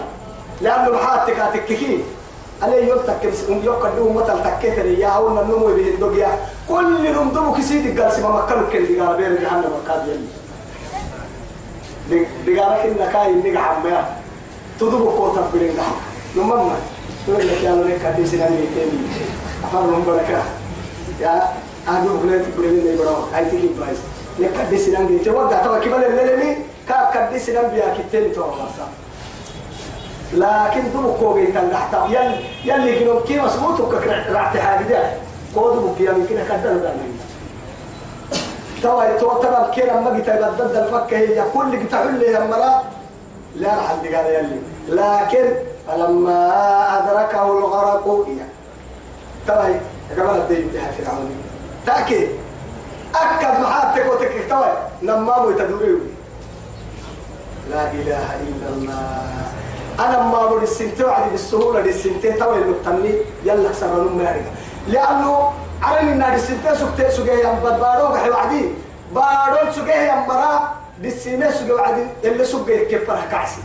لأنه 0.60 0.90
محاتك 0.96 1.38
هتككين 1.40 2.02
يوم 2.62 2.98
تكبس 3.06 3.42
يوم 3.48 3.76
كدو 3.82 4.12
مثل 4.12 4.42
تكيت 4.44 4.78
لي 4.78 5.00
يا 5.00 5.08
أول 5.08 5.32
من 5.32 5.42
نمو 5.50 5.66
به 5.66 5.88
الدنيا 5.94 6.38
كل 6.68 7.06
يوم 7.06 7.28
دمو 7.28 7.52
كسيد 7.52 8.00
قال 8.00 8.12
سما 8.12 8.28
مكلو 8.28 8.66
كل 8.72 8.86
دي 8.86 9.00
قال 9.00 9.16
بير 9.16 9.40
جهنم 9.42 9.72
وكاد 9.84 10.08
يلي 10.08 10.26
دي 12.46 12.60
قال 12.60 12.82
كنا 12.82 13.06
كاي 13.12 13.32
نيجا 13.32 13.58
عميا 13.60 14.04
تدبو 14.80 15.10
كوتا 15.16 15.48
بيرين 15.52 15.76
قال. 15.80 16.13
نمما 16.36 16.76
تقول 17.26 17.48
لك 17.48 17.62
يا 17.62 17.70
لك؟ 17.70 18.14
كدي 18.14 18.26
سنان 18.26 18.52
يتيني 18.52 18.98
أفر 19.64 19.82
من 19.82 20.04
بركة. 20.06 20.42
يا 21.20 21.42
أنا 21.88 22.04
بقولك 22.04 22.44
بيرين 22.58 22.84
نيجا 22.84 23.10
هاي 23.34 23.44
تيجي 23.50 23.68
بايس 23.68 23.98
لك 24.38 24.50
كدي 24.58 24.78
سنان 24.78 25.14
يتيني 25.14 25.36
وقع 25.36 25.62
توا 25.62 25.78
كبر 25.78 26.06
الليلي 26.06 26.56
كاب 26.88 27.10
كدي 27.14 27.38
سنان 27.38 27.70
بيا 27.70 27.94
كتير 27.98 28.34
توا 28.34 28.46
بس. 28.46 28.78
لكن 30.34 30.92
دو 30.92 31.12
كوغي 31.12 31.46
كان 31.46 31.70
تحت 31.72 31.94
يل 32.10 32.32
يلي 32.64 32.98
كانوا 32.98 33.20
كي 33.20 33.40
مسبوط 33.40 33.80
وكرعت 33.80 34.56
حاجة 34.56 34.84
ده. 34.88 35.10
كود 35.54 35.76
بكي 35.76 36.04
يمكن 36.04 36.36
كدل 36.48 36.80
ده 36.82 36.92
توا 38.82 39.18
تو 39.18 39.42
ترى 39.42 39.72
كده 39.76 40.00
ما 40.00 40.16
جيت 40.16 40.30
بدل 40.30 40.76
الفك 40.76 41.14
هي 41.14 41.44
كل 41.54 41.70
جيت 41.78 41.94
أقول 41.94 42.14
لي 42.14 42.26
يا 42.26 42.40
مرا. 42.40 42.82
لا 43.56 43.68
راح 43.68 43.90
قال 43.90 44.26
يلي. 44.34 44.58
لكن 44.88 45.73
فلما 45.88 46.40
أدركه 46.98 47.58
الغرق 47.58 48.26
يا 48.28 48.48
توا 49.46 49.80
كمان 50.16 50.36
الدين 50.36 50.68
بها 50.68 50.90
فرعون 50.92 51.30
تأكيد. 51.86 52.28
أكد 53.14 53.60
محاتك 53.60 54.12
وتكك 54.12 54.48
توا 54.48 54.66
نمام 55.02 55.44
وتدوري 55.44 55.98
لا 57.70 57.92
إله 57.92 58.26
إلا 58.48 58.68
الله. 58.68 59.22
أنا 60.00 60.22
ما 60.22 60.46
بقول 60.46 60.62
السنتين 60.62 61.06
وعدي 61.06 61.30
بالسهولة 61.30 61.80
دي 61.80 61.90
السنتين 61.90 62.38
توي 62.38 62.58
المتني. 62.58 63.14
يلا 63.44 63.70
كسرنا 63.70 64.10
مارقه 64.10 64.52
لأنه 64.88 65.52
على 65.82 66.00
ان 66.00 66.08
النادي 66.08 66.36
السنتين 66.36 66.74
سكت 66.74 67.10
سجى 67.10 67.44
يم 67.44 67.54
بدبارو 67.64 68.08
بحي 68.12 68.30
وعدي؟ 68.30 68.68
بارو 69.14 69.72
سجى 69.72 70.08
يم 70.08 70.26
برا 70.28 70.74
دي 71.00 71.08
السنة 71.08 71.50
سجى 71.50 71.72
وعدي. 71.72 72.06
اللي 72.24 72.44
سجى 72.44 72.84
كيف 72.84 73.10
فرح 73.10 73.24
كعسي؟ 73.30 73.60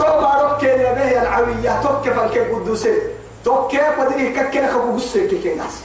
بارو 0.00 0.56
كين 0.56 0.80
يا 0.80 0.92
به 0.92 1.22
العويه 1.22 1.82
تو 1.82 2.02
كيف 2.04 2.18
الكيف 2.18 2.54
قدوسي. 2.54 2.94
تو 3.44 3.68
كيف 3.68 4.00
بدري 4.00 4.32
ككنا 4.32 4.72
كبوسي 4.72 5.28
كيف 5.28 5.56
ناس. 5.56 5.80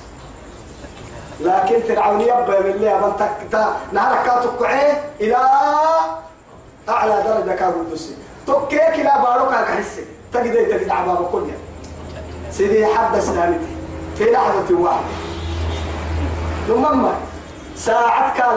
لكن 1.42 1.80
فرعون 1.88 2.22
يبا 2.22 2.60
من 2.60 2.72
اللي 2.72 2.96
أبن 2.96 3.14
تكتا 3.20 3.78
نهار 3.92 4.26
كاتو 4.26 4.50
إلى 5.22 5.38
أعلى 6.90 7.24
درجة 7.26 7.56
كابو 7.56 7.84
دوسي 7.84 8.16
توكيك 8.48 9.00
لا 9.04 9.24
باروك 9.24 9.50
كحسي 9.50 10.06
تجد 10.34 10.54
تجد 10.54 10.90
عبابة 10.90 11.26
كلها 11.26 11.58
سيدي 12.52 12.86
حد 12.86 13.20
سلامتي. 13.20 13.72
في 14.18 14.32
لحظة 14.32 14.80
واحدة. 14.80 15.14
ثم 16.68 16.86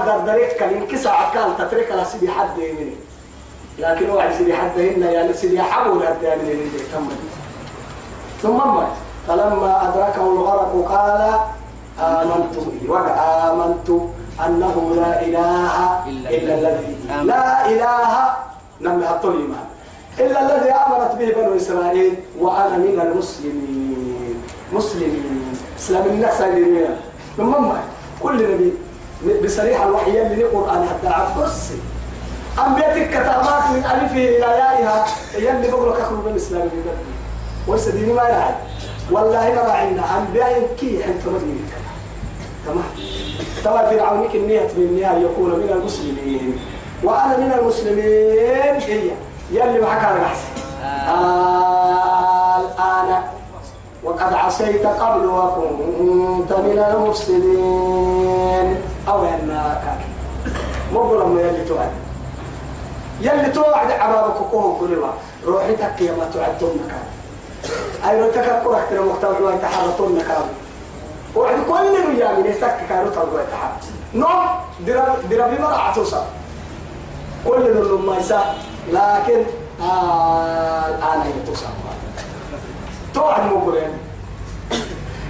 دردريك 0.06 0.56
كان 0.56 0.72
يمكن 0.72 0.98
ساعة 0.98 1.34
كان 1.34 1.56
تترك 1.58 1.92
على 1.92 2.04
سيدي 2.04 2.30
حد 2.30 2.58
يميني. 2.58 2.96
لكن 3.78 4.10
هو 4.10 4.24
سيدي 4.38 4.54
حد 4.54 4.78
هنا 4.78 5.10
يعني 5.10 5.32
سيدي 5.32 5.62
حبو 5.62 5.98
لا 6.00 6.34
يميني 6.34 6.68
ثم 8.42 8.60
فلما 9.28 9.88
أدركه 9.88 10.32
الغرق 10.32 10.84
قال 10.88 11.40
آمنت 12.00 12.54
وقع 12.88 13.50
آمنت 13.50 13.90
أنه 14.46 14.92
لا 14.96 15.22
إله 15.22 16.04
إلا 16.08 16.54
الذي 16.54 16.96
لا 17.24 17.70
إله 17.70 18.34
نم 18.80 19.02
الطليمان 19.02 19.64
إلا 20.18 20.40
الذي 20.56 20.70
آمنت 20.70 21.12
به 21.18 21.32
بنو 21.42 21.56
إسرائيل 21.56 22.14
وأنا 22.40 22.76
من 22.76 23.00
المسلمين. 23.00 24.42
مسلمين. 24.72 25.54
إسلام 25.78 26.06
الناس 26.06 26.40
اللي 26.40 26.88
ثم 27.36 27.54
كل 28.22 28.52
نبي 28.54 28.72
بصريح 29.44 29.82
الوحي 29.82 30.22
اللي 30.22 30.44
القرآن 30.44 30.88
حتى 30.88 31.08
عبس 31.08 31.70
أنبيتك 32.58 33.10
كتابات 33.10 33.70
من 33.70 33.84
ألفه 33.84 34.16
إلى 34.16 34.38
يائها. 34.38 35.06
يلي 35.38 35.70
بقول 35.70 35.90
لك 35.92 36.00
أخرج 36.00 36.18
من 36.18 36.30
الإسلام 36.30 36.62
من 36.62 36.84
ورسديني 37.66 38.12
ما 38.12 38.22
يعد 38.22 38.54
والله 39.10 39.52
ما 39.54 39.62
راعينا. 39.62 40.18
أنبياء 40.18 40.68
كي 40.80 41.02
حتى 41.02 41.26
مدينة 41.26 41.68
تمام؟ 42.66 42.84
ترى 43.64 43.90
فرعون 43.90 44.28
النية 44.34 44.60
من 44.76 44.82
النهاية 44.82 45.24
يكون 45.24 45.50
من 45.50 45.70
المسلمين. 45.70 46.58
وأنا 47.04 47.36
من 47.36 47.52
المسلمين. 47.58 48.80
هي. 48.80 49.10
يلي 49.50 49.80
معك 49.80 50.04
على 50.04 50.20
آه 51.08 52.60
الآن 52.60 53.22
وقد 54.04 54.34
عصيت 54.34 54.86
قبل 54.86 55.26
وكنت 55.26 56.52
من 56.52 56.78
المفسدين. 56.90 58.76
أو 59.08 59.24
يناك 59.24 59.82
مو 60.92 61.38
يلي 61.38 61.64
توعد 61.64 62.03
يلي 63.20 63.48
توعد 63.50 63.90
عبابك 63.90 64.36
كوهم 64.50 64.78
كلها 64.80 65.12
روحي 65.46 65.76
تكي 65.76 66.10
ما 66.10 66.30
توعدتم 66.32 66.66
مكان 66.66 67.06
أي 68.10 68.30
تكي 68.30 68.60
كوهم 68.64 68.80
كلها 68.90 69.02
مختار 69.02 69.42
وانت 69.42 69.64
حرطون 69.64 70.16
مكان 70.18 70.44
وعد 71.36 71.58
كل 71.68 72.18
يا 72.18 72.32
من 72.32 72.46
يتك 72.46 72.76
كانوا 72.88 73.10
تلقوا 73.10 73.40
يتحب 73.40 73.70
نوم 74.14 74.46
درب 74.86 75.28
درب 75.30 75.60
ما 75.60 75.66
عتوسا 75.66 76.26
كل 77.46 77.74
من 77.74 78.06
ما 78.06 78.16
يسا 78.16 78.54
لكن 78.92 79.44
آه 79.82 80.86
الآن 80.86 81.32
يتوسا 81.42 81.66
توعد 83.14 83.52
مقولين 83.52 83.90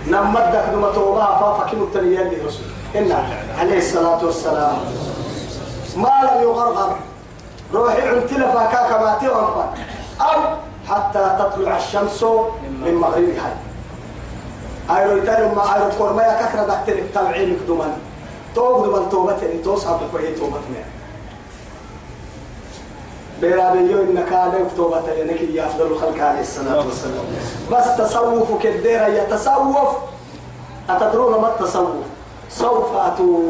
نمدك 0.07 0.65
دم 0.73 0.93
توبا 0.95 1.25
فافك 1.25 1.75
متنيا 1.75 2.23
لرسول 2.23 2.67
إن 2.97 3.13
عليه 3.59 3.79
الصلاة 3.79 4.25
والسلام. 4.25 4.77
ما 5.97 6.15
لم 6.23 6.43
يغرغر. 6.43 6.97
روحي 7.75 8.09
عنتنا 8.09 8.53
فاكا 8.53 8.89
كما 8.89 9.19
تغرغر 9.21 9.69
أو 10.21 10.41
حتى 10.89 11.37
تطلع 11.39 11.77
الشمس 11.77 12.23
من 12.85 12.95
مغربها. 12.95 13.57
أيرو 14.91 15.17
يتالي 15.17 15.55
ما 15.55 15.75
أيرو 15.75 15.89
تقول 15.89 16.13
ما 16.13 16.23
يكاكرا 16.23 16.65
دكتنك 16.65 17.05
تبعينك 17.15 17.59
دمان 17.69 17.93
توق 18.55 18.87
دمان 18.87 19.09
توبتني 19.11 19.59
توصعب 19.59 20.01
بكوهي 20.01 20.35
توبتني 20.35 20.85
بيرابيو 23.41 24.03
إنك 24.03 24.33
عليك 24.33 24.67
توبة 24.77 25.23
إنك 25.23 25.41
يا 25.41 25.67
أفضل 25.67 25.87
الخلق 25.87 26.25
عليه 26.25 26.41
الصلاة 26.41 26.87
والسلام. 26.87 27.25
بس 27.73 27.97
تصوف 27.99 28.63
كديرا 28.63 29.07
يتصوف 29.07 29.89
أتدرون 30.91 31.41
ما 31.41 31.49
التصوف؟ 31.49 32.05
سوف 32.51 32.97
أتو 32.97 33.43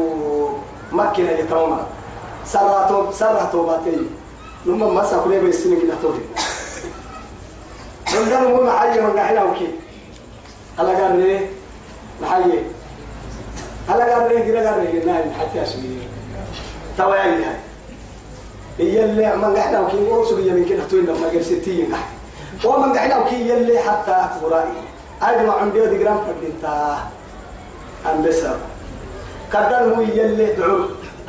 مكنة 0.91 1.31
يتوما 1.31 1.79
سراتو 2.45 3.11
سراتو 3.11 3.65
باتي 3.65 3.97
لما 4.65 4.87
ما 4.89 5.03
سأقول 5.03 5.39
بيسيني 5.39 5.81
كده 5.81 5.93
تودي 6.01 6.19
من 8.13 8.33
قالوا 8.33 8.49
مو 8.49 8.63
محيي 8.63 9.01
من 9.01 9.19
قاعد 9.19 9.37
وكي 9.49 9.67
هلا 10.79 10.89
قال 11.03 11.19
لي 11.19 11.47
محيي 12.21 12.59
هلا 13.89 14.15
قال 14.15 14.35
لي 14.35 14.45
كده 14.45 14.71
قال 14.71 14.83
لي 14.83 15.05
نايم 15.05 15.31
حتى 15.39 15.63
أسمي 15.63 16.07
توايا 16.97 17.23
هاي. 17.23 17.55
هي 18.79 19.05
اللي 19.05 19.35
من 19.35 19.55
قاعد 19.55 19.75
وكي 19.75 20.11
أوصل 20.11 20.47
يمين 20.47 20.65
كده؟ 20.65 20.83
توين 20.83 21.05
لما 21.05 21.27
قال 21.27 21.45
ستين 21.45 21.91
قاعد 21.93 22.05
ومن 22.65 22.93
قاعد 22.93 23.21
وكي 23.21 23.49
يلي 23.49 23.79
حتى 23.79 24.11
أكبرائي 24.11 24.73
أجمع 25.21 25.53
عندي 25.61 25.81
ودي 25.81 25.97
جرام 25.97 26.17
فردينتا 26.17 26.97
أم 28.11 28.23
بسر 28.23 28.57
كدر 29.53 29.95
مو 29.95 30.01
يلي 30.01 30.53
دعو 30.53 30.79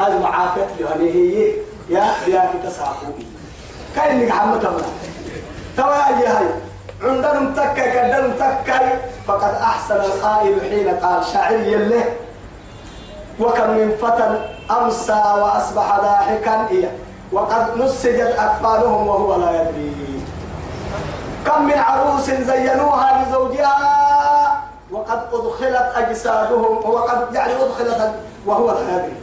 أجمع 0.01 0.29
عافيت 0.41 0.81
له 0.81 0.97
هي 1.01 1.53
يا 1.89 2.05
يا 2.27 2.51
كتساقو. 2.53 3.07
كاين 3.97 4.29
محمد 4.29 4.61
تمام 4.61 4.83
تواجه 5.77 6.39
هاي 6.39 6.47
عندهم 7.03 7.55
تكا 7.55 7.87
كدهم 7.95 8.33
تكا 8.33 9.01
فقد 9.27 9.55
أحسن 9.55 9.95
القائل 9.97 10.61
حين 10.61 10.89
قال 10.89 11.25
شاعر 11.25 11.53
يلي 11.53 12.05
وكم 13.41 13.71
من 13.71 13.97
فتى 14.03 14.41
أمسى 14.71 15.13
وأصبح 15.13 16.01
ضاحكا 16.01 16.69
إيه 16.71 16.93
وقد 17.33 17.77
نسجت 17.79 18.35
أكفانهم 18.39 19.09
وهو 19.09 19.35
لا 19.35 19.63
يدري. 19.63 20.21
كم 21.47 21.65
من 21.65 21.79
عروس 21.79 22.31
زينوها 22.31 23.25
لزوجها 23.25 23.77
وقد 24.91 25.21
أدخلت 25.33 25.93
أجسادهم 25.97 26.91
وقد 26.91 27.35
يعني 27.35 27.53
أدخلت 27.53 28.15
وهو 28.47 28.71
لا 28.71 28.81
يدري. 28.81 29.17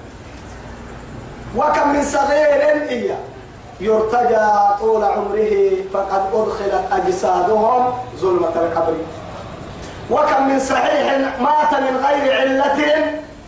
وكم 1.58 1.94
من 1.94 2.04
صغير 2.04 2.62
إيه 2.90 3.16
يرتجى 3.80 4.48
طول 4.80 5.04
عمره 5.04 5.72
فقد 5.94 6.22
أدخلت 6.34 6.84
أجسادهم 6.92 7.94
ظلمة 8.18 8.56
القبر. 8.56 8.94
وكم 10.12 10.48
من 10.48 10.60
صحيح 10.60 11.18
مات 11.42 11.82
من 11.82 12.06
غير 12.06 12.42
علة 12.42 13.06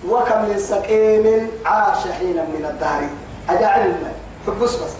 وكم 0.10 0.42
من 0.42 0.58
سقيم 0.60 1.52
عاش 1.66 2.08
حينا 2.20 2.42
من 2.42 2.66
الدهر. 2.66 3.02
أجعل 3.50 3.94
حبس 4.48 4.76
بس 4.76 4.92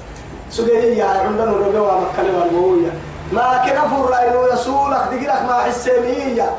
سجيني 0.52 0.98
يا 0.98 1.06
عندنا 1.06 1.44
الربيع 1.44 1.82
مكة 1.82 2.40
والموية. 2.40 2.92
ما 3.32 3.62
كنا 3.66 3.88
فرائنو 3.88 4.48
يسولك 4.54 5.02
دقيقك 5.12 5.42
ما 5.42 5.54
حسيمية 5.54 6.50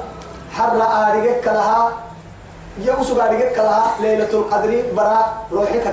حر 0.57 0.83
آرقك 0.83 1.47
لها 1.47 1.93
آرقك 3.21 3.59
لها 3.59 3.95
ليلة 4.01 4.31
القدر 4.33 4.83
برا 4.97 5.19
روحك 5.53 5.87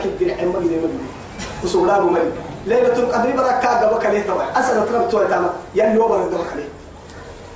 مملي 2.00 2.32
ليلة 2.66 2.98
القدر 3.04 3.32
برا 3.38 3.52
بكاليه 3.94 4.28
طبعا 4.28 4.46
أسأل 4.56 4.90
ترى 4.90 5.06
بتوع 5.06 5.24
تاما 5.26 5.50
يلو 5.76 6.08
برا 6.08 6.26
بكاليه 6.26 6.70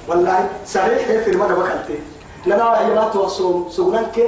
والله 0.07 0.49
صحيح 0.65 1.23
في 1.23 1.29
المرة 1.31 1.55
بكالتي 1.55 1.99
لنا 2.45 2.81
يا 2.81 2.95
ما 2.95 3.09
توصلوا. 3.13 3.69
سوغنك 3.69 4.19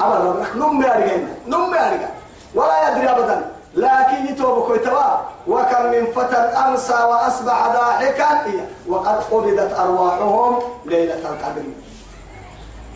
أمر 0.00 0.16
ربك 0.16 0.56
نم 0.56 1.74
أرجع 1.74 2.08
ولا 2.54 2.88
يدري 2.88 3.08
أبدا. 3.10 3.50
لكن 3.74 4.26
يتوب 4.28 4.66
كويتوا. 4.66 5.16
وكم 5.48 5.84
من 5.92 6.06
فتى 6.16 6.36
أمسى 6.36 6.92
وأصبح 6.92 7.68
ضاحكا. 7.76 8.42
وقد 8.88 9.22
قبضت 9.30 9.72
أرواحهم 9.78 10.58
ليلة 10.86 11.14
القدر. 11.14 11.62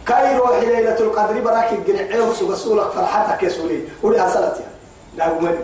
كاي 0.07 0.41
ليلة 0.67 0.99
القدر 1.01 1.41
براك 1.41 1.73
الجرعيه 1.73 2.33
سوق 2.33 2.91
فرحتك 2.91 3.43
يا 3.43 3.49
سولي. 3.49 3.81
ولي 4.03 4.27
أسلت 4.27 4.57
يا. 4.61 4.69
لا 5.17 5.39
أمني 5.39 5.59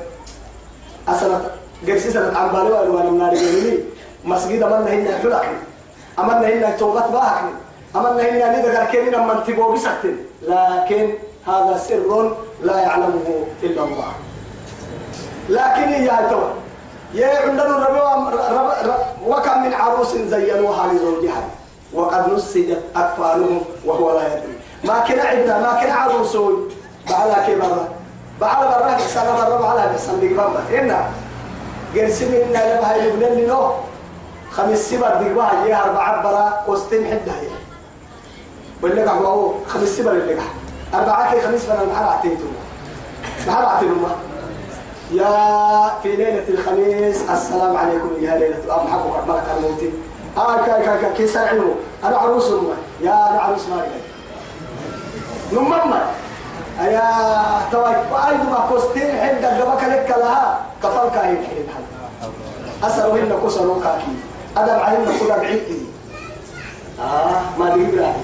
أسلت 1.09 1.43
قرسي 1.87 2.11
سنة 2.11 2.39
عن 2.39 2.49
بالي 2.53 2.71
وأنا 2.71 3.11
من 3.11 3.19
نار 3.19 3.35
جميلي 3.35 3.79
مسجد 4.25 4.63
أمنا 4.63 4.91
هنا 4.91 5.19
حلقني 5.19 5.59
أمنا 6.19 6.49
هنا 6.49 6.77
توبت 6.77 7.05
باهكني 7.13 7.51
أمنا 7.97 8.23
هنا 8.23 8.59
ندقر 8.59 8.85
كيني 8.85 9.11
لما 9.11 9.33
انتبهوا 9.39 9.75
بسكتين. 9.75 10.17
لكن 10.43 11.15
هذا 11.47 11.81
سر 11.89 12.37
لا 12.63 12.77
يعلمه 12.81 13.47
إلا 13.63 13.83
الله. 13.85 14.13
لكن 15.49 15.89
يا 15.91 16.29
تو 16.31 16.43
يا 17.15 17.41
عندنا 17.43 17.77
الربيع 17.79 18.05
وكم 19.27 19.63
من 19.63 19.75
عروس 19.75 20.17
زينوها 20.17 20.93
لزوجها. 20.93 21.43
وقد 21.95 22.33
نسجت 22.33 22.83
أكفانهم 22.97 23.61
وهو 23.85 24.19
لا 24.19 24.27
يدري. 24.27 24.55
ما 24.85 25.01
كنا 25.01 25.23
عندنا 25.23 25.59
ما 25.59 25.83
كنا 25.83 25.95
عروسون 25.95 26.69
بعد 27.11 27.31
كبر 27.47 27.89
بعد 28.41 28.59
برا 28.67 28.99
سنة 28.99 29.33
برا 29.35 29.67
على 29.67 29.95
بسم 29.95 30.19
الله 30.23 30.81
إنا 30.81 31.11
قرسمي 31.97 32.45
إنا 32.45 32.79
لما 32.79 32.91
هاي 32.91 33.11
لبنان 33.11 33.33
لنو؟ 33.33 33.71
خمس 34.51 34.79
سبر 34.91 35.09
دقوا 35.09 35.65
هي 35.65 35.75
أربعة 35.75 36.23
برا 36.23 36.65
وستين 36.69 37.07
حدة 37.07 37.33
هي. 37.33 37.49
قاعد 38.83 39.13
هو 39.19 39.53
خمس 39.69 39.89
سبر 39.89 40.11
اللي 40.11 40.35
قاعد. 40.35 40.49
أربعة 40.95 41.35
كي 41.35 41.41
خمس 41.41 41.65
بنا 41.65 41.85
محل 41.93 42.05
عتيتو 42.05 42.45
محل 43.47 43.65
عتيتو 43.65 43.95
يا 45.13 45.91
في 46.03 46.17
ليلة 46.17 46.49
الخميس 46.49 47.31
السلام 47.31 47.77
عليكم 47.77 48.11
يا 48.21 48.37
ليلة 48.37 48.83
أم 48.83 48.89
حقك 48.89 49.29
ملك 49.29 49.45
الموت. 49.57 49.83
آه 50.37 50.57
كا 50.67 50.79
كا 50.85 50.97
كا 51.01 51.13
كي 51.17 51.27
سرعينه 51.27 51.75
أنا 52.05 52.17
عروس 52.17 52.47
أمه. 52.49 52.75
يا 53.01 53.31
أنا 53.31 53.41
عروس 53.41 53.69
ما 53.69 53.85
إلي 53.85 54.01
نمما 55.53 56.01
يا 56.81 57.11
توي 57.73 57.95
وأيضا 58.13 58.45
ما 58.51 58.67
كوستين 58.69 59.21
حد 59.21 59.45
قبك 59.45 59.83
لك 59.85 60.15
لها. 60.19 60.61
كفل 60.83 61.09
كاين 61.15 61.37
حين 61.37 61.67
حد. 61.75 61.85
أسألهن 62.91 63.39
كسروا 63.47 63.83
كاكي. 63.83 64.13
أدب 64.57 64.83
علينا 64.83 65.19
كل 65.21 65.29
بعيد. 65.29 65.87
آه 67.01 67.41
ما 67.59 67.75
بيقرأ 67.75 68.15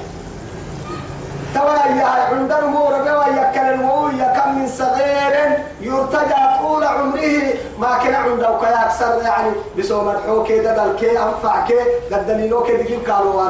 توايا 1.57 2.07
عندنا 2.31 2.67
مور 2.67 2.95
بوايا 3.07 3.53
كلمو 3.55 4.09
يا 4.09 4.29
كم 4.37 4.59
من 4.59 4.69
صغير 4.69 5.59
يرتجى 5.81 6.43
طول 6.61 6.85
عمره. 6.85 7.55
ما 7.79 7.99
كان 8.05 8.15
عنده 8.15 8.59
كي 8.61 8.67
أكثر 8.67 9.23
يعني 9.23 9.51
بسوم 9.79 10.09
الحوك 10.09 10.53
ددل 10.53 10.97
كي 11.01 11.19
أنفع 11.19 11.67
كي 11.67 11.81
قدلينو 12.13 12.63
كي 12.63 12.77
دقيم 12.77 13.01
قالوا 13.09 13.43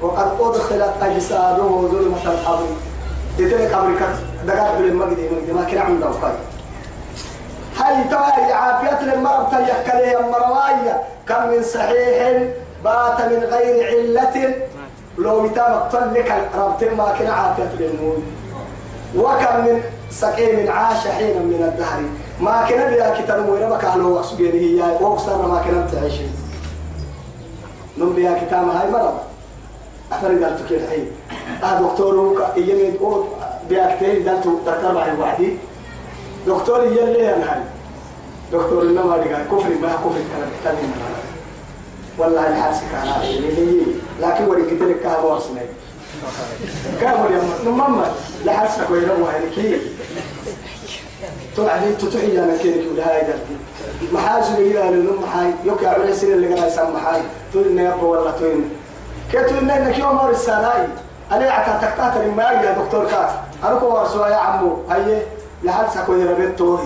وقد 0.00 0.28
أدخلت 0.40 0.94
أجساده 1.02 1.68
ظلمة 1.92 2.24
القبر. 2.24 2.66
يتلك 3.38 3.74
قبر 3.74 3.92
دقات 4.46 4.74
بالمجد 4.78 5.18
ما 5.54 5.64
كان 5.70 5.78
عنده 5.78 6.06
كي 6.06 6.34
هاي 7.78 8.04
توايا 8.10 8.54
عافية 8.54 9.02
للمرض 9.02 9.50
تيحكى 9.50 10.18
المروايا 10.18 11.02
كم 11.28 11.48
من 11.48 11.62
صحيح 11.62 12.42
بات 12.84 13.20
من 13.20 13.42
غير 13.52 13.76
علة. 13.90 14.54
لو 15.18 15.46
يتام 15.46 16.14
لك 16.14 16.50
ربط 16.56 16.82
ما 16.84 17.14
كان 17.18 17.30
عافية 17.30 17.70
للمول 17.78 18.18
وكم 19.16 19.64
من 19.64 19.82
سقيم 20.10 20.70
عاش 20.70 21.06
حينا 21.06 21.40
من 21.40 21.62
الدهر. 21.72 22.02
ما 22.40 22.66
كان 22.68 22.94
بها 22.94 23.22
كتاب 23.22 23.48
ويربك 23.48 23.84
على 23.84 24.02
وقت 24.02 24.40
هي 24.40 24.82
وقصر 25.00 25.48
ما 25.48 25.62
كان 25.64 25.88
تعيش 25.92 26.14
نم 27.98 28.12
بها 28.12 28.44
كتاب 28.44 28.68
هاي 28.68 28.90
مرض. 28.90 29.18
أفرق 30.12 30.44
قالت 30.44 30.70
كده 30.70 30.84
الحين 30.84 31.10
آه 31.64 31.80
دكتور 31.80 32.42
يمين 32.56 32.96
أو 33.00 33.24
بها 33.70 33.96
كتير 33.96 34.28
قالت 34.28 34.46
دكتور 34.66 34.92
معي 34.92 35.18
وحدي. 35.20 35.56
دكتور 36.46 36.84
يلي 36.84 37.34
أنا 37.34 37.52
هاي؟ 37.52 37.60
دكتور 38.52 38.82
إنما 38.82 39.12
قال 39.12 39.46
كفر 39.50 39.70
ما 39.82 39.92
كفر 39.92 40.20
كلام 40.36 40.50
تاني. 40.64 40.88
والله 42.18 42.48
الحاسك 42.48 42.84
على 42.94 43.10
لكن 44.20 44.44
وري 44.44 44.62
قلت 44.62 44.82
لك 44.82 45.00
كهذا 45.02 45.18
ورسني 45.18 45.60
كامل 47.00 47.30
يا 47.32 47.70
ماما 47.70 48.12
لحسك 48.44 48.90
ويروا 48.90 49.28
هيك 49.32 49.80
توعدي 51.56 51.92
تتحي 51.92 52.38
أنا 52.38 52.56
كينك 52.56 52.84
ولا 52.92 53.10
هاي 53.10 53.20
درتي 53.20 53.56
محاسن 54.12 54.54
إلى 54.54 54.80
لنم 54.90 55.22
محاي. 55.22 55.50
يوكي 55.64 55.86
عبر 55.86 56.12
سنين 56.12 56.32
اللي 56.32 56.54
قال 56.54 56.68
يسمى 56.68 56.90
محاي. 56.90 57.20
تقول 57.52 57.66
إني 57.66 57.92
أبو 57.92 58.06
والله 58.12 58.30
تقول 58.30 58.64
كيتو 59.32 59.58
إني 59.58 59.76
إنك 59.76 59.98
يوم 59.98 60.16
مر 60.16 60.30
السناي 60.30 60.86
أنا 61.32 61.50
عتا 61.50 61.86
تكتاتر 61.86 62.30
ما 62.36 62.42
يا 62.42 62.78
دكتور 62.78 63.04
كات 63.04 63.30
أنا 63.64 63.74
كو 63.74 63.86
ورسوا 63.86 64.26
يا 64.26 64.36
عمو. 64.36 64.76
هاي 64.90 65.22
لحسك 65.62 66.08
ويروا 66.08 66.34
بنتوي 66.34 66.80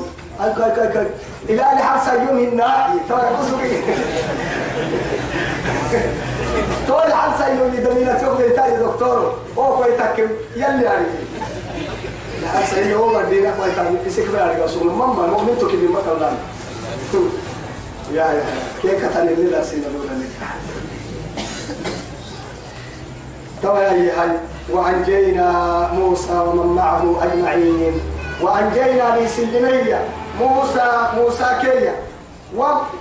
أي 0.45 0.55
كاي 0.55 0.71
كاي 0.77 0.89
كاي 0.93 1.07
إلى 1.49 1.63
لحسك 1.63 2.13
يوم 2.13 2.39
النائي 2.39 3.01
ترى 3.09 3.31
بصوكي 3.41 3.83
تقول 6.89 7.13
حسك 7.13 7.49
يوم 7.49 7.75
يدمينا 7.75 8.15
تقول 8.15 8.53
تاني 8.57 8.77
دكتور؟ 8.77 9.35
أو 9.59 9.77
كوي 9.77 9.93
تكم 9.93 10.29
يلي 10.57 10.83
يعني 10.85 11.07
سيدي 12.71 12.95
هو 12.95 13.19
مدينة 13.19 13.55
ما 13.61 13.67
يتعلم 13.67 13.99
يسكب 14.07 14.37
على 14.37 14.65
رسول 14.65 14.93
ماما 14.93 15.27
مؤمن 15.27 15.59
تكيب 15.59 15.91
مثلا 15.91 16.31
يا 18.13 18.25
يا 18.25 18.45
كيف 18.83 19.09
كتاني 19.09 19.33
اللي 19.33 19.51
لا 19.51 19.65
سيدنا 19.65 19.87
ولا 19.89 20.19
لك 20.19 20.29
طبعا 23.63 23.89
هاي 23.89 24.39
وأنجينا 24.71 25.91
موسى 25.95 26.33
ومن 26.33 26.77
معه 26.77 27.17
أجمعين 27.23 28.01
وأنجينا 28.43 29.19
لسلمية 29.21 30.05
موسى 30.41 31.09
موسى 31.17 31.47
كيا 31.63 31.95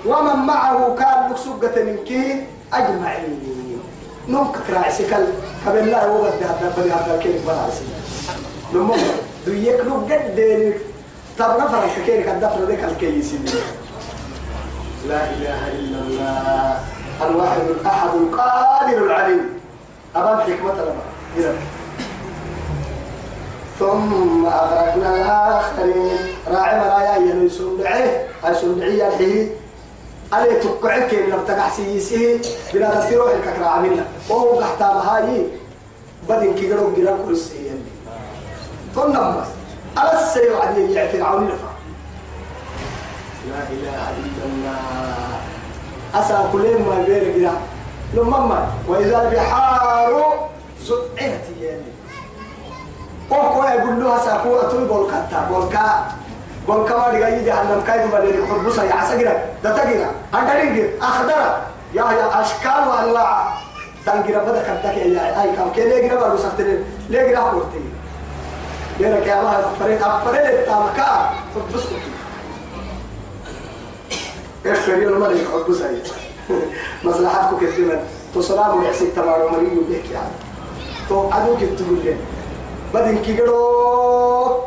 ومن 0.06 0.46
معه 0.46 0.96
كان 1.00 1.30
مكسوقة 1.32 1.84
من 1.84 1.98
كي 2.08 2.44
أجمعين. 2.74 3.56
نوم 4.30 4.52
كراعي 4.68 4.92
سكال 4.92 5.28
قبل 5.66 5.80
الله 5.80 6.12
وبد 6.12 6.44
هذا 6.44 6.74
بدي 6.78 6.92
هذا 6.92 7.20
كيف 7.24 7.46
بلا 7.46 7.70
لما 8.74 8.96
دويك 9.46 9.80
لو 9.86 9.94
قد 9.94 10.74
طب 11.40 11.60
نفر 11.60 11.84
الكير 11.98 12.30
قد 12.30 12.40
دفر 12.40 12.66
ذيك 12.66 12.84
الكيس 12.84 13.34
لا 15.08 15.30
إله 15.30 15.62
إلا 15.72 16.00
الله. 16.00 16.80
الواحد 17.22 17.62
الأحد 17.62 18.10
القادر 18.16 18.98
العليم. 19.06 19.46
أمام 20.16 20.40
حكمة 20.40 20.74
لما 20.74 21.54
ثم 23.80 24.46
أغرقنا 24.46 25.16
الآخرين. 25.16 26.18
راعي 26.48 26.80
مرايا 26.80 27.16
ينسون 27.18 27.78
دعيه 27.78 28.28
أيسون 28.48 28.80
دعيه 28.80 29.08
الحين 29.08 29.50
ألي 30.34 30.60
تقعك 30.60 31.14
من 31.14 31.34
ابتقع 31.34 31.70
سيسيه 31.70 32.42
بلا 32.74 33.10
تروح 33.10 33.32
الككرا 33.32 33.68
عملنا 33.68 34.06
وهو 34.30 34.60
قحتا 34.60 34.94
مهاي 34.94 35.48
بدن 36.30 36.56
كيقروا 36.56 36.96
قرام 36.96 37.18
كل 37.26 37.32
السيئة 37.32 37.74
قلنا 38.96 39.30
بس 39.30 39.48
على 39.98 40.14
السيء 40.20 40.56
عدي 40.56 40.94
يعي 40.94 41.10
فرعون 41.10 41.44
نفع. 41.44 41.72
لا 43.50 43.62
إله 43.70 44.10
إلا 44.20 44.44
الله. 44.46 45.40
أسأل 46.16 46.46
كلهم 46.52 46.90
ما 46.90 47.02
يبير 47.02 47.48
قرام 47.48 47.62
لما 48.14 48.68
وإذا 48.88 49.22
البحار 49.22 50.14
سعرت 50.88 51.46
يعني. 51.62 51.92
وكو 53.32 53.64
يقول 53.64 54.04
له 54.04 54.26
ساكو 54.26 54.56
أتوي 54.56 54.86
بولكاتا. 54.88 55.48
بولكا. 55.52 56.06
بولكا 56.68 56.98
ما 56.98 57.10
دقا 57.20 57.28
يجي 57.30 57.52
عن 57.52 57.72
نمكاي 57.72 58.08
بمدير 58.08 58.46
خربوسا 58.48 58.84
يا 58.84 58.94
عسكرا 58.94 59.34
ده 59.64 59.78
تجرا 59.78 60.12
أنت 60.34 61.02
أخضر. 61.02 61.58
يا 61.94 62.04
يا 62.12 62.42
أشكال 62.42 62.88
وأنواع 62.90 63.54
تنجرا 64.06 64.44
بدك 64.44 64.66
كنتك 64.66 64.98
يا 64.98 65.42
أي 65.44 65.52
كم 65.56 65.72
كده 65.76 65.96
يجرا 65.96 66.20
بارو 66.20 66.38
سفتين 66.38 66.84
ليه 67.10 67.22
يجرا 67.22 67.52
كورتي 67.52 67.82
لأنك 69.00 69.28
يا 69.28 69.40
الله 69.40 69.72
فريق 69.80 70.08
أفريق 70.08 70.46
التامكا. 70.60 71.30
خربوسك 71.56 71.90
إيش 74.66 74.78
فريق 74.80 75.08
المريض 75.10 75.48
خربوسا 75.52 75.90
مصلحتك 77.04 77.60
كدمن 77.60 78.00
تصرام 78.36 78.80
ويحسب 78.80 79.08
تمام 79.16 79.54
مريض 79.54 79.88
بيك 79.90 80.12
يعني 80.14 80.30
تو 81.10 81.30
أدوك 81.34 81.60
تقول 81.60 82.00
لي. 82.04 82.16
بدن 82.94 83.18
كيجرو 83.18 84.64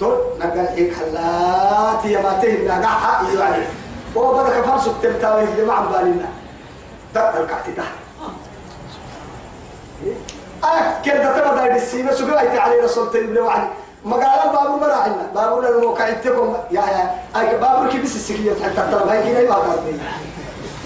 تو 0.00 0.16
نقل 0.38 0.58
إيك 0.58 0.94
حلاتي 0.94 2.12
يا 2.12 2.22
ما 2.22 2.38
تهب 2.42 2.64
نقع 2.64 2.88
حق 2.88 3.22
يعني 3.38 3.64
هو 4.16 4.34
بدك 4.34 4.52
فرصة 4.64 4.92
تبتاوي 5.02 5.44
اللي 5.44 5.64
مع 5.64 5.80
بالنا 5.80 6.28
تقل 7.14 7.46
كعتي 7.46 7.72
تحت 7.72 7.92
أكل 10.64 11.10
ده. 11.10 11.38
تبى 11.38 11.56
داير 11.56 11.74
السيمة 11.76 12.12
سجوا 12.12 12.40
أيت 12.40 12.58
عليه 12.60 12.82
رسول 12.84 13.10
تبلي 13.10 13.40
وعلي 13.40 13.68
مقالة 14.04 14.52
بابو 14.52 14.76
مراعينا 14.76 15.30
بابو 15.34 15.60
لنا 15.60 15.78
موقع 15.78 16.04
عندكم 16.04 16.54
يا 16.70 16.80
يا. 16.80 17.14
أي 17.40 17.58
بابو 17.58 17.88
كي 17.88 17.98
بس 17.98 18.16
السكية 18.16 18.52
حتى 18.64 18.74
ترى 18.90 19.10
هاي 19.10 19.22
كنا 19.22 19.40
يبغى 19.40 19.62
كارتين 19.66 20.00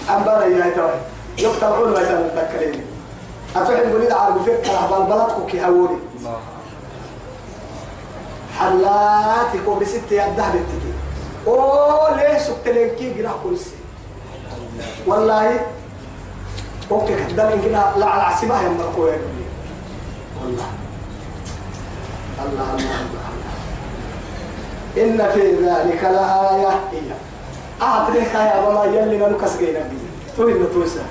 أم 0.09 0.23
بارا 0.23 0.45
يا 0.45 0.69
ترى. 0.75 0.93
يقطعون 1.37 1.93
ما 1.93 1.99
يتذكرين 1.99 2.85
أتوحد 3.55 3.83
بني 3.83 4.07
العرب 4.07 4.41
فكرة. 4.41 4.87
بالبلد 4.91 5.49
كي 5.51 5.65
هوري 5.65 5.99
حلاتي 8.61 9.57
كو 9.65 9.75
بست 9.75 10.11
يا 10.11 10.27
الذهب 10.27 10.55
التكي 10.55 10.93
أو 11.47 12.15
ليه 12.15 12.37
سكتلين 12.37 12.89
كي 12.95 13.13
جرا 13.13 13.33
كرسي 13.43 13.75
والله 15.07 15.59
أوكي 16.91 17.15
كدام 17.29 17.61
كده 17.65 17.97
لا 17.97 18.05
على 18.05 18.23
عسبها 18.23 18.61
يا 18.61 18.69
مرقوة 18.69 19.17
والله. 20.41 20.67
الله 22.45 22.67
الله 22.75 22.97
الله 23.01 23.31
إن 24.97 25.31
في 25.33 25.43
ذلك 25.65 26.03
لآية. 26.03 26.69
هي 26.91 27.13
أعطيك 27.81 28.33
يا 28.33 28.67
وما 28.67 28.85
يلي 28.85 29.17
نكس 29.17 29.57
جينا 29.57 29.79
بي. 29.79 29.97
تقول 30.37 30.67
توسع 30.73 31.01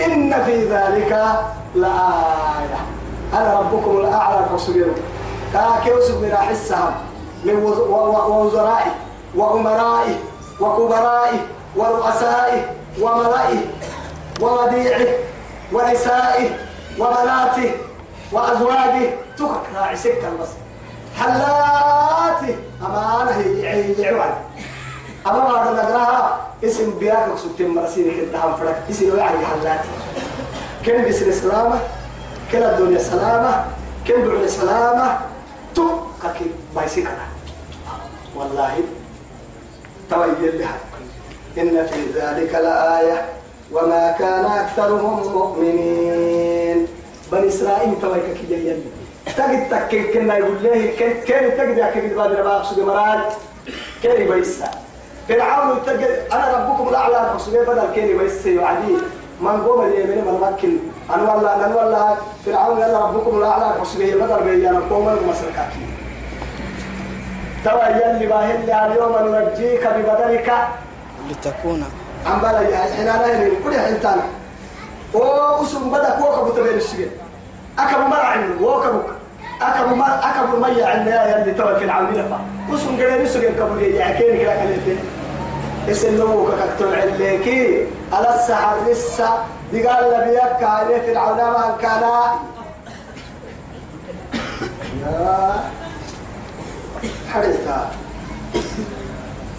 إن 0.00 0.44
في 0.44 0.64
ذلك 0.64 1.12
لآية. 1.74 2.80
أنا 3.34 3.60
ربكم 3.60 3.96
الأعلى 3.96 4.46
الرسول 4.46 4.76
كاكيوس 5.52 6.10
من 6.10 6.32
أحسها 6.32 6.94
من 7.44 7.54
وزرائي 8.28 8.90
وأمرائي 9.34 10.16
وكبرائي 10.60 11.40
ورؤسائي 11.76 12.64
وملائي 13.00 13.60
ووديعه 14.40 15.06
ونسائه 15.72 16.50
وبناته 16.98 17.72
وأزواجه. 18.32 19.10
تكك 19.38 19.66
راعي 19.76 19.96
سكة 19.96 20.30
بس 20.40 20.48
حلاته 21.18 22.56
أمانة 22.86 23.40
يعوان. 23.98 24.34
أما 25.26 25.62
ما 25.62 25.72
نقراها 25.72 26.40
اسم 26.64 26.98
بياك 26.98 27.26
سبتين 27.36 27.68
مرسينك 27.74 28.18
الدهام 28.18 28.54
فرق 28.56 28.82
اسم 28.90 29.16
يعني 29.18 29.46
حلاتي 29.46 29.88
كن 30.86 31.08
بسر 31.08 31.26
السلامة 31.26 31.78
كن 32.52 32.62
الدنيا 32.62 32.98
سلامة 32.98 33.64
كن 34.08 34.28
بعد 34.28 34.42
السلامة 34.42 35.18
كاكي 36.22 36.50
والله 38.36 38.74
تويل 40.10 40.58
لها 40.58 40.78
إن 41.58 41.86
في 41.86 42.00
ذلك 42.14 42.54
لآية. 42.54 43.28
وما 43.72 44.16
كان 44.18 44.44
أكثرهم 44.44 45.32
مؤمنين. 45.32 46.86
بني 47.32 47.48
إسرائيل 47.48 48.00
تويك 48.02 48.22
كي 48.22 48.54
يلي 48.54 48.82
تجد 49.36 49.70
تكين 49.70 50.04
كنا 50.12 50.36
يقول 50.38 50.62
له 50.62 50.94
كن 50.98 51.10
كن 51.10 51.56
تجد 51.58 51.78
يا 51.78 51.90
كبير 51.90 52.16
بعد 52.16 52.32
ما 52.32 52.56
أقصد 52.56 52.80
مراد؟ 52.80 53.20
كن 54.02 54.34
بيسا 54.34 54.70
فرعون 55.28 55.78
تجد 55.86 56.26
أنا 56.32 56.56
ربكم 56.56 56.88
الأعلى 56.88 57.16
أقصد 57.16 57.56
بدل 57.56 57.82
كن 57.94 58.18
بيسا 58.18 58.48
يعدي 58.50 58.96
من 59.40 59.62
قوم 59.66 59.84
اليمين 59.84 60.24
من 60.24 60.40
مكن 60.40 60.76
أنا 61.14 61.32
والله 61.34 61.54
أنا 61.66 61.74
والله 61.76 62.16
فرعون 62.46 62.78
يلا 62.78 62.98
ربكم 63.06 63.38
الأعلى 63.38 63.64
أقصد 63.64 63.98
بدل 63.98 64.44
بيانا 64.44 64.80
قوم 64.90 65.08
المسركاكين 65.08 65.90
توا 67.64 67.88
يلي 67.88 68.26
باهل 68.26 68.70
اليوم 68.70 69.34
ننجيك 69.34 69.86
ببدنك 69.86 70.52
لتكون 71.30 71.84
عم 72.26 72.38
بلا 72.38 72.76
حنا 72.96 73.22
لا 73.22 73.26
يلي 73.42 73.56
كل 73.64 73.80
حنتان 73.80 74.20
أو 75.14 75.62
اسم 75.62 75.90
بدا 75.90 76.10
كوكا 76.20 76.42
بتبين 76.42 76.76
السجن 76.76 77.10
اكبر 77.78 78.04
مرة 78.04 78.16
عنه 78.16 78.62
وكبك 78.62 79.04
اكبر 79.62 79.94
مرة 79.94 80.20
اكبر 80.30 80.58
مية 80.68 80.84
عندنا 80.84 81.28
يا 81.28 81.42
اللي 81.42 81.54
توا 81.54 81.74
في 81.78 81.84
العالمين 81.84 82.22
فا 82.28 82.40
اسم 82.74 82.96
قال 82.96 83.20
السجن 83.20 83.54
كبر 83.54 83.82
يا 83.82 84.10
كين 84.18 84.38
كده 84.38 85.19
كلمتين 85.86 85.96
اسلموا 85.96 86.50
ككتب 86.50 86.92
عليكي. 86.94 87.86
على 88.12 88.34
السحر 88.34 88.76
لسه؟ 88.90 89.30
بقال 89.72 90.04
لبيك 90.04 90.62
عليه 90.62 90.98
في 90.98 91.12
العلماء 91.12 91.78
كان؟ 91.82 92.02
يا 95.02 95.54
حريتا 97.32 97.90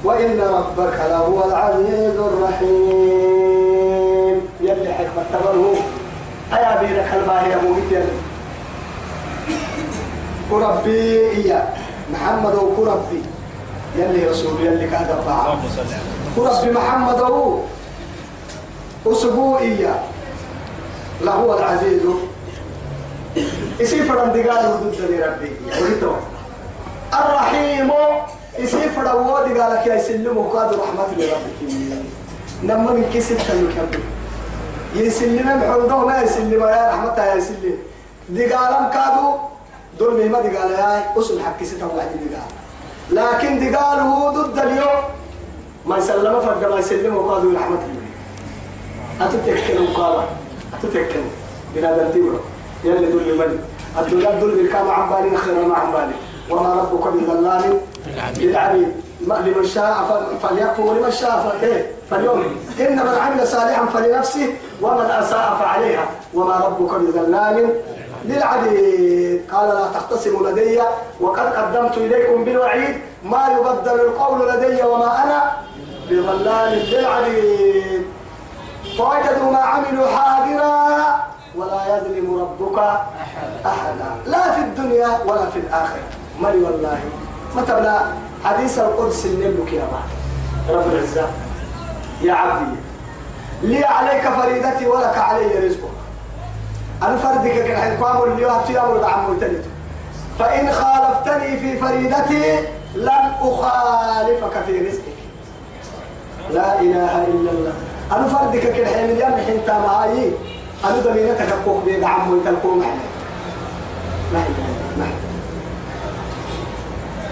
وإن 0.03 0.41
ربك 0.41 0.99
لهو 1.09 1.45
العزيز 1.45 2.15
الرحيم. 2.15 3.61
يلي 4.61 4.93
حكمة 4.93 5.23
تبره. 5.33 5.75
أيا 6.53 6.81
بيرك 6.81 7.13
الباهي 7.13 7.55
أبو 7.55 7.73
ميتين 7.73 8.09
كربي 10.51 11.29
إيا 11.29 11.73
محمد 12.13 12.55
وكربي. 12.55 13.23
يلي 13.95 14.29
رسول 14.29 14.65
يلي 14.65 14.87
كان 14.87 15.05
قطع 15.05 15.55
كربي 16.35 16.71
محمد 16.71 17.19
هو 17.21 17.59
أسبوع 19.07 19.59
إيا 19.59 20.03
لهو 21.21 21.57
العزيز. 21.57 22.01
يسير 23.79 24.03
فرندقال 24.05 24.63
ضد 24.83 24.95
ربي. 25.01 25.51
وريتو 25.81 26.11
الرحيم. 27.13 27.91
يسير 28.59 28.89
فرود 28.89 29.57
قالك 29.57 29.87
يا 29.87 29.97
سلم 30.01 30.37
قاد 30.53 30.73
رحمة 30.73 31.07
لربك. 31.17 31.59
نما 32.63 32.91
من 32.91 33.09
كسب 33.13 33.37
تنكب 33.37 33.99
يسلم 34.95 35.47
محمد 35.59 35.91
ما 36.05 36.21
يسلم 36.21 36.61
يا 36.63 36.89
رحمة 36.91 37.17
يا 37.17 37.35
يسلم. 37.35 37.77
دقالم 38.29 38.89
كادو 38.93 39.27
دول 39.99 40.11
مهما 40.19 40.39
دقال 40.39 40.71
يا 40.71 41.19
أسل 41.19 41.41
حق 41.41 41.63
ستة 41.63 41.87
واحد 41.87 42.07
دقال 42.07 42.60
لكن 43.11 43.71
دقاله 43.71 44.29
ضد 44.29 44.59
اليوم. 44.59 45.03
ما 45.85 45.97
يسلم 45.97 46.39
فرد 46.39 46.65
ما 46.71 46.79
يسلم 46.79 47.15
وقادوا 47.15 47.53
رحمة 47.53 47.79
الله. 47.89 48.01
أتتكلم 49.21 49.87
قال 49.93 50.23
أتتكلم 50.73 51.25
بنادم 51.75 52.11
تيبرو 52.11 52.39
يلي 52.83 53.11
دول 53.11 53.21
الملك 53.21 53.59
الدنيا 53.99 54.31
دول 54.39 54.51
بالكام 54.51 54.91
عن 54.91 55.09
بالي 55.09 55.37
خير 55.37 55.65
ما 55.65 55.75
عن 55.75 55.91
بالي 55.91 56.13
وما 56.49 56.73
ربك 56.73 57.07
بظلام 57.07 57.79
للعبيد. 58.37 58.91
لمن 59.21 59.65
شاء 59.65 59.95
فليكفر 60.43 60.81
ولمن 60.81 61.11
شاء 61.11 61.59
فإيه 61.61 61.91
فاليوم 62.09 62.43
إنما 62.79 63.03
من 63.03 63.17
عمل 63.17 63.47
صالحا 63.47 63.85
فلنفسه 63.85 64.53
ومن 64.81 65.05
أساء 65.05 65.57
فعليها. 65.59 66.05
وما 66.33 66.55
ربك 66.57 66.93
بظلام 66.95 67.69
للعبيد 68.25 69.41
قال 69.51 69.69
لا 69.69 69.87
تختصموا 69.93 70.49
لدي 70.49 70.81
وقد 71.19 71.53
قدمت 71.53 71.97
إليكم 71.97 72.43
بالوعيد 72.43 73.01
ما 73.23 73.47
يبدل 73.47 73.99
القول 73.99 74.49
لدي 74.49 74.83
وما 74.83 75.23
أنا 75.23 75.51
بظلام 76.09 76.73
للعبيد. 76.73 78.05
فوجدوا 78.97 79.51
ما 79.51 79.59
عملوا 79.59 80.07
حاضرا 80.07 81.19
ولا 81.55 81.97
يظلم 81.97 82.41
ربك 82.41 82.77
أحدا. 83.65 84.09
لا 84.25 84.51
في 84.51 84.59
الدنيا 84.61 85.19
ولا 85.25 85.49
في 85.49 85.59
الآخرة. 85.59 86.03
مري 86.39 86.63
والله. 86.63 86.99
متى 87.55 87.73
بلا 87.73 87.99
حديث 88.45 88.79
القدس 88.79 89.25
النبك 89.25 89.73
يا 89.73 89.87
رب 90.69 90.87
العزة. 90.91 91.27
يا 92.21 92.33
عبدي. 92.33 92.75
لي 93.63 93.85
عليك 93.85 94.29
فريدتي 94.29 94.87
ولك 94.87 95.17
علي 95.17 95.67
رزقك. 95.67 96.00
أنا 97.03 97.17
فردك 97.17 97.51
كان 97.51 97.81
حيكوام 97.81 98.23
اللي 98.23 98.41
يهتي 98.41 98.79
أمر 98.79 99.05
عمو 99.05 99.35
فإن 100.39 100.71
خالفتني 100.71 101.57
في 101.57 101.77
فريدتي 101.77 102.59
لن 102.95 103.31
أخالفك 103.41 104.63
في 104.65 104.79
رزقك. 104.87 105.21
لا 106.49 106.79
إله 106.79 107.23
إلا 107.27 107.51
الله. 107.51 107.73
أنا 108.11 108.27
فردك 108.27 108.59
كان 108.59 108.85
حين 108.85 109.09
اليوم 109.09 109.31
حين 109.31 109.61
معايي 109.67 110.31
أنا 110.85 110.99
دليلتك 110.99 111.47
أقوم 111.51 111.83
بيد 111.85 112.03
عمو 112.03 112.37
يتلقوا 112.37 112.75
معنا 112.75 113.01
ما 114.33 114.43
ما 114.97 115.07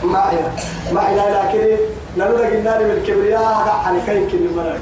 ما 0.03 0.32
هنا 0.32 0.51
ما 0.91 1.01
هنا 1.01 1.47
لكن 1.47 1.78
نلولا 2.17 2.47
قلنا 2.47 2.80
من 2.80 2.91
الكبرياء. 2.91 3.82
عن 3.86 4.01
كين 4.05 4.30
كل 4.30 4.55
مرة. 4.55 4.80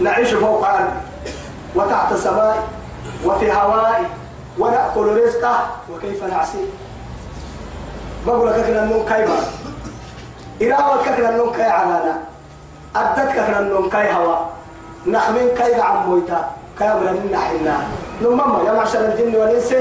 نعيش 0.00 0.34
فوق 0.34 0.68
أرض 0.68 0.90
وتحت 1.74 2.14
سماء 2.14 2.56
وفي 3.26 3.52
هواء 3.52 4.10
ونأكل 4.58 5.22
رزقه 5.22 5.66
وكيف 5.92 6.24
نعصي 6.24 6.64
بقول 8.26 8.46
لك 8.48 8.66
كنا 8.66 8.84
نون 8.84 9.06
كايما 9.08 9.36
إراوة 10.62 11.04
كنا 11.04 11.30
نون 11.36 11.52
كاي 11.52 11.70
علانا 11.70 12.20
أدت 12.96 13.32
كنا 13.32 13.60
نون 13.60 13.90
كاي 13.90 14.12
هوا 14.12 14.36
نخمين 15.06 15.48
كاي 15.58 15.80
عمويتا 15.80 16.50
كاي 16.78 16.88
من 16.94 17.36
حنا 17.36 17.76
نمما 18.22 18.62
يا 18.66 18.72
معشر 18.72 19.04
الجن 19.04 19.36
والإنس 19.36 19.72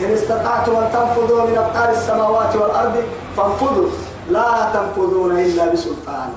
إن 0.00 0.12
استطعتم 0.12 0.76
أن 0.76 0.88
تنفذوا 0.92 1.46
من 1.46 1.58
أقطار 1.58 1.90
السماوات 1.90 2.56
والأرض 2.56 2.96
فانفذوا. 3.36 3.90
لا 4.30 4.68
تنفذون 4.74 5.38
إلا 5.38 5.72
بسلطان. 5.72 6.28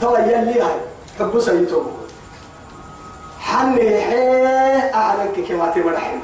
توا 0.00 0.18
يلي 0.18 0.60
هاي. 0.60 0.80
حب 1.18 1.40
سيتوب 1.40 1.86
حني 3.48 4.00
حي 4.00 4.94
أعلنك 4.94 5.36
كما 5.48 5.66
تبرحين 5.74 6.20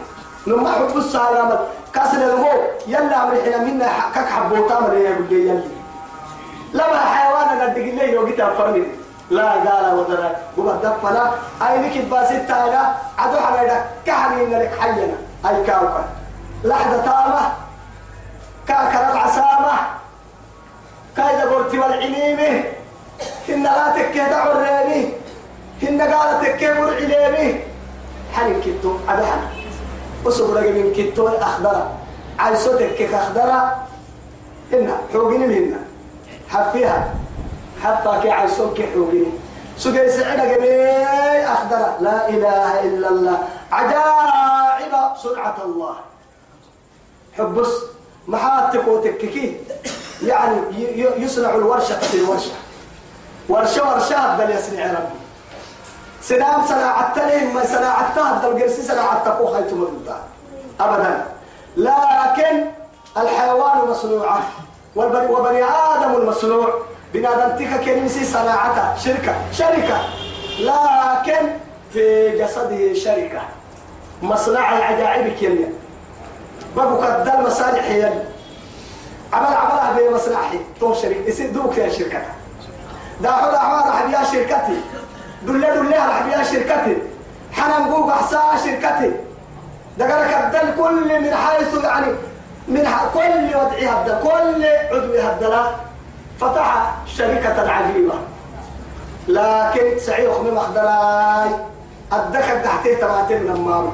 نما 0.47 0.73
حب 0.73 0.97
السلامة 0.97 1.59
كسر 1.95 2.17
الهو 2.17 2.53
يلا 2.87 3.23
أمر 3.23 3.35
حين 3.45 3.65
منا 3.65 3.89
كك 4.15 4.29
حبوتا 4.29 4.81
من 4.81 4.95
يقول 5.01 5.33
يلي. 5.33 5.65
لما 6.75 7.01
حيوان 7.15 7.49
قد 7.61 7.75
قلنا 7.75 8.03
لو 8.03 8.21
قلت 8.21 8.41
فرمي 8.59 8.83
لا 9.31 9.51
قال 9.51 9.99
وترى 9.99 10.37
قبل 10.57 10.79
دفنا 10.83 11.33
أي 11.63 11.75
لك 11.83 12.05
باسيت 12.11 12.49
تايلا 12.49 12.83
عدو 13.19 13.37
حنا 13.37 13.85
كحني 14.07 14.47
لك 14.47 14.73
حينا. 14.81 15.17
أي 15.49 15.65
كاوكا. 15.67 16.05
لحظة 16.65 17.03
تامة 17.03 17.53
كاكر 18.69 19.13
العسامة 19.13 19.73
كايدا 21.17 21.45
قلت 21.45 21.75
والعليمة. 21.75 22.65
إن 23.49 23.63
لا 23.63 23.89
تكي 23.97 24.19
دعو 24.19 24.53
الريمي 25.83 26.03
إن 26.03 26.13
قال 26.13 26.41
تكي 26.41 26.71
والعليمي 26.71 27.61
حنين 28.33 28.61
كتو 28.61 28.97
هذا 29.09 29.27
حن 29.27 29.41
أصبر 30.27 30.61
من 30.61 30.93
كتو 30.97 31.29
أخضر. 31.29 31.89
عايزو 32.39 32.79
تكي 32.79 33.17
أخضر 33.17 33.51
إن 34.73 34.97
حوقين 35.13 35.43
هنا 35.43 35.81
حفيها. 36.49 37.15
حتى 37.83 38.21
كي 38.23 38.31
عايزو 38.31 38.75
كي 38.75 38.87
حوقين. 38.95 39.39
سجى 39.79 40.09
سعيدة 40.09 40.57
جميع 40.57 41.53
أخضر. 41.53 41.87
لا 42.01 42.29
إله 42.29 42.81
إلا 42.81 43.09
الله. 43.09 43.39
عجائب 43.73 44.93
سرعة 45.23 45.57
الله. 45.65 45.97
حبس 47.39 47.73
محاتك 48.29 48.89
وتككي 48.89 49.57
يعني 50.23 50.57
يصنع 51.17 51.55
الورشة 51.55 51.99
في 51.99 52.17
الورشة. 52.17 52.53
ورشة 53.49 53.89
ورشة 53.89 54.37
بل 54.37 54.51
يصنع 54.51 54.87
ربي. 54.87 55.24
سنام 56.25 56.67
صناعة 56.67 57.15
تلين 57.15 57.55
ما 57.55 57.65
صناعتها 57.65 58.41
بل 58.43 58.63
قرسي 58.63 58.83
صناعة 58.83 59.25
تقو 59.25 59.47
خيط 59.47 59.73
مدودة 59.73 60.17
أبدا. 60.81 61.25
لكن 61.77 62.65
الحيوان 63.17 63.89
مصنوعة 63.89 64.41
وبني 64.97 65.65
آدم 65.65 66.15
المصنوع 66.17 66.69
بنادم 67.15 67.57
تيكا 67.57 67.77
كنمسي 67.77 68.25
صناعته 68.25 68.97
شركة 68.97 69.35
شركة. 69.53 69.99
لكن 70.61 71.51
في 71.93 72.31
جسده 72.39 72.95
شركة. 72.95 73.43
مصنع 74.23 74.79
العجائب 74.79 75.37
كيمياء. 75.37 75.73
بابو 76.77 76.97
كدل 77.01 77.47
مصالح 77.47 77.91
يلي 77.91 78.25
عمل 79.33 79.57
عملها 79.57 79.99
بمصلحي 79.99 80.61
تو 80.81 80.95
شركة. 80.95 81.29
يصير 81.29 81.51
دوك 81.51 81.79
يا 81.79 81.89
شركة. 81.89 82.23
دا 83.21 83.33
حول 83.33 83.55
أحوال 83.55 84.09
بيها 84.09 84.25
شركتي. 84.25 84.81
دولة 85.47 85.75
دولة 85.75 86.07
راح 86.07 86.27
بيها 86.27 86.43
شركتي. 86.43 86.97
حنان 87.53 87.93
قوق 87.93 88.13
أحسا 88.13 88.41
شركتي. 88.65 89.13
دا 89.99 90.05
قال 90.15 90.31
كدل 90.31 90.83
كل 90.83 91.23
من 91.23 91.35
حيث 91.35 91.85
يعني 91.85 92.07
من 92.69 92.89
كل 93.15 93.57
وضعي 93.57 93.89
هبدا 93.89 94.21
كل 94.23 94.65
عضوي 94.93 95.21
هبدا 95.21 95.65
فتح 96.41 96.95
شركة 97.07 97.71
عجيبة. 97.71 98.15
لكن 99.29 99.99
سعيخ 99.99 100.41
من 100.41 100.55
مخدراي 100.55 101.51
الدخل 102.13 102.63
تحتيه 102.63 102.95
تماتين 102.95 103.47
نمام. 103.47 103.93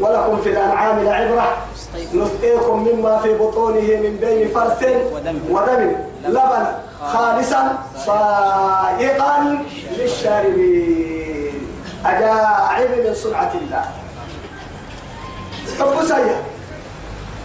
ولكم 0.00 0.40
في 0.40 0.48
الأنعام 0.48 1.04
لعبرة 1.04 1.56
نسقيكم 2.14 2.88
مما 2.88 3.18
في 3.18 3.34
بطونه 3.34 3.80
من 3.80 4.16
بين 4.20 4.48
فرث 4.48 4.82
ودم, 5.12 5.38
ودم. 5.50 5.92
لبنا 6.24 6.78
خالصا 7.12 7.78
صائغا 8.06 9.58
للشاربين. 9.98 11.68
أجاعب 12.06 12.90
من 12.90 13.14
صنعة 13.14 13.52
الله. 13.54 13.84
حب 15.78 16.04
سيا 16.04 16.42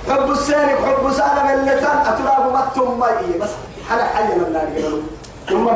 حب 0.10 0.32
السالك 0.32 0.78
حب 0.86 1.12
سالم 1.12 1.48
اللتان 1.60 1.98
أتلاقوا 2.06 2.52
مكتم 2.58 3.00
مائي 3.00 3.38
بس 3.42 3.50
حنا 3.90 4.04
حي 4.04 4.24
من 4.24 4.44
النار 4.48 4.68
قالوا 4.76 5.02
ثم 5.50 5.68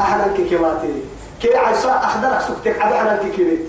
أحنا 0.00 0.26
كيكيماتي 0.36 1.02
كي 1.40 1.56
عيسى 1.56 1.88
أخدرك 1.88 2.40
سكتك 2.40 2.82
عبا 2.82 2.96
حنا 2.98 3.16
كيكيماتي 3.16 3.68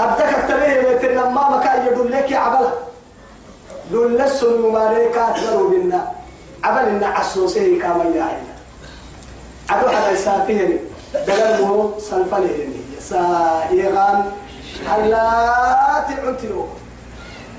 أبدك 0.00 0.44
تبيه 0.48 1.08
لما 1.14 1.50
ما 1.50 1.58
كان 1.64 1.86
يدل 1.86 2.12
لك 2.12 2.32
عبلا. 2.32 2.70
دول 3.90 4.18
لسن 4.18 4.72
مالك 4.72 5.16
أتلو 5.16 5.68
بنا. 5.68 6.12
عبل 6.64 6.88
إن 6.88 7.04
عسوسه 7.04 7.78
كما 7.82 8.04
يعينا. 8.04 8.53
عبد 9.70 9.94
على 9.94 10.12
يسافهن 10.14 10.78
دلمه 11.26 11.92
سلفله 11.98 12.68
سائغا 13.00 14.32
هلا 14.88 16.04
تعنتيو 16.08 16.66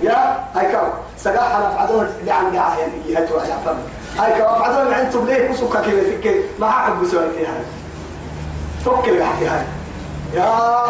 يا 0.04 0.46
هاي 0.56 0.72
كم 0.72 0.88
سقاح 1.18 1.56
أنا 1.56 1.70
فعدون 1.70 2.08
دعاء 2.26 2.54
يعني 2.80 2.94
يهتوا 3.08 3.42
يا 3.42 3.58
فم. 3.66 3.78
هاي 4.22 4.32
كم 4.42 4.60
فعدون 4.60 4.94
عندكم 4.94 5.26
ليه 5.26 5.48
كسوكا 5.48 5.82
كذا 5.82 6.04
فكر 6.18 6.36
ما 6.60 6.68
هاي. 7.48 7.64
فكر 8.86 9.14
يا 9.16 9.26
حكي 9.26 9.46
هاي. 9.46 9.66
يا 10.34 10.86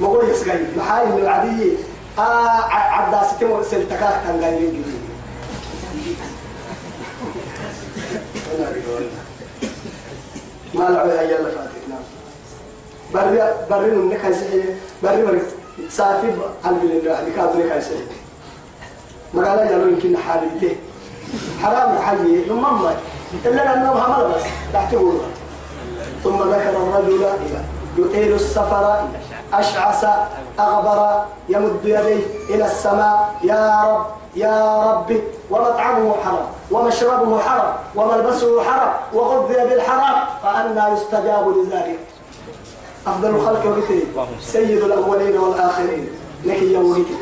مقول 0.00 0.30
يسقي. 0.30 0.58
محاي 0.76 1.06
من 1.06 1.18
العادية 1.18 1.76
آه 2.18 2.64
عداستي 2.70 3.44
مرسل 3.44 3.88
تكاك 3.88 4.20
تنقايين 4.28 4.70
جديد 4.72 5.02
ما 10.74 10.84
لعبها 10.84 11.22
يلا 11.22 11.50
فاتتنا 11.50 11.98
بري 13.14 13.54
بري 13.70 13.90
من 13.90 14.08
نكاي 14.08 14.34
سحي 14.34 14.62
بري 15.02 15.22
بري 15.22 15.42
سافي 15.90 16.30
عن 16.64 16.78
بالله 16.78 17.20
هذيك 17.20 17.38
هذا 17.38 17.66
نكاي 17.66 17.80
سحي 17.80 18.06
ما 19.34 19.50
قال 19.50 19.58
يا 19.58 19.78
لو 19.78 19.88
يمكن 19.88 20.16
حالته 20.16 20.76
حرام 21.62 21.98
حي 21.98 22.44
ثم 22.48 22.62
ما 22.62 22.94
إلا 23.44 23.74
أنه 23.74 24.00
حمل 24.00 24.34
بس. 24.34 24.42
تحتقول 24.72 25.18
ثم 26.24 26.36
ذكر 26.36 26.70
الرجل 26.70 27.26
يطيل 27.98 28.34
السفر 28.34 29.08
أشعث 29.52 30.04
أغبر 30.58 31.24
يمد 31.48 31.80
يديه 31.84 32.26
إلى 32.48 32.64
السماء. 32.64 33.34
يا 33.44 33.82
رب. 33.84 34.21
يا 34.36 34.82
ربي 34.82 35.22
ومطعمه 35.50 36.14
حرام 36.24 36.46
ومشربه 36.70 37.40
حرام 37.40 37.74
وملبسه 37.94 38.62
حرام 38.62 38.92
وغذي 39.12 39.54
بالحرام 39.54 40.24
فأنا 40.42 40.88
يستجاب 40.88 41.48
لذلك. 41.48 41.98
أفضل 43.06 43.28
الخلق 43.28 43.66
وقتي 43.66 44.02
سيد 44.40 44.82
الأولين 44.82 45.38
والآخرين. 45.38 46.08
لكي 46.44 46.72
يوميتي 46.72 47.14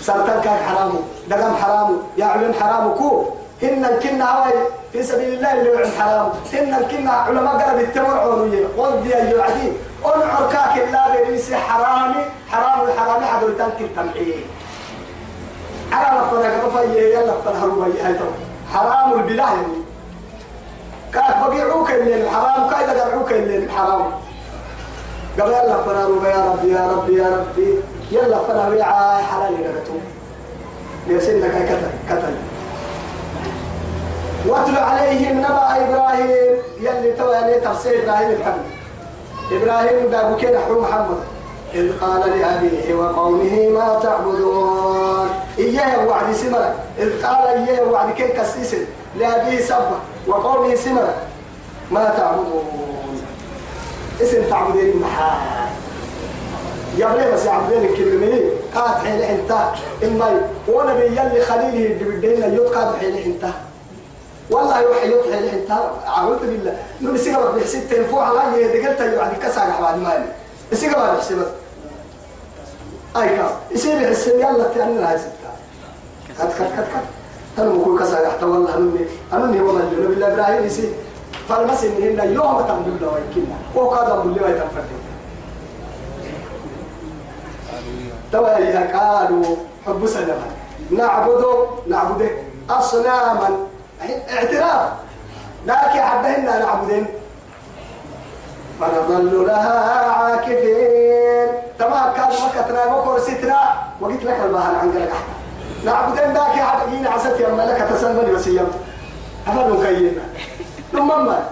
سرطان 0.00 0.40
كان 0.40 0.58
حرامه 0.58 1.00
دقم 1.28 1.54
حرامه 1.54 1.98
يعلم 2.18 2.54
حرامه 2.60 2.94
كو. 2.94 3.24
إن 3.62 3.86
كنا 4.02 4.38
هواي 4.38 4.52
في 4.92 5.02
سبيل 5.02 5.34
الله 5.34 5.52
اللي 5.52 5.70
يعلم 5.70 5.90
حرامه. 6.00 6.32
إن 6.54 6.86
كنا 6.90 7.10
علماء 7.10 7.54
قرب 7.54 7.80
التمر 7.80 8.18
عونية 8.18 8.66
وضي 8.76 9.14
اليعدين 9.14 9.72
أنعر 10.04 10.48
كاك 10.52 10.84
الله 10.84 11.30
بيسي 11.30 11.56
حرامي 11.56 12.24
حرام 12.48 12.88
الحرامي 12.88 13.26
حدو 13.26 13.48
تنكي 13.48 13.84
التمحيه 13.84 14.44
على 15.94 16.18
لفنا 16.20 16.64
قفاية 16.64 17.14
يلا 17.14 17.32
لفنا 17.32 17.64
هروبي 17.64 18.00
هاي 18.02 18.14
حرام 18.72 19.12
البلاه 19.12 19.52
يعني. 19.54 19.84
كاك 21.12 21.36
بقيعوك 21.48 21.90
اللي 21.90 22.14
الحرام 22.22 22.70
كايدا 22.70 23.04
قرعوك 23.04 23.32
اللي 23.32 23.56
الحرام. 23.56 24.06
قبل 25.40 25.52
يلا 25.52 25.76
لفنا 25.80 26.04
هروبي 26.04 26.28
يا 26.28 26.44
ربي 26.44 26.72
يا 26.72 26.90
ربي 26.92 27.16
يا 27.16 27.28
ربي. 27.28 27.78
يلا 28.10 28.36
لفنا 28.36 28.68
ويعا 28.68 29.22
حلال 29.22 29.52
نغتو 29.52 29.94
ليسنك 31.06 31.50
كتل 31.68 31.90
كتل 32.08 32.34
واتل 34.46 34.76
عليهم 34.76 35.38
نبأ 35.38 35.84
إبراهيم 35.84 36.56
يلي 36.80 37.12
تو 37.18 37.30
يعني 37.32 37.54
تفسير 37.54 38.02
إبراهيم 38.04 38.30
الحمد 38.30 38.62
إبراهيم 39.52 40.10
دابو 40.10 40.36
كده 40.36 40.58
محمد. 40.80 41.33
إذ 41.74 41.98
قال 42.00 42.38
لأبيه 42.38 42.94
وقومه 42.94 43.68
ما 43.68 44.00
تعبدون؟ 44.02 45.28
إياه 45.58 46.06
وعد 46.06 46.34
سمرة. 46.34 46.74
إذ 46.98 47.26
قال 47.26 47.48
إياه 47.48 47.84
وعد 47.84 48.14
كن 48.14 48.28
كسيس 48.28 48.74
لأبيه 49.18 49.60
سبا 49.60 49.98
وقومه 50.26 50.74
سمرة. 50.74 51.14
ما 51.90 52.04
تعبدون؟ 52.18 53.22
اسم 54.22 54.42
تعبدين 54.50 54.96
محال. 54.96 55.68
بلي 56.98 57.32
بس 57.32 57.46
عبدين 57.46 57.84
الكلمة 57.84 58.40
قاد 58.74 58.94
حين 59.06 59.22
أنت. 59.22 59.52
إما 60.04 60.40
ونبي 60.68 61.06
يلي 61.06 61.40
خليله 61.40 62.04
بدينا 62.04 62.46
يتقاد 62.46 62.96
حين 62.96 63.14
أنت. 63.16 63.52
والله 64.50 64.80
يوحي 64.80 65.10
يوحي 65.10 65.32
حين 65.32 65.48
أنت. 65.48 65.70
أعوذ 66.06 66.38
بالله. 66.38 66.76
نبي 67.00 67.18
سيقرأ 67.18 67.50
بحسيت 67.50 67.94
تنفوع 67.94 68.28
على 68.28 68.62
يدقلت 68.62 69.00
يعني 69.00 69.36
كسر 69.36 69.60
بعد 69.80 69.98
مالي. 69.98 70.24
سيقرأ 70.72 71.14
بحسيت 71.14 71.38
أي 73.16 73.36
كاس 73.36 73.50
يصير 73.70 74.02
يحس 74.02 74.26
يلا 74.26 74.68
تأمن 74.74 75.04
هاي 75.04 75.18
ستة. 75.18 75.50
كت 76.28 76.42
كت 76.42 76.62
كت 76.62 76.80
كت. 76.80 77.06
أنا 77.58 77.68
بقول 77.68 78.00
كسر 78.00 78.22
يحت 78.22 78.42
والله 78.42 78.76
أنني 78.76 79.06
أنني 79.32 79.60
هو 79.60 79.72
من 79.72 79.96
جنوب 79.96 80.12
الله 80.12 80.32
إبراهيم 80.32 80.64
يصير. 80.64 80.92
فالمس 81.48 81.84
إن 81.84 82.02
هنا 82.02 82.24
يوم 82.24 82.60
تمدل 82.60 82.96
له 83.00 83.12
ويكنا 83.12 83.56
كذا 83.96 84.22
مدل 84.24 84.42
له 84.42 84.48
يتفرد 84.48 84.84
توا 88.32 88.48
يا 88.48 88.98
قالوا 88.98 89.56
حب 89.86 90.06
سلام 90.06 90.38
نعبد 90.90 91.44
نعبد 91.86 92.30
أصناما. 92.70 93.66
اعتراف. 94.30 94.90
لكن 95.66 96.00
حبهن 96.00 96.44
نعبدين 96.44 97.06
فنظل 98.80 99.46
لها 99.46 100.10
عاكفين. 100.10 101.63
تما 101.78 102.12
كان 102.16 102.28
مكتنا 102.28 102.86
مكور 102.98 103.20
ستنا 103.20 103.58
وقلت 104.00 104.24
لك 104.24 104.40
البهر 104.44 104.74
عن 104.74 104.92
قلق 104.92 105.12
نعبدين 105.84 106.32
ذاك 106.32 106.52
حقين 106.52 107.06
عسد 107.14 107.40
يا 107.40 107.48
ملك 107.48 107.88
تسلمني 107.90 108.32
وسيم 108.32 108.68
أفضل 109.46 109.86
كينا 109.86 110.22
ثم 110.92 111.08
ما 111.26 111.48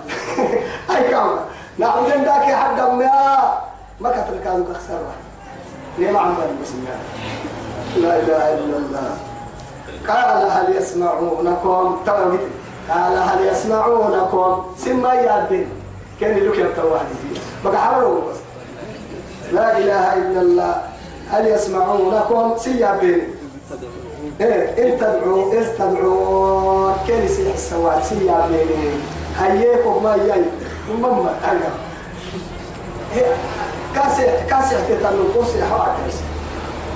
أي 0.96 1.08
كام 1.10 1.30
نعبدين 1.78 2.24
ذاك 2.24 2.42
حق 2.42 2.90
ما 2.92 3.10
ما 4.00 4.10
كتر 4.10 4.38
كانوا 4.44 4.66
كخسر 4.72 4.98
ليه 5.98 6.10
ما 6.10 6.20
عم 6.20 6.34
بسم 6.62 6.84
لا 7.96 8.16
إله 8.16 8.54
إلا 8.54 8.76
الله. 8.76 9.16
قال 10.08 10.50
هل 10.50 10.76
يسمعونكم 10.76 11.96
توقيت 12.06 12.40
قال 12.90 13.18
هل 13.18 13.46
يسمعونكم 13.46 14.64
سما 14.78 15.14
يادين 15.14 15.68
كان 16.20 16.36
لك 16.36 16.58
يتوحد 16.58 17.06
بقى 17.64 17.78
حرروا 17.78 18.20
بس. 18.30 18.36
لا 19.52 19.78
إله 19.78 20.14
إلا 20.14 20.40
الله. 20.40 20.74
هل 21.30 21.46
يسمعونكم 21.46 22.56
سيابين. 22.56 23.22
إيه 24.40 24.62
إن 24.82 24.98
تدعوا 24.98 25.52
إذ 25.52 25.66
تدعون. 25.78 26.94
كان 27.08 27.24
يسيح 27.24 27.54
السواد 27.54 28.02
سيابين. 28.02 29.00
هيكم 29.38 30.02
ما 30.02 30.14
يي 30.14 30.44
مما 30.90 31.34
أنا. 31.44 31.70
كاسح 33.94 34.44
كاسح 34.50 34.80
تتلو 34.88 35.24
كوسي 35.34 35.64
حواكس 35.64 36.16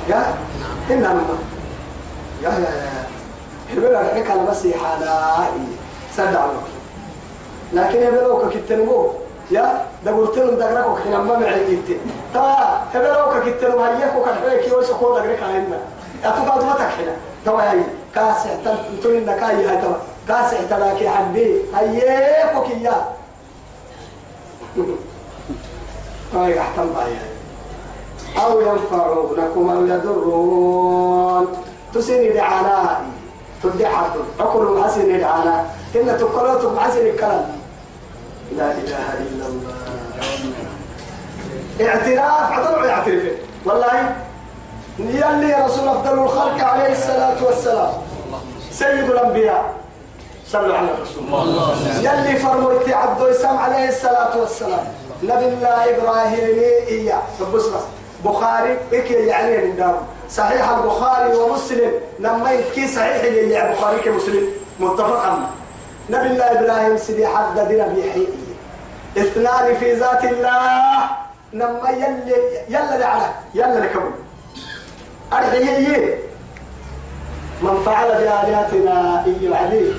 يا؟ 0.09 0.34
إنما 0.90 1.22
يا 2.42 2.48
يا 2.48 2.72
يا. 2.72 3.07
هبل 3.72 3.94
الحكا 3.94 4.34
المسيح 4.34 4.76
هذا 4.84 5.46
سدعوا 6.16 6.52
لكن 7.72 8.02
هبلوك 8.02 8.42
كتنمو. 8.52 9.26
يا 9.51 9.86
ده 10.05 10.12
قلت 10.12 10.38
لهم 10.38 10.55
دقرك 10.55 10.99
حين 11.03 11.16
ما 11.16 11.38
معيت 11.38 12.01
تا 12.34 12.82
هبلوك 12.94 13.42
كتنمو 13.47 13.84
هيك 13.84 14.12
وكحريك 14.16 14.68
يوسخو 14.68 15.14
دقرك 15.14 15.42
علينا 15.42 15.78
أتوقع 16.24 16.57
ما 16.57 16.72
تكحنا. 16.72 17.16
توا 17.44 17.72
هي 17.72 17.80
كاسع 18.14 18.51
تنتون 18.64 19.14
النكاي 19.14 19.66
هاي 19.66 19.76
توا 19.82 19.94
كاسع 20.28 20.57
تلاكي 20.70 21.09
حبي. 21.09 21.62
هيك 21.74 22.57
وكيا 22.57 23.05
هاي 26.34 26.61
أحتم 26.61 26.86
بايا 26.86 27.22
أو 28.44 28.61
ينفعونكم 28.61 29.70
أو 29.70 29.86
يضرون. 29.86 31.47
تسيني 31.94 32.28
دعانا 32.28 33.01
حرب. 33.84 34.24
أكل 34.40 34.82
حسن 34.84 35.20
دعانا 35.20 35.64
إن 35.97 36.18
تقلوتم 36.18 36.78
حسن 36.78 37.07
الكلام. 37.07 37.55
لا 38.53 38.72
إله 38.72 39.07
إلا 39.18 39.47
الله. 39.47 39.74
اعتراف 41.80 42.53
عطلوا 42.53 42.86
يعترف 42.86 43.22
والله 43.64 44.16
يلي 44.99 45.64
رسول 45.64 45.88
أفضل 45.88 46.18
الخلق 46.18 46.64
عليه 46.64 46.92
الصلاة 46.92 47.44
والسلام. 47.44 47.92
سيد 48.72 49.11
الأنبياء. 49.11 49.74
صلوا 50.47 50.76
على 50.76 50.88
الرسول. 50.90 51.24
يلي 52.05 52.36
فرموتي 52.36 52.94
عبد 52.94 53.22
السلام 53.22 53.59
عليه 53.59 53.88
الصلاة 53.88 54.38
والسلام. 54.38 54.84
نبي 55.22 55.49
الله 55.49 55.97
إبراهيم 55.97 56.59
إياه. 56.88 57.22
بصرة 57.55 57.86
بخاري 58.24 58.78
إكي 58.92 59.14
يعني 59.14 59.59
من 59.59 59.76
دار 59.76 60.03
صحيح 60.30 60.68
البخاري 60.68 61.34
ومسلم. 61.34 61.92
لما 62.18 62.53
يكي 62.53 62.88
صحيح 62.88 63.24
اللي 63.24 63.74
بخاري 63.74 63.99
كمسلم. 64.01 64.47
متفق 64.80 65.20
عنه 65.20 65.51
نبي 66.11 66.26
الله 66.26 66.61
إبراهيم 66.61 66.96
سيدي 66.96 67.26
حد 67.26 67.68
دينا 67.68 67.86
بيحيي 67.86 68.28
اثنان 69.18 69.74
في 69.76 69.92
ذات 69.92 70.24
الله. 70.24 71.26
لما 71.52 71.90
يلي 71.90 72.34
يلا 72.68 72.98
لعلا 72.98 73.28
يلا 73.54 73.78
لكبر 73.80 74.11
أرحيه 75.32 76.18
من 77.62 77.82
فعل 77.86 78.09
بآلهتنا 78.09 79.24
إي 79.24 79.54
عليه 79.54 79.92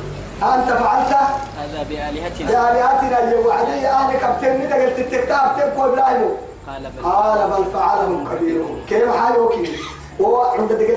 أنت 0.44 0.70
فعلت؟ 0.70 1.14
هذا 1.60 1.84
بآلهتنا. 1.90 2.48
بآلهتنا 2.48 3.18
إي 3.20 3.52
عليه 3.52 3.90
أهلك 3.90 4.38
بتني 4.38 4.74
قلت 4.74 5.00
التكتاب 5.00 5.56
تبقى 5.58 5.86
إبراهيم. 5.86 6.32
قال 6.68 6.92
بل 6.98 7.04
قال 7.04 7.50
بل 7.50 7.66
فعلهم 7.74 8.28
كبيرهم. 8.30 8.82
كلمة 8.90 9.18
حاجة 9.18 9.40
وكي 9.42 9.80
وهو 10.20 10.42
عند 10.42 10.74
دقيقة 10.74 10.97